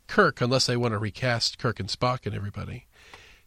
Kirk 0.06 0.42
unless 0.42 0.66
they 0.66 0.76
want 0.76 0.92
to 0.92 0.98
recast 0.98 1.58
Kirk 1.58 1.80
and 1.80 1.88
Spock 1.88 2.26
and 2.26 2.34
everybody. 2.34 2.84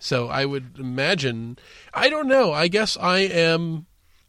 So 0.04 0.28
I 0.28 0.44
would 0.44 0.78
imagine. 0.80 1.58
I 1.94 2.10
don't 2.10 2.28
know. 2.28 2.52
I 2.52 2.68
guess 2.68 2.98
I 2.98 3.20
am. 3.20 3.86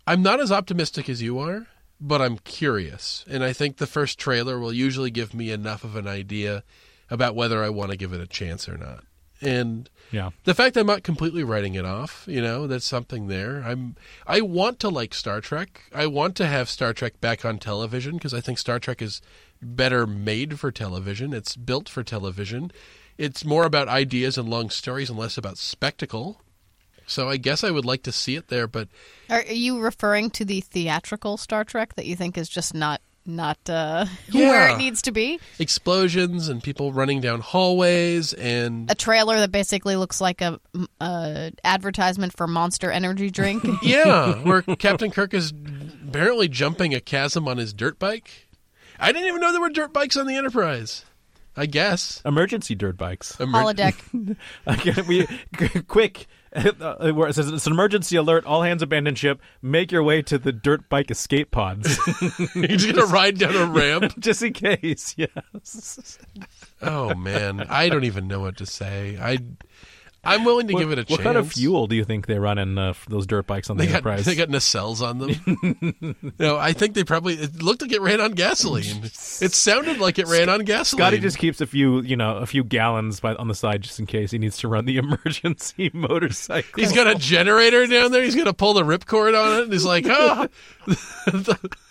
I'm 0.07 0.23
not 0.23 0.39
as 0.39 0.53
optimistic 0.53 1.09
as 1.09 1.21
you 1.21 1.41
are, 1.41 1.67
but 2.01 2.23
I'm 2.23 2.39
curious, 2.39 3.25
and 3.29 3.43
I 3.43 3.53
think 3.53 3.79
the 3.79 3.87
first 3.89 4.17
trailer 4.17 4.61
will 4.61 4.73
usually 4.73 5.11
give 5.11 5.35
me 5.35 5.51
enough 5.51 5.83
of 5.83 5.97
an 5.97 6.07
idea 6.07 6.63
about 7.11 7.35
whether 7.35 7.65
I 7.65 7.71
want 7.71 7.91
to 7.91 7.97
give 7.97 8.13
it 8.13 8.21
a 8.21 8.27
chance 8.29 8.69
or 8.69 8.77
not. 8.79 9.03
And 9.41 9.91
Yeah. 10.13 10.31
the 10.45 10.55
fact 10.55 10.77
I'm 10.77 10.87
not 10.87 11.03
completely 11.03 11.43
writing 11.43 11.75
it 11.75 11.85
off, 11.85 12.25
you 12.29 12.41
know, 12.41 12.69
that's 12.69 12.87
something 12.87 13.27
there. 13.27 13.65
I'm 13.67 13.97
I 14.29 14.43
want 14.43 14.79
to 14.81 14.89
like 14.89 15.13
Star 15.13 15.41
Trek. 15.41 15.83
I 15.93 16.07
want 16.07 16.37
to 16.37 16.47
have 16.47 16.69
Star 16.71 16.93
Trek 16.93 17.21
back 17.21 17.45
on 17.45 17.59
television 17.59 18.13
because 18.15 18.33
I 18.33 18.41
think 18.41 18.59
Star 18.59 18.79
Trek 18.79 19.03
is 19.03 19.21
better 19.61 20.07
made 20.07 20.61
for 20.61 20.71
television. 20.71 21.33
It's 21.33 21.57
built 21.57 21.89
for 21.89 22.05
television. 22.05 22.71
It's 23.16 23.44
more 23.44 23.64
about 23.64 23.88
ideas 23.88 24.37
and 24.38 24.48
long 24.48 24.70
stories 24.70 25.11
and 25.11 25.18
less 25.18 25.38
about 25.38 25.59
spectacle. 25.59 26.40
So 27.07 27.29
I 27.29 27.37
guess 27.37 27.62
I 27.62 27.70
would 27.70 27.85
like 27.85 28.03
to 28.05 28.12
see 28.12 28.35
it 28.37 28.48
there, 28.48 28.66
but 28.66 28.88
Are, 29.29 29.42
you 29.42 29.79
referring 29.81 30.31
to 30.31 30.44
the 30.44 30.61
theatrical 30.62 31.37
Star 31.37 31.64
Trek 31.64 31.94
that 31.96 32.07
you 32.07 32.16
think 32.16 32.38
is 32.38 32.48
just 32.48 32.74
not 32.74 33.00
not 33.27 33.59
uh, 33.68 34.07
Yeah. 34.29 34.48
where 34.50 34.68
it 34.70 34.79
needs 34.79 35.03
to 35.03 35.12
be. 35.12 35.38
Explosions 35.59 36.48
and 36.48 36.62
people 36.62 36.92
running 36.92 37.20
down 37.20 37.40
hallways 37.40 38.33
and 38.35 38.90
A 38.90 38.94
trailer 38.94 39.38
that 39.38 39.50
basically 39.50 39.96
looks 39.96 40.20
like 40.20 40.40
a, 40.42 40.61
a 41.00 41.53
advertisement 41.62 42.37
for 42.37 42.46
Monster 42.46 42.90
Energy 42.90 43.31
drink. 43.31 43.64
yeah, 43.83 44.35
where 44.42 44.62
Captain 44.62 45.11
Kirk 45.11 45.33
is 45.35 45.53
apparently 46.07 46.48
jumping 46.48 46.94
a 46.94 47.00
chasm 47.00 47.48
on 47.48 47.57
his 47.59 47.72
dirt 47.72 47.98
bike. 47.98 48.48
I 48.98 49.12
didn't 49.12 49.29
even 49.29 49.40
know 49.40 49.53
there 49.53 49.61
were 49.61 49.70
dirt 49.70 49.92
bikes 49.92 50.16
on 50.16 50.27
the 50.27 50.37
Enterprise. 50.37 51.05
I 51.57 51.67
guess. 51.67 52.21
Emergency 52.25 52.75
dirt 52.75 52.97
bikes. 52.97 53.40
Emer- 53.40 53.53
Holodeck. 53.59 54.37
Again, 54.67 55.07
we 55.07 55.27
quick. 55.88 56.27
Uh, 56.55 56.97
it 57.01 57.35
says 57.35 57.49
it's 57.49 57.67
an 57.67 57.73
emergency 57.73 58.17
alert. 58.17 58.45
All 58.47 58.62
hands 58.62 58.83
abandon 58.83 59.14
ship. 59.17 59.40
Make 59.61 59.90
your 59.90 60.03
way 60.03 60.23
to 60.23 60.38
the 60.38 60.53
dirt 60.53 60.88
bike 60.88 61.11
escape 61.11 61.51
pods, 61.51 61.99
He's 62.55 62.87
gonna 62.87 63.07
ride 63.07 63.38
down 63.38 63.57
a 63.57 63.67
ramp. 63.67 64.14
just 64.21 64.43
in 64.43 64.53
case. 64.53 65.14
Yes. 65.17 66.19
Oh 66.81 67.14
man, 67.14 67.61
I 67.69 67.88
don't 67.88 68.05
even 68.05 68.29
know 68.29 68.40
what 68.40 68.57
to 68.59 68.67
say. 68.67 69.19
I, 69.21 69.38
I'm 70.25 70.45
willing 70.45 70.69
to 70.69 70.75
give 70.75 70.91
it 70.91 70.99
a 70.99 71.03
what 71.03 71.09
chance. 71.09 71.19
What 71.19 71.25
kind 71.25 71.37
of 71.37 71.53
fuel 71.53 71.87
do 71.87 71.97
you 71.97 72.05
think 72.05 72.27
they 72.27 72.39
run 72.39 72.59
in 72.59 72.79
uh, 72.79 72.95
those 73.09 73.27
dirt 73.27 73.47
bikes 73.47 73.71
on 73.71 73.77
the 73.77 73.85
They 73.85 73.89
got 73.89 73.97
Enterprise? 73.97 74.25
they 74.25 74.35
got 74.35 74.49
nacelles 74.49 75.01
on 75.01 75.19
them. 75.19 76.35
no, 76.39 76.57
I 76.57 76.73
think 76.73 76.95
they 76.95 77.05
probably 77.05 77.35
it 77.35 77.63
looked 77.63 77.83
like 77.83 77.93
it 77.93 78.01
ran 78.01 78.21
on 78.21 78.33
gasoline. 78.33 79.05
It 79.05 79.53
sounded 79.53 79.99
like 79.99 80.19
it 80.19 80.27
ran 80.29 80.49
on 80.49 80.61
gasoline. 80.65 81.01
Scotty 81.01 81.19
just 81.19 81.39
keeps 81.39 81.61
a 81.61 81.67
few, 81.67 82.01
you 82.01 82.17
know, 82.17 82.37
a 82.37 82.47
few 82.47 82.65
gallons 82.65 83.21
by, 83.21 83.35
on 83.35 83.49
the 83.49 83.55
side 83.55 83.83
just 83.83 84.01
in 84.01 84.07
case 84.07 84.31
he 84.31 84.39
needs 84.39 84.57
to 84.59 84.69
run 84.69 84.85
the 84.85 84.97
emergency 85.05 85.91
motorcycle. 85.93 86.81
He's 86.81 86.93
got 86.93 87.07
a 87.07 87.15
generator 87.15 87.87
down 87.87 88.13
there. 88.13 88.23
He's 88.23 88.37
gonna 88.37 88.55
pull 88.55 88.75
the 88.75 88.83
ripcord 88.83 89.39
on 89.39 89.59
it. 89.59 89.65
And 89.65 89.73
he's 89.73 89.85
like, 89.85 90.07
oh, 90.09 90.49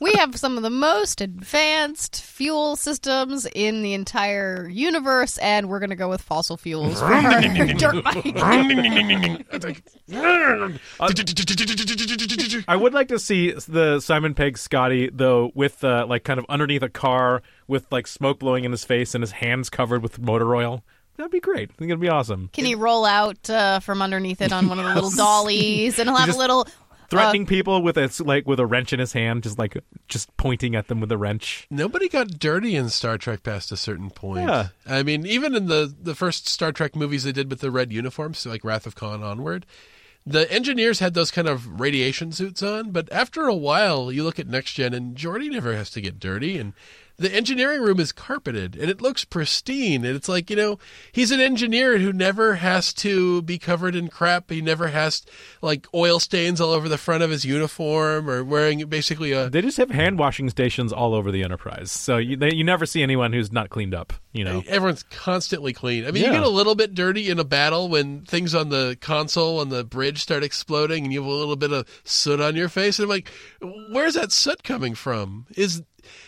we 0.00 0.12
have 0.14 0.36
some 0.36 0.56
of 0.56 0.62
the 0.62 0.70
most 0.70 1.20
advanced 1.20 2.22
fuel 2.22 2.76
systems 2.76 3.46
in 3.54 3.82
the 3.82 3.94
entire 3.94 4.68
universe, 4.68 5.38
and 5.38 5.68
we're 5.68 5.78
going 5.80 5.90
to 5.90 5.96
go 5.96 6.08
with 6.08 6.22
fossil 6.22 6.56
fuels 6.56 7.00
for 7.00 7.06
our 7.06 7.40
dirt 7.40 8.04
bike. 8.04 8.36
I 12.68 12.76
would 12.76 12.94
like 12.94 13.08
to 13.08 13.18
see 13.18 13.52
the 13.52 14.00
Simon 14.00 14.34
Pegg 14.34 14.58
Scotty 14.58 15.10
though, 15.12 15.50
with 15.54 15.82
uh, 15.84 16.06
like 16.08 16.24
kind 16.24 16.38
of 16.38 16.46
underneath 16.48 16.82
a 16.82 16.88
car 16.88 17.42
with 17.66 17.86
like 17.90 18.06
smoke 18.06 18.38
blowing 18.38 18.64
in 18.64 18.70
his 18.70 18.84
face 18.84 19.14
and 19.14 19.22
his 19.22 19.32
hands 19.32 19.70
covered 19.70 20.02
with 20.02 20.18
motor 20.18 20.54
oil. 20.54 20.84
That'd 21.16 21.32
be 21.32 21.40
great. 21.40 21.70
I 21.70 21.74
think 21.74 21.90
it'd 21.90 22.00
be 22.00 22.08
awesome. 22.08 22.48
Can 22.52 22.64
he 22.64 22.76
roll 22.76 23.04
out 23.04 23.50
uh, 23.50 23.80
from 23.80 24.02
underneath 24.02 24.40
it 24.40 24.52
on 24.52 24.68
one 24.68 24.78
of 24.78 24.86
the 24.86 24.94
little 24.94 25.10
dollies, 25.16 25.98
and 25.98 26.08
he'll 26.08 26.16
have 26.16 26.26
just 26.26 26.36
a 26.36 26.40
little 26.40 26.68
Threatening 27.08 27.44
uh, 27.44 27.46
people 27.46 27.82
with 27.82 27.96
a 27.96 28.10
like 28.22 28.46
with 28.46 28.60
a 28.60 28.66
wrench 28.66 28.92
in 28.92 29.00
his 29.00 29.14
hand, 29.14 29.42
just 29.42 29.58
like 29.58 29.76
just 30.08 30.36
pointing 30.36 30.74
at 30.74 30.88
them 30.88 31.00
with 31.00 31.10
a 31.10 31.16
wrench. 31.16 31.66
Nobody 31.70 32.08
got 32.08 32.38
dirty 32.38 32.76
in 32.76 32.90
Star 32.90 33.16
Trek 33.16 33.42
past 33.42 33.72
a 33.72 33.76
certain 33.76 34.10
point. 34.10 34.46
Yeah. 34.46 34.68
I 34.86 35.02
mean, 35.02 35.26
even 35.26 35.54
in 35.54 35.66
the 35.66 35.94
the 36.00 36.14
first 36.14 36.48
Star 36.48 36.70
Trek 36.70 36.94
movies 36.94 37.24
they 37.24 37.32
did 37.32 37.48
with 37.48 37.60
the 37.60 37.70
red 37.70 37.92
uniforms, 37.92 38.44
like 38.44 38.62
Wrath 38.62 38.86
of 38.86 38.94
Khan 38.94 39.22
onward, 39.22 39.64
the 40.26 40.50
engineers 40.52 40.98
had 40.98 41.14
those 41.14 41.30
kind 41.30 41.48
of 41.48 41.80
radiation 41.80 42.30
suits 42.32 42.62
on. 42.62 42.90
But 42.90 43.10
after 43.10 43.46
a 43.46 43.54
while, 43.54 44.12
you 44.12 44.22
look 44.22 44.38
at 44.38 44.46
Next 44.46 44.74
Gen, 44.74 44.92
and 44.92 45.16
Geordi 45.16 45.50
never 45.50 45.74
has 45.74 45.90
to 45.90 46.02
get 46.02 46.20
dirty, 46.20 46.58
and 46.58 46.74
the 47.18 47.34
engineering 47.34 47.82
room 47.82 47.98
is 47.98 48.12
carpeted 48.12 48.76
and 48.76 48.88
it 48.90 49.02
looks 49.02 49.24
pristine. 49.24 50.04
And 50.04 50.16
it's 50.16 50.28
like 50.28 50.50
you 50.50 50.56
know 50.56 50.78
he's 51.12 51.30
an 51.30 51.40
engineer 51.40 51.98
who 51.98 52.12
never 52.12 52.56
has 52.56 52.92
to 52.94 53.42
be 53.42 53.58
covered 53.58 53.94
in 53.94 54.08
crap. 54.08 54.50
He 54.50 54.62
never 54.62 54.88
has 54.88 55.22
like 55.60 55.86
oil 55.94 56.20
stains 56.20 56.60
all 56.60 56.70
over 56.70 56.88
the 56.88 56.98
front 56.98 57.22
of 57.22 57.30
his 57.30 57.44
uniform 57.44 58.30
or 58.30 58.44
wearing 58.44 58.86
basically 58.86 59.32
a 59.32 59.50
They 59.50 59.62
just 59.62 59.76
have 59.78 59.90
hand 59.90 60.18
washing 60.18 60.48
stations 60.48 60.92
all 60.92 61.14
over 61.14 61.30
the 61.32 61.42
Enterprise, 61.42 61.90
so 61.90 62.16
you 62.16 62.36
they, 62.36 62.54
you 62.54 62.64
never 62.64 62.86
see 62.86 63.02
anyone 63.02 63.32
who's 63.32 63.52
not 63.52 63.70
cleaned 63.70 63.94
up. 63.94 64.12
You 64.32 64.44
know, 64.44 64.62
Everyone's 64.68 65.02
constantly 65.04 65.72
clean. 65.72 66.06
I 66.06 66.12
mean, 66.12 66.24
you 66.24 66.30
get 66.30 66.42
a 66.42 66.48
little 66.48 66.76
bit 66.76 66.94
dirty 66.94 67.28
in 67.28 67.40
a 67.40 67.44
battle 67.44 67.88
when 67.88 68.24
things 68.24 68.54
on 68.54 68.68
the 68.68 68.96
console 69.00 69.58
on 69.58 69.68
the 69.70 69.82
bridge 69.82 70.22
start 70.22 70.44
exploding, 70.44 71.04
and 71.04 71.12
you 71.12 71.22
have 71.22 71.30
a 71.30 71.34
little 71.34 71.56
bit 71.56 71.72
of 71.72 71.88
soot 72.04 72.40
on 72.40 72.54
your 72.54 72.68
face. 72.68 72.98
And 72.98 73.04
I'm 73.04 73.10
like, 73.10 73.32
where's 73.90 74.14
that 74.14 74.30
soot 74.30 74.62
coming 74.62 74.94
from? 74.94 75.46
Is 75.56 75.82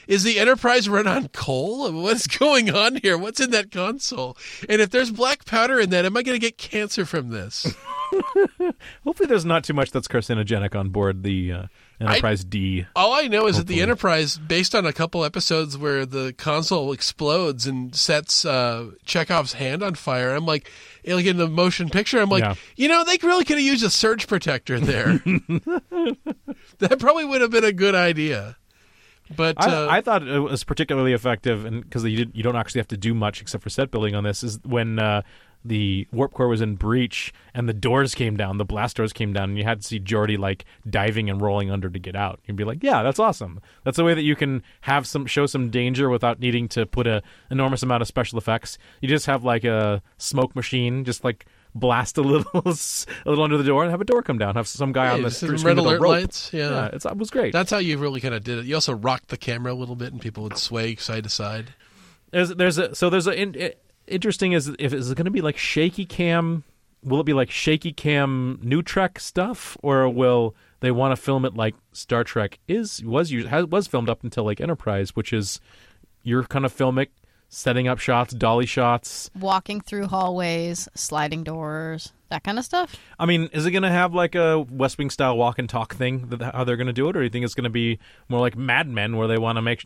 is 0.07 0.23
the 0.23 0.38
Enterprise 0.38 0.88
run 0.88 1.07
on 1.07 1.29
coal? 1.29 1.90
What's 1.93 2.27
going 2.27 2.71
on 2.75 2.97
here? 2.97 3.16
What's 3.19 3.40
in 3.40 3.51
that 3.51 3.71
console? 3.71 4.37
And 4.69 4.81
if 4.81 4.90
there's 4.90 5.11
black 5.11 5.45
powder 5.45 5.79
in 5.81 5.90
that, 5.90 6.05
am 6.05 6.16
I 6.16 6.23
going 6.23 6.35
to 6.38 6.40
get 6.40 6.59
cancer 6.59 7.05
from 7.05 7.31
this? 7.31 7.66
hopefully 9.05 9.27
there's 9.29 9.45
not 9.45 9.64
too 9.64 9.73
much 9.75 9.90
that's 9.90 10.09
carcinogenic 10.09 10.75
on 10.75 10.88
board 10.88 11.23
the 11.23 11.53
uh, 11.53 11.62
Enterprise 12.01 12.45
D. 12.45 12.87
All 12.97 13.12
I 13.12 13.29
know 13.29 13.47
is 13.47 13.59
that 13.59 13.66
the 13.66 13.81
Enterprise, 13.81 14.38
based 14.38 14.75
on 14.75 14.87
a 14.87 14.93
couple 14.93 15.25
episodes 15.25 15.77
where 15.77 16.07
the 16.07 16.33
console 16.33 16.93
explodes 16.93 17.66
and 17.66 17.95
sets 17.95 18.45
uh, 18.45 18.90
Chekov's 19.05 19.55
hand 19.55 19.83
on 19.83 19.95
fire, 19.95 20.35
I'm 20.35 20.47
like, 20.47 20.71
like 21.07 21.27
in 21.27 21.37
the 21.37 21.49
motion 21.49 21.88
picture, 21.90 22.21
I'm 22.21 22.31
like, 22.31 22.43
Yeah. 22.43 22.55
you 22.77 22.88
know, 22.88 23.05
they 23.05 23.19
really 23.23 23.45
could 23.45 23.59
have 23.59 23.66
used 23.66 23.85
a 23.85 23.90
surge 23.90 24.27
protector 24.27 24.81
there. 24.81 25.19
that 26.79 26.97
probably 26.99 27.25
would 27.25 27.40
have 27.40 27.51
been 27.51 27.64
a 27.64 27.73
good 27.73 27.95
idea. 27.95 28.57
But 29.35 29.64
uh, 29.64 29.87
I, 29.88 29.99
I 29.99 30.01
thought 30.01 30.27
it 30.27 30.40
was 30.40 30.64
particularly 30.64 31.12
effective, 31.12 31.64
and 31.64 31.83
because 31.83 32.05
you 32.05 32.31
you 32.33 32.43
don't 32.43 32.57
actually 32.57 32.81
have 32.81 32.88
to 32.88 32.97
do 32.97 33.14
much 33.14 33.40
except 33.40 33.62
for 33.62 33.71
set 33.71 33.90
building 33.90 34.14
on 34.14 34.25
this. 34.25 34.43
Is 34.43 34.59
when 34.64 34.99
uh, 34.99 35.23
the 35.64 36.09
warp 36.12 36.33
core 36.35 36.49
was 36.49 36.61
in 36.61 36.75
breach 36.75 37.33
and 37.55 37.69
the 37.69 37.75
doors 37.75 38.14
came 38.14 38.37
down, 38.37 38.59
the 38.59 38.64
blast 38.64 38.97
doors 38.97 39.12
came 39.12 39.33
down, 39.33 39.51
and 39.51 39.59
you 39.59 39.64
had 39.64 39.83
to 39.83 39.87
see 39.87 40.01
Geordi 40.01 40.38
like 40.38 40.64
diving 40.88 41.31
and 41.31 41.40
rolling 41.40 41.71
under 41.71 41.88
to 41.90 41.99
get 41.99 42.16
out. 42.16 42.40
You'd 42.47 42.57
be 42.57 42.64
like, 42.64 42.83
"Yeah, 42.83 43.03
that's 43.03 43.19
awesome. 43.19 43.61
That's 43.85 43.99
a 43.99 44.05
way 44.05 44.14
that 44.14 44.23
you 44.23 44.35
can 44.35 44.62
have 44.83 45.07
some 45.07 45.27
show 45.27 45.47
some 45.47 45.71
danger 45.71 46.09
without 46.09 46.40
needing 46.40 46.66
to 46.69 46.87
put 46.87 47.07
a 47.07 47.23
enormous 47.51 47.83
amount 47.83 48.03
of 48.03 48.09
special 48.09 48.38
effects. 48.38 48.79
You 49.01 49.09
just 49.09 49.27
have 49.27 49.45
like 49.45 49.64
a 49.64 50.03
smoke 50.19 50.57
machine, 50.57 51.05
just 51.05 51.25
like." 51.25 51.47
Blast 51.74 52.18
a 52.18 52.22
little, 52.22 52.50
a 52.64 53.28
little 53.28 53.44
under 53.44 53.56
the 53.56 53.64
door, 53.64 53.83
and 53.83 53.90
have 53.90 54.00
a 54.00 54.04
door 54.04 54.22
come 54.22 54.38
down. 54.38 54.56
Have 54.56 54.66
some 54.66 54.92
guy 54.92 55.06
Yeah, 55.06 55.12
on 55.14 55.22
the 55.22 55.30
street 55.30 55.62
red 55.62 55.78
alert 55.78 56.00
rope. 56.00 56.11
lights, 56.11 56.50
yeah. 56.52 56.90
it's, 56.92 57.04
it 57.04 57.16
was 57.16 57.30
great. 57.30 57.52
that's 57.52 57.70
how 57.70 57.78
you 57.78 57.96
really 57.98 58.20
kind 58.20 58.35
of 58.35 58.42
did 58.42 58.59
it. 58.59 58.64
You 58.64 58.74
also 58.74 58.92
rocked 58.92 59.28
the 59.28 59.37
camera 59.37 59.72
a 59.72 59.74
little 59.74 59.96
bit, 59.96 60.12
and 60.12 60.20
people 60.20 60.42
would 60.42 60.56
sway 60.59 60.96
side 60.96 61.24
to 61.24 61.30
side. 61.30 61.74
There's 62.33 62.50
there's 62.50 62.78
a 62.78 62.94
so 62.94 63.09
there's 63.11 63.26
a 63.26 63.40
in, 63.40 63.56
i- 63.61 63.74
interesting 64.06 64.52
is 64.52 64.68
if 64.78 64.92
is 64.92 65.11
it 65.11 65.14
going 65.16 65.24
to 65.26 65.30
be 65.30 65.40
like 65.42 65.56
shaky 65.56 66.04
cam? 66.04 66.64
Will 67.02 67.20
it 67.20 67.24
be 67.24 67.33
like 67.33 67.50
shaky 67.50 67.92
cam 67.92 68.59
new 68.62 68.83
Trek 68.83 69.18
stuff, 69.20 69.76
or 69.83 70.09
will 70.09 70.54
they 70.80 70.90
want 70.90 71.12
to 71.12 71.16
film 71.16 71.44
it 71.44 71.54
like 71.54 71.74
Star 71.92 72.24
Trek 72.24 72.59
is 72.68 73.02
was 73.04 73.33
was 73.33 73.87
filmed 73.87 74.09
up 74.11 74.22
until 74.24 74.44
like 74.44 74.61
Enterprise, 74.61 75.14
which 75.16 75.33
is 75.33 75.61
you're 76.22 76.42
kind 76.44 76.64
of 76.66 76.76
filmic, 76.76 77.09
setting 77.50 77.88
up 77.88 77.98
shots, 77.98 78.32
dolly 78.32 78.64
shots. 78.64 79.30
walking 79.38 79.80
through 79.80 80.06
hallways, 80.06 80.88
sliding 80.94 81.44
doors, 81.44 82.12
that 82.30 82.44
kind 82.44 82.58
of 82.58 82.64
stuff. 82.64 82.96
I 83.18 83.26
mean, 83.26 83.50
is 83.52 83.66
it 83.66 83.72
going 83.72 83.82
to 83.82 83.90
have 83.90 84.14
like 84.14 84.34
a 84.34 84.60
West 84.60 84.96
Wing 84.96 85.10
style 85.10 85.36
walk 85.36 85.58
and 85.58 85.68
talk 85.68 85.94
thing? 85.94 86.28
That, 86.28 86.54
how 86.54 86.64
they're 86.64 86.76
going 86.76 86.86
to 86.86 86.92
do 86.94 87.08
it, 87.08 87.16
or 87.16 87.20
do 87.20 87.24
you 87.24 87.30
think 87.30 87.44
it's 87.44 87.54
going 87.54 87.64
to 87.64 87.70
be 87.70 87.98
more 88.28 88.40
like 88.40 88.56
Mad 88.56 88.88
Men, 88.88 89.16
where 89.16 89.28
they 89.28 89.36
want 89.36 89.56
to 89.56 89.62
make 89.62 89.82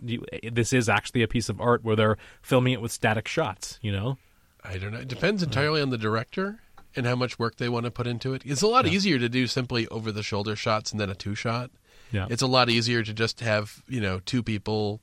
this 0.53 0.73
is 0.73 0.89
actually 0.89 1.23
a 1.23 1.29
piece 1.29 1.49
of 1.49 1.61
art 1.61 1.83
where 1.83 1.97
they're 1.97 2.19
filming 2.43 2.75
it 2.75 2.81
with 2.81 2.93
static 2.93 3.27
shots? 3.27 3.81
You 3.83 3.91
know. 3.91 4.19
I 4.63 4.79
don't 4.79 4.93
know. 4.93 5.01
It 5.01 5.09
depends 5.09 5.43
entirely 5.43 5.83
on 5.83 5.91
the 5.91 5.99
director 5.99 6.61
and 6.97 7.07
how 7.07 7.17
much 7.17 7.39
work 7.39 7.57
they 7.57 7.69
want 7.69 7.85
to 7.85 7.91
put 7.91 8.07
into 8.07 8.33
it. 8.33 8.43
It's 8.47 8.63
a 8.63 8.67
lot 8.67 8.87
easier 8.87 9.19
to 9.19 9.29
do 9.29 9.47
simply 9.47 9.87
over 9.89 10.13
the 10.13 10.23
shoulder 10.23 10.57
shots 10.57 10.91
and 10.91 11.01
then 11.01 11.11
a 11.11 11.15
two 11.15 11.35
shot. 11.35 11.71
Yeah. 12.11 12.27
It's 12.31 12.43
a 12.43 12.47
lot 12.47 12.71
easier 12.71 13.03
to 13.03 13.13
just 13.13 13.41
have, 13.41 13.83
you 13.89 14.01
know, 14.01 14.21
two 14.25 14.43
people 14.43 15.01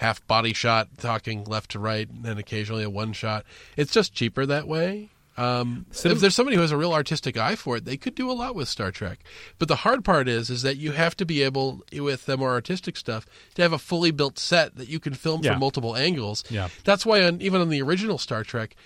half 0.00 0.26
body 0.26 0.52
shot 0.54 0.88
talking 0.98 1.44
left 1.44 1.70
to 1.72 1.78
right 1.78 2.08
and 2.08 2.24
then 2.24 2.38
occasionally 2.38 2.82
a 2.82 2.90
one 2.90 3.12
shot. 3.12 3.44
It's 3.76 3.92
just 3.92 4.14
cheaper 4.14 4.46
that 4.46 4.66
way. 4.66 5.10
Um, 5.36 5.86
Cinem- 5.92 6.12
if 6.12 6.20
there's 6.20 6.34
somebody 6.34 6.56
who 6.56 6.62
has 6.62 6.72
a 6.72 6.76
real 6.76 6.92
artistic 6.92 7.36
eye 7.36 7.54
for 7.54 7.76
it, 7.76 7.84
they 7.84 7.96
could 7.96 8.14
do 8.14 8.30
a 8.30 8.32
lot 8.32 8.54
with 8.54 8.68
Star 8.68 8.90
Trek. 8.90 9.20
But 9.58 9.68
the 9.68 9.76
hard 9.76 10.04
part 10.04 10.28
is, 10.28 10.50
is 10.50 10.62
that 10.62 10.76
you 10.76 10.92
have 10.92 11.16
to 11.18 11.24
be 11.24 11.42
able, 11.42 11.82
with 11.92 12.26
the 12.26 12.36
more 12.36 12.50
artistic 12.50 12.96
stuff, 12.96 13.26
to 13.54 13.62
have 13.62 13.72
a 13.72 13.78
fully 13.78 14.10
built 14.10 14.38
set 14.38 14.76
that 14.76 14.88
you 14.88 15.00
can 15.00 15.14
film 15.14 15.42
Yeah. 15.42 15.52
from 15.52 15.60
multiple 15.60 15.96
angles. 15.96 16.44
Yeah. 16.50 16.68
That's 16.84 17.06
why, 17.06 17.22
on, 17.24 17.40
even 17.40 17.60
on 17.60 17.68
the 17.70 17.80
original 17.80 18.18
Star 18.18 18.42
Trek, 18.42 18.76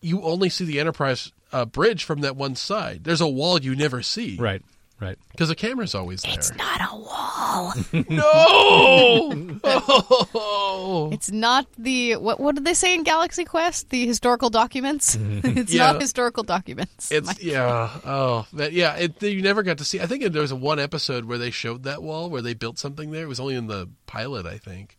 you 0.00 0.22
only 0.22 0.48
see 0.48 0.64
the 0.64 0.80
Enterprise 0.80 1.32
uh, 1.52 1.64
bridge 1.64 2.04
from 2.04 2.20
that 2.20 2.36
one 2.36 2.54
side. 2.56 3.04
There's 3.04 3.20
a 3.20 3.28
wall 3.28 3.60
you 3.60 3.74
never 3.74 4.00
see, 4.02 4.36
Right. 4.38 4.62
Right. 5.00 5.16
Because 5.30 5.48
the 5.48 5.54
camera's 5.54 5.94
always 5.94 6.22
there. 6.22 6.34
It's 6.34 6.52
not 6.56 6.80
a 6.80 6.96
wall. 6.96 7.72
no. 8.08 9.60
Oh. 9.64 11.10
It's 11.12 11.30
not 11.30 11.66
the 11.78 12.16
what? 12.16 12.40
What 12.40 12.54
did 12.54 12.64
they 12.64 12.74
say 12.74 12.94
in 12.94 13.02
Galaxy 13.02 13.44
Quest? 13.44 13.90
The 13.90 14.06
historical 14.06 14.50
documents. 14.50 15.16
Mm-hmm. 15.16 15.58
it's 15.58 15.72
Yeah. 15.72 15.92
not 15.92 16.00
historical 16.00 16.42
documents. 16.42 17.10
It's 17.12 17.26
Mike. 17.26 17.42
yeah. 17.42 17.90
Oh, 18.04 18.46
that 18.54 18.72
yeah. 18.72 18.94
It, 18.96 19.22
you 19.22 19.42
never 19.42 19.62
got 19.62 19.78
to 19.78 19.84
see. 19.84 20.00
I 20.00 20.06
think 20.06 20.24
there 20.32 20.42
was 20.42 20.52
one 20.54 20.78
episode 20.78 21.24
where 21.26 21.38
they 21.38 21.50
showed 21.50 21.82
that 21.84 22.02
wall 22.02 22.30
where 22.30 22.42
they 22.42 22.54
built 22.54 22.78
something 22.78 23.10
there. 23.10 23.24
It 23.24 23.28
was 23.28 23.40
only 23.40 23.54
in 23.54 23.66
the 23.66 23.88
pilot, 24.06 24.46
I 24.46 24.58
think, 24.58 24.96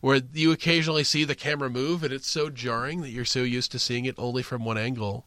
where 0.00 0.20
you 0.32 0.52
occasionally 0.52 1.04
see 1.04 1.24
the 1.24 1.34
camera 1.34 1.68
move, 1.70 2.02
and 2.02 2.12
it's 2.12 2.28
so 2.30 2.48
jarring 2.50 3.00
that 3.02 3.10
you're 3.10 3.24
so 3.24 3.42
used 3.42 3.72
to 3.72 3.78
seeing 3.78 4.04
it 4.04 4.14
only 4.18 4.42
from 4.42 4.64
one 4.64 4.78
angle. 4.78 5.26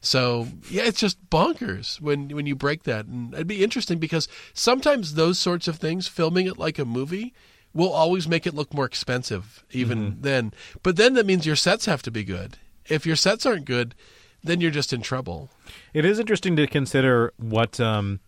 So 0.00 0.46
yeah, 0.70 0.82
it's 0.84 1.00
just 1.00 1.28
bonkers 1.28 2.00
when 2.00 2.28
when 2.28 2.46
you 2.46 2.54
break 2.54 2.84
that, 2.84 3.06
and 3.06 3.34
it'd 3.34 3.46
be 3.46 3.64
interesting 3.64 3.98
because 3.98 4.28
sometimes 4.54 5.14
those 5.14 5.38
sorts 5.38 5.66
of 5.68 5.76
things, 5.76 6.06
filming 6.06 6.46
it 6.46 6.58
like 6.58 6.78
a 6.78 6.84
movie, 6.84 7.34
will 7.74 7.92
always 7.92 8.28
make 8.28 8.46
it 8.46 8.54
look 8.54 8.72
more 8.72 8.84
expensive, 8.84 9.64
even 9.70 10.18
then. 10.20 10.52
But 10.82 10.96
then 10.96 11.14
that 11.14 11.26
means 11.26 11.46
your 11.46 11.56
sets 11.56 11.86
have 11.86 12.02
to 12.02 12.10
be 12.10 12.24
good. 12.24 12.58
If 12.86 13.06
your 13.06 13.16
sets 13.16 13.44
aren't 13.44 13.64
good, 13.66 13.94
then 14.42 14.60
you're 14.60 14.70
just 14.70 14.92
in 14.92 15.02
trouble. 15.02 15.50
It 15.92 16.04
is 16.04 16.18
interesting 16.18 16.56
to 16.56 16.66
consider 16.66 17.32
what 17.36 17.78
um, 17.80 18.20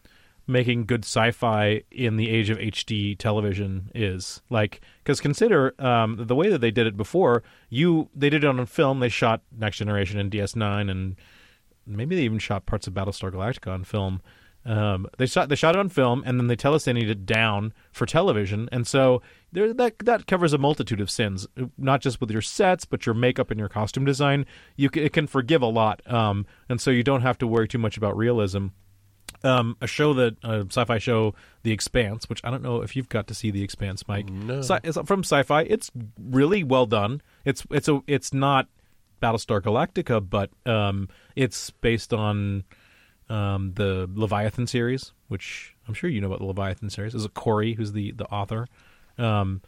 making 0.47 0.87
good 0.87 1.05
sci-fi 1.05 1.83
in 1.91 2.17
the 2.17 2.29
age 2.29 2.51
of 2.51 2.59
HD 2.59 3.17
television 3.17 3.91
is 3.95 4.43
like. 4.51 4.81
Because 5.03 5.21
consider 5.21 5.75
um, 5.79 6.17
the 6.27 6.35
way 6.35 6.49
that 6.51 6.61
they 6.61 6.71
did 6.71 6.87
it 6.87 6.97
before. 6.97 7.43
You 7.69 8.09
they 8.15 8.29
did 8.31 8.45
it 8.45 8.49
on 8.49 8.65
film. 8.67 9.01
They 9.01 9.09
shot 9.09 9.43
Next 9.57 9.79
Generation 9.79 10.19
and 10.19 10.31
DS9, 10.31 10.91
and 10.91 11.17
maybe 11.87 12.17
they 12.17 12.23
even 12.23 12.39
shot 12.39 12.67
parts 12.67 12.87
of 12.87 12.95
Battlestar 12.95 13.31
Galactica 13.33 13.73
on 13.73 13.85
film. 13.85 14.21
Um, 14.65 15.07
they 15.17 15.25
shot 15.25 15.49
they 15.49 15.55
shot 15.55 15.75
it 15.75 15.79
on 15.79 15.89
film, 15.89 16.23
and 16.27 16.39
then 16.39 16.47
they 16.47 16.57
tell 16.57 16.75
us 16.75 16.85
they 16.85 16.93
need 16.93 17.09
it 17.09 17.25
down 17.25 17.73
for 17.93 18.05
television, 18.05 18.69
and 18.71 18.87
so 18.87 19.23
there, 19.53 19.73
that 19.73 19.99
that 20.01 20.27
covers 20.27 20.53
a 20.53 20.59
multitude 20.59 21.01
of 21.01 21.11
sins, 21.11 21.47
not 21.79 22.03
just 22.03 22.21
with 22.21 22.31
your 22.31 22.43
sets, 22.43 22.85
but 22.85 23.07
your 23.07 23.15
makeup 23.15 23.51
and 23.51 23.59
your 23.59 23.71
costume 23.71 24.05
design. 24.05 24.45
You 24.77 24.91
c- 24.95 25.01
it 25.01 25.15
can 25.15 25.27
forgive 25.27 25.63
a 25.63 25.67
lot, 25.67 26.03
um, 26.13 26.45
and 26.69 26.79
so 26.79 26.91
you 26.91 27.03
don't 27.03 27.23
have 27.23 27.39
to 27.39 27.47
worry 27.47 27.69
too 27.69 27.79
much 27.79 27.97
about 27.97 28.19
realism. 28.19 28.67
Um, 29.43 29.79
a 29.81 29.87
show 29.87 30.13
that 30.15 30.37
a 30.45 30.67
sci-fi 30.69 30.99
show, 30.99 31.35
The 31.63 31.73
Expanse, 31.73 32.29
which 32.29 32.43
I 32.45 32.51
don't 32.51 32.63
know 32.63 32.83
if 32.83 32.95
you've 32.95 33.09
got 33.09 33.29
to 33.29 33.35
see 33.35 33.51
The 33.51 33.63
Expanse, 33.63 34.07
Mike. 34.07 34.29
No. 34.29 34.59
Sci- 34.59 34.81
it's 34.85 34.99
from 35.07 35.23
Syfy. 35.23 35.67
It's 35.71 35.91
really 36.23 36.65
well 36.65 36.85
done. 36.85 37.23
It's 37.47 37.65
it's 37.71 37.89
a 37.89 38.03
it's 38.07 38.35
not 38.35 38.69
Battlestar 39.21 39.61
Galactica, 39.61 40.21
but 40.29 40.51
um, 40.67 41.09
it's 41.37 41.71
based 41.71 42.13
on 42.13 42.65
um, 43.29 43.73
the 43.75 44.11
Leviathan 44.13 44.67
series, 44.67 45.13
which 45.29 45.77
I'm 45.87 45.95
sure 45.95 46.11
you 46.11 46.21
know 46.21 46.27
about 46.27 46.41
the 46.41 46.47
Leviathan 46.47 46.91
series. 46.91 47.15
S. 47.15 47.25
A. 47.25 47.29
Corey 47.29 47.75
who's 47.75 47.93
the 47.93 48.13
the 48.13 48.27
author, 48.27 48.67
um, 49.19 49.63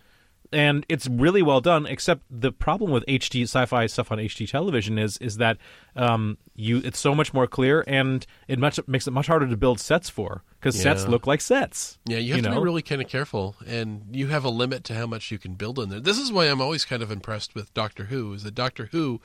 and 0.52 0.84
it's 0.88 1.08
really 1.08 1.42
well 1.42 1.60
done. 1.60 1.86
Except 1.86 2.22
the 2.30 2.52
problem 2.52 2.90
with 2.90 3.04
HD 3.06 3.42
sci-fi 3.42 3.86
stuff 3.86 4.12
on 4.12 4.18
HD 4.18 4.48
television 4.48 4.98
is 4.98 5.18
is 5.18 5.36
that 5.38 5.58
um, 5.96 6.38
you 6.54 6.78
it's 6.84 6.98
so 6.98 7.14
much 7.14 7.32
more 7.32 7.46
clear, 7.46 7.84
and 7.86 8.26
it 8.48 8.58
much 8.58 8.80
makes 8.86 9.06
it 9.06 9.12
much 9.12 9.26
harder 9.26 9.48
to 9.48 9.56
build 9.56 9.80
sets 9.80 10.08
for 10.08 10.42
because 10.60 10.80
sets 10.80 11.06
look 11.06 11.26
like 11.26 11.40
sets. 11.40 11.98
Yeah, 12.06 12.18
you 12.18 12.34
have 12.34 12.42
to 12.44 12.50
know? 12.50 12.56
be 12.56 12.64
really 12.64 12.82
kind 12.82 13.00
of 13.00 13.08
careful, 13.08 13.56
and 13.66 14.04
you 14.10 14.28
have 14.28 14.44
a 14.44 14.50
limit 14.50 14.84
to 14.84 14.94
how 14.94 15.06
much 15.06 15.30
you 15.30 15.38
can 15.38 15.54
build 15.54 15.78
in 15.78 15.88
there. 15.88 16.00
This 16.00 16.18
is 16.18 16.30
why 16.32 16.46
I'm 16.46 16.60
always 16.60 16.84
kind 16.84 17.02
of 17.02 17.10
impressed 17.10 17.54
with 17.54 17.72
Doctor 17.74 18.04
Who. 18.04 18.32
Is 18.34 18.44
that 18.44 18.54
Doctor 18.54 18.88
Who 18.92 19.20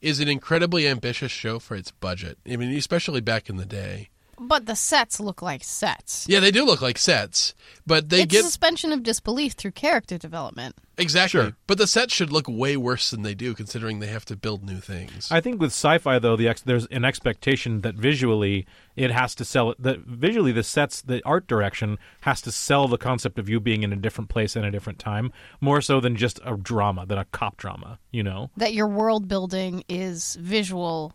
is 0.00 0.20
an 0.20 0.28
incredibly 0.28 0.86
ambitious 0.86 1.32
show 1.32 1.58
for 1.58 1.74
its 1.74 1.90
budget. 1.90 2.38
I 2.48 2.56
mean, 2.56 2.76
especially 2.76 3.20
back 3.20 3.48
in 3.48 3.56
the 3.56 3.66
day. 3.66 4.10
But 4.40 4.66
the 4.66 4.76
sets 4.76 5.18
look 5.20 5.42
like 5.42 5.64
sets. 5.64 6.26
Yeah, 6.28 6.40
they 6.40 6.50
do 6.50 6.64
look 6.64 6.80
like 6.80 6.98
sets, 6.98 7.54
but 7.86 8.08
they 8.08 8.22
it's 8.22 8.32
get 8.32 8.44
suspension 8.44 8.92
of 8.92 9.02
disbelief 9.02 9.52
through 9.54 9.72
character 9.72 10.16
development. 10.18 10.76
exactly. 10.96 11.40
Sure. 11.40 11.56
But 11.66 11.78
the 11.78 11.86
sets 11.86 12.14
should 12.14 12.32
look 12.32 12.46
way 12.48 12.76
worse 12.76 13.10
than 13.10 13.22
they 13.22 13.34
do, 13.34 13.54
considering 13.54 13.98
they 13.98 14.06
have 14.06 14.24
to 14.26 14.36
build 14.36 14.64
new 14.64 14.78
things. 14.78 15.28
I 15.30 15.40
think 15.40 15.60
with 15.60 15.70
sci-fi 15.72 16.18
though, 16.18 16.36
the 16.36 16.48
ex- 16.48 16.62
there's 16.62 16.86
an 16.86 17.04
expectation 17.04 17.80
that 17.82 17.94
visually 17.96 18.66
it 18.96 19.10
has 19.10 19.34
to 19.36 19.44
sell 19.44 19.70
it. 19.72 19.82
That 19.82 20.00
visually 20.00 20.52
the 20.52 20.62
sets, 20.62 21.02
the 21.02 21.20
art 21.24 21.46
direction 21.46 21.98
has 22.22 22.40
to 22.42 22.52
sell 22.52 22.88
the 22.88 22.98
concept 22.98 23.38
of 23.38 23.48
you 23.48 23.58
being 23.60 23.82
in 23.82 23.92
a 23.92 23.96
different 23.96 24.30
place 24.30 24.54
and 24.56 24.64
a 24.64 24.70
different 24.70 24.98
time, 24.98 25.32
more 25.60 25.80
so 25.80 26.00
than 26.00 26.16
just 26.16 26.40
a 26.44 26.56
drama, 26.56 27.06
than 27.06 27.18
a 27.18 27.24
cop 27.26 27.56
drama. 27.56 27.98
You 28.12 28.22
know, 28.22 28.50
That 28.56 28.72
your 28.74 28.88
world 28.88 29.28
building 29.28 29.84
is 29.88 30.36
visual 30.40 31.12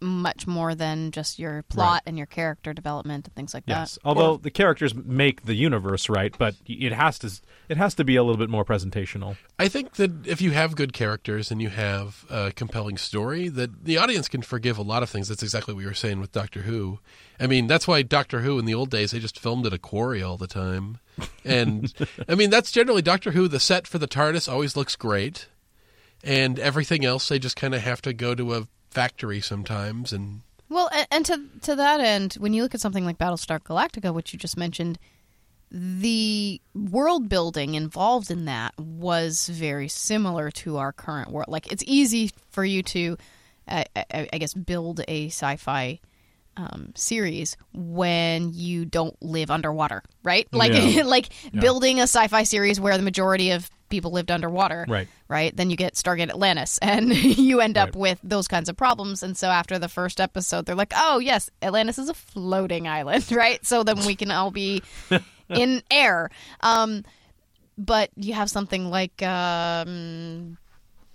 much 0.00 0.46
more 0.46 0.74
than 0.74 1.10
just 1.10 1.38
your 1.38 1.62
plot 1.64 2.02
and 2.06 2.16
your 2.16 2.26
character 2.26 2.72
development 2.72 3.26
and 3.26 3.34
things 3.34 3.54
like 3.54 3.64
yes. 3.66 3.94
that. 3.94 4.00
Although 4.08 4.36
the 4.36 4.50
characters 4.50 4.94
make 4.94 5.42
the 5.42 5.54
universe, 5.54 6.08
right? 6.08 6.34
But 6.36 6.54
it 6.66 6.92
has 6.92 7.18
to 7.20 7.30
it 7.68 7.76
has 7.76 7.94
to 7.96 8.04
be 8.04 8.16
a 8.16 8.22
little 8.22 8.38
bit 8.38 8.50
more 8.50 8.64
presentational. 8.64 9.36
I 9.58 9.68
think 9.68 9.94
that 9.94 10.26
if 10.26 10.40
you 10.40 10.50
have 10.52 10.74
good 10.76 10.92
characters 10.92 11.50
and 11.50 11.60
you 11.60 11.68
have 11.68 12.24
a 12.30 12.52
compelling 12.52 12.96
story, 12.96 13.48
that 13.48 13.84
the 13.84 13.98
audience 13.98 14.28
can 14.28 14.42
forgive 14.42 14.78
a 14.78 14.82
lot 14.82 15.02
of 15.02 15.10
things. 15.10 15.28
That's 15.28 15.42
exactly 15.42 15.74
what 15.74 15.80
you 15.80 15.88
were 15.88 15.94
saying 15.94 16.20
with 16.20 16.32
Doctor 16.32 16.62
Who. 16.62 16.98
I 17.38 17.46
mean, 17.46 17.66
that's 17.66 17.88
why 17.88 18.02
Doctor 18.02 18.40
Who 18.40 18.58
in 18.58 18.64
the 18.64 18.74
old 18.74 18.90
days 18.90 19.12
they 19.12 19.18
just 19.18 19.38
filmed 19.38 19.66
at 19.66 19.72
a 19.72 19.78
quarry 19.78 20.22
all 20.22 20.36
the 20.36 20.46
time, 20.46 20.98
and 21.44 21.92
I 22.28 22.34
mean 22.34 22.50
that's 22.50 22.72
generally 22.72 23.02
Doctor 23.02 23.32
Who. 23.32 23.48
The 23.48 23.60
set 23.60 23.86
for 23.86 23.98
the 23.98 24.08
TARDIS 24.08 24.50
always 24.50 24.76
looks 24.76 24.96
great, 24.96 25.48
and 26.24 26.58
everything 26.58 27.04
else 27.04 27.28
they 27.28 27.38
just 27.38 27.56
kind 27.56 27.74
of 27.74 27.82
have 27.82 28.02
to 28.02 28.12
go 28.12 28.34
to 28.34 28.54
a 28.54 28.68
factory 28.90 29.40
sometimes 29.40 30.12
and 30.12 30.42
Well, 30.68 30.88
and, 30.92 31.06
and 31.10 31.26
to 31.26 31.40
to 31.62 31.76
that 31.76 32.00
end, 32.00 32.34
when 32.34 32.52
you 32.52 32.62
look 32.62 32.74
at 32.74 32.80
something 32.80 33.04
like 33.04 33.18
Battlestar 33.18 33.60
Galactica, 33.60 34.12
which 34.12 34.32
you 34.32 34.38
just 34.38 34.56
mentioned, 34.56 34.98
the 35.70 36.60
world 36.74 37.28
building 37.28 37.74
involved 37.74 38.30
in 38.30 38.44
that 38.46 38.76
was 38.78 39.48
very 39.48 39.88
similar 39.88 40.50
to 40.50 40.78
our 40.78 40.92
current 40.92 41.30
world. 41.30 41.48
Like 41.48 41.70
it's 41.70 41.84
easy 41.86 42.30
for 42.50 42.64
you 42.64 42.82
to, 42.84 43.16
uh, 43.68 43.84
I, 43.94 44.28
I 44.32 44.38
guess, 44.38 44.52
build 44.52 45.00
a 45.06 45.26
sci-fi 45.26 46.00
um, 46.56 46.92
series 46.96 47.56
when 47.72 48.52
you 48.52 48.84
don't 48.84 49.20
live 49.22 49.50
underwater, 49.50 50.02
right? 50.24 50.48
Like 50.52 50.72
Yeah. 50.72 51.02
like 51.06 51.28
building 51.52 52.00
a 52.00 52.02
sci-fi 52.04 52.42
series 52.42 52.80
where 52.80 52.96
the 52.96 53.04
majority 53.04 53.52
of 53.52 53.70
people 53.90 54.10
lived 54.12 54.30
underwater, 54.30 54.86
Right. 54.88 55.08
Right? 55.28 55.54
Then 55.54 55.68
you 55.68 55.76
get 55.76 55.94
Stargate 55.94 56.30
Atlantis, 56.30 56.78
and 56.82 57.12
you 57.14 57.60
end 57.60 57.76
up 57.76 57.88
Right. 57.88 57.96
with 57.96 58.18
those 58.22 58.48
kinds 58.48 58.68
of 58.68 58.76
problems. 58.76 59.22
And 59.22 59.36
so 59.36 59.48
after 59.48 59.78
the 59.78 59.88
first 59.88 60.20
episode, 60.20 60.64
they're 60.66 60.74
like, 60.74 60.92
"Oh 60.96 61.18
yes, 61.18 61.50
Atlantis 61.60 61.98
is 61.98 62.08
a 62.08 62.14
floating 62.14 62.88
island, 62.88 63.30
right? 63.32 63.64
So 63.66 63.82
then 63.82 64.04
we 64.06 64.14
can 64.16 64.30
all 64.30 64.50
be 64.50 64.82
in 65.50 65.82
air." 65.90 66.30
Um, 66.60 67.04
but 67.76 68.10
you 68.16 68.34
have 68.34 68.50
something 68.50 68.90
like, 68.90 69.22
um, 69.22 70.58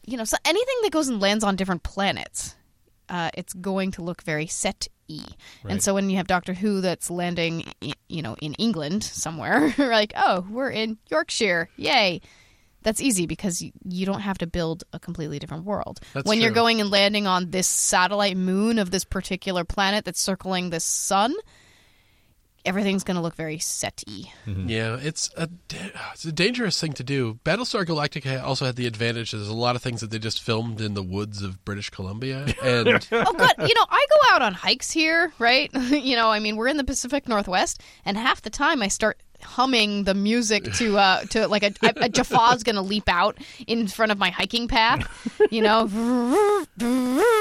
you 0.06 0.18
know, 0.18 0.24
so 0.24 0.38
anything 0.46 0.76
that 0.84 0.92
goes 0.92 1.08
and 1.08 1.20
lands 1.22 1.44
on 1.44 1.56
different 1.56 1.84
planets, 1.84 2.56
uh, 3.10 3.30
it's 3.36 3.54
going 3.54 3.92
to 3.92 4.02
look 4.02 4.24
very 4.24 4.48
set 4.48 4.88
E. 5.08 5.22
Right. 5.64 5.74
And 5.74 5.84
so 5.84 5.94
when 5.94 6.10
you 6.10 6.18
have 6.18 6.26
Doctor 6.26 6.56
Who 6.56 6.82
that's 6.82 7.12
landing, 7.12 7.72
you 8.10 8.24
know, 8.24 8.36
in 8.42 8.56
England 8.56 9.04
somewhere, 9.04 9.68
you're 9.78 9.92
like, 9.92 10.14
oh, 10.16 10.46
we're 10.50 10.72
in 10.72 10.98
Yorkshire, 11.12 11.70
yay. 11.78 12.22
That's 12.86 13.02
easy 13.02 13.26
because 13.26 13.64
you, 13.64 13.72
you 13.84 14.06
don't 14.06 14.22
have 14.22 14.38
to 14.38 14.48
build 14.48 14.84
a 14.94 15.00
completely 15.00 15.40
different 15.40 15.66
world. 15.66 16.00
That's 16.14 16.30
when 16.30 16.40
you're 16.40 16.52
going 16.52 16.82
and 16.82 16.92
landing 16.92 17.26
on 17.26 17.50
this 17.50 17.68
satellite 17.68 18.38
moon 18.38 18.78
of 18.78 18.92
this 18.92 19.04
particular 19.04 19.64
planet 19.64 20.06
that's 20.06 20.22
circling 20.22 20.70
this 20.70 20.86
sun, 20.86 21.34
everything's 22.64 23.04
going 23.04 23.16
to 23.16 23.24
look 23.24 23.34
very 23.34 23.58
set-y. 23.58 24.32
Mm-hmm. 24.46 24.70
Yeah, 24.70 24.98
it's 25.02 25.32
a 25.36 25.50
it's 26.14 26.26
a 26.26 26.32
dangerous 26.32 26.80
thing 26.80 26.94
to 26.94 27.04
do. 27.04 27.40
Battlestar 27.44 27.86
Galactica 27.86 28.44
also 28.44 28.66
had 28.66 28.76
the 28.76 28.86
advantage 28.86 29.32
that 29.32 29.38
there's 29.38 29.50
a 29.50 29.54
lot 29.56 29.76
of 29.76 29.82
things 29.82 30.02
that 30.02 30.12
they 30.12 30.20
just 30.20 30.40
filmed 30.40 30.80
in 30.80 30.94
the 30.94 31.04
woods 31.04 31.42
of 31.42 31.66
British 31.66 31.90
Columbia, 31.90 32.46
and 32.64 32.88
oh, 32.88 33.24
oh 33.26 33.34
good 33.34 33.68
you 33.68 33.74
know 33.74 33.86
i 33.90 34.06
go 34.10 34.36
out 34.36 34.42
on 34.42 34.54
hikes 34.54 34.92
here 34.92 35.34
right 35.40 35.74
you 35.90 36.16
know 36.16 36.30
i 36.30 36.40
mean 36.40 36.56
we're 36.56 36.68
in 36.68 36.78
the 36.78 36.84
pacific 36.84 37.28
northwest 37.28 37.82
and 38.04 38.18
half 38.18 38.42
the 38.42 38.50
time 38.50 38.82
i 38.82 38.88
start 38.88 39.20
humming 39.46 40.04
the 40.04 40.14
music 40.14 40.64
to 40.74 40.98
uh 40.98 41.22
to 41.26 41.48
like 41.48 41.64
a, 41.64 41.74
a, 41.82 41.94
a 42.06 42.10
jaffa's 42.10 42.64
gonna 42.64 42.82
leap 42.82 43.08
out 43.08 43.38
in 43.68 43.88
front 43.88 44.12
of 44.12 44.18
my 44.18 44.30
hiking 44.30 44.68
path 44.68 45.08
you 45.52 45.62
know 45.62 45.86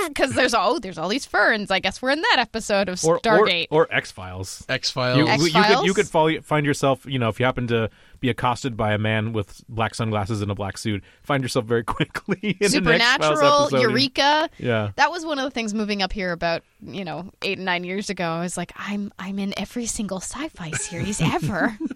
because 0.09 0.35
there's 0.35 0.55
all 0.55 0.79
there's 0.79 0.99
all 0.99 1.09
these 1.09 1.27
ferns 1.27 1.71
i 1.71 1.79
guess 1.81 2.01
we're 2.01 2.11
in 2.11 2.21
that 2.21 2.37
episode 2.39 2.89
of 2.89 3.03
Or 3.05 3.19
stargate 3.19 3.69
or, 3.71 3.85
or 3.87 3.95
X 3.95 4.11
Files. 4.11 4.65
X 4.69 4.91
Files. 4.91 5.19
You, 5.19 5.25
you 5.27 5.39
could 5.39 5.57
X-Files? 5.57 5.87
you 5.87 5.95
could 5.95 6.09
follow, 6.09 6.41
find 6.41 6.67
yourself, 6.67 7.07
you 7.07 7.19
know, 7.19 7.29
if 7.29 7.41
you 7.41 7.47
happen 7.47 7.67
to 7.69 7.91
be 8.21 8.29
accosted 8.31 8.77
by 8.77 8.93
a 8.95 8.99
man 8.99 9.33
with 9.33 9.63
black 9.69 9.95
sunglasses 9.95 10.43
and 10.43 10.51
a 10.51 10.55
black 10.55 10.79
suit, 10.79 11.03
find 11.23 11.43
yourself 11.43 11.65
very 11.65 11.85
quickly 11.97 12.57
in 12.61 12.69
supernatural 12.69 13.65
episode. 13.65 13.81
eureka 13.81 14.49
Yeah. 14.59 14.91
that 14.97 15.11
was 15.11 15.25
one 15.27 15.39
of 15.39 15.45
the 15.45 15.51
things 15.51 15.75
moving 15.75 16.03
up 16.03 16.13
here 16.13 16.33
about 16.33 16.63
you 16.83 17.05
know 17.05 17.31
eight 17.43 17.59
and 17.59 17.65
nine 17.65 17.85
years 17.85 18.11
ago 18.11 18.25
i 18.25 18.41
was 18.41 18.57
like 18.57 18.73
i'm 18.77 19.13
i'm 19.19 19.39
in 19.39 19.55
every 19.59 19.87
single 19.87 20.19
sci-fi 20.21 20.71
series 20.73 21.21
ever 21.23 21.77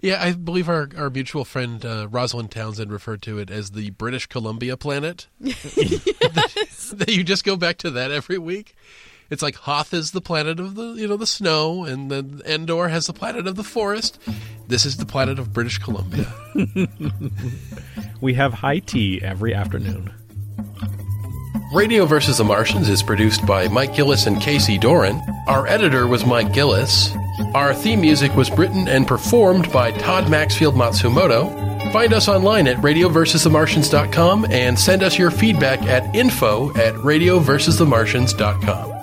Yeah, 0.00 0.22
I 0.22 0.32
believe 0.32 0.68
our, 0.70 0.88
our 0.96 1.10
mutual 1.10 1.44
friend 1.44 1.84
uh, 1.84 2.08
Rosalind 2.08 2.50
Townsend 2.50 2.90
referred 2.90 3.20
to 3.22 3.38
it 3.38 3.50
as 3.50 3.72
the 3.72 3.90
British 3.90 4.26
Columbia 4.26 4.78
planet. 4.78 5.26
that 5.40 7.06
you 7.08 7.24
just 7.24 7.44
go 7.44 7.56
back 7.56 7.78
to 7.78 7.90
that 7.90 8.10
every 8.10 8.38
week. 8.38 8.74
It's 9.30 9.42
like 9.42 9.56
Hoth 9.56 9.92
is 9.92 10.12
the 10.12 10.20
planet 10.20 10.58
of 10.58 10.74
the 10.74 10.94
you 10.94 11.06
know 11.06 11.16
the 11.16 11.26
snow, 11.26 11.84
and 11.84 12.10
then 12.10 12.40
Endor 12.46 12.88
has 12.88 13.06
the 13.06 13.12
planet 13.12 13.46
of 13.46 13.56
the 13.56 13.64
forest. 13.64 14.18
This 14.66 14.86
is 14.86 14.96
the 14.96 15.06
planet 15.06 15.38
of 15.38 15.52
British 15.52 15.78
Columbia. 15.78 16.32
We 18.20 18.34
have 18.34 18.52
high 18.52 18.80
tea 18.80 19.20
every 19.22 19.54
afternoon. 19.54 20.12
Radio 21.72 22.04
versus 22.04 22.38
the 22.38 22.44
Martians 22.44 22.88
is 22.88 23.02
produced 23.02 23.46
by 23.46 23.68
Mike 23.68 23.94
Gillis 23.94 24.26
and 24.26 24.40
Casey 24.40 24.78
Doran. 24.78 25.20
Our 25.46 25.66
editor 25.68 26.06
was 26.06 26.26
Mike 26.26 26.52
Gillis. 26.52 27.12
Our 27.54 27.74
theme 27.74 28.00
music 28.00 28.34
was 28.34 28.50
written 28.50 28.88
and 28.88 29.06
performed 29.06 29.70
by 29.70 29.92
Todd 29.92 30.30
Maxfield 30.30 30.74
Matsumoto. 30.74 31.92
Find 31.92 32.12
us 32.12 32.26
online 32.26 32.66
at 32.66 32.78
radioversusthemartians.com 32.78 34.46
and 34.50 34.78
send 34.78 35.02
us 35.02 35.18
your 35.18 35.30
feedback 35.30 35.82
at 35.82 36.14
info 36.16 36.70
at 36.70 36.94
radioversusthemartians.com. 36.94 38.97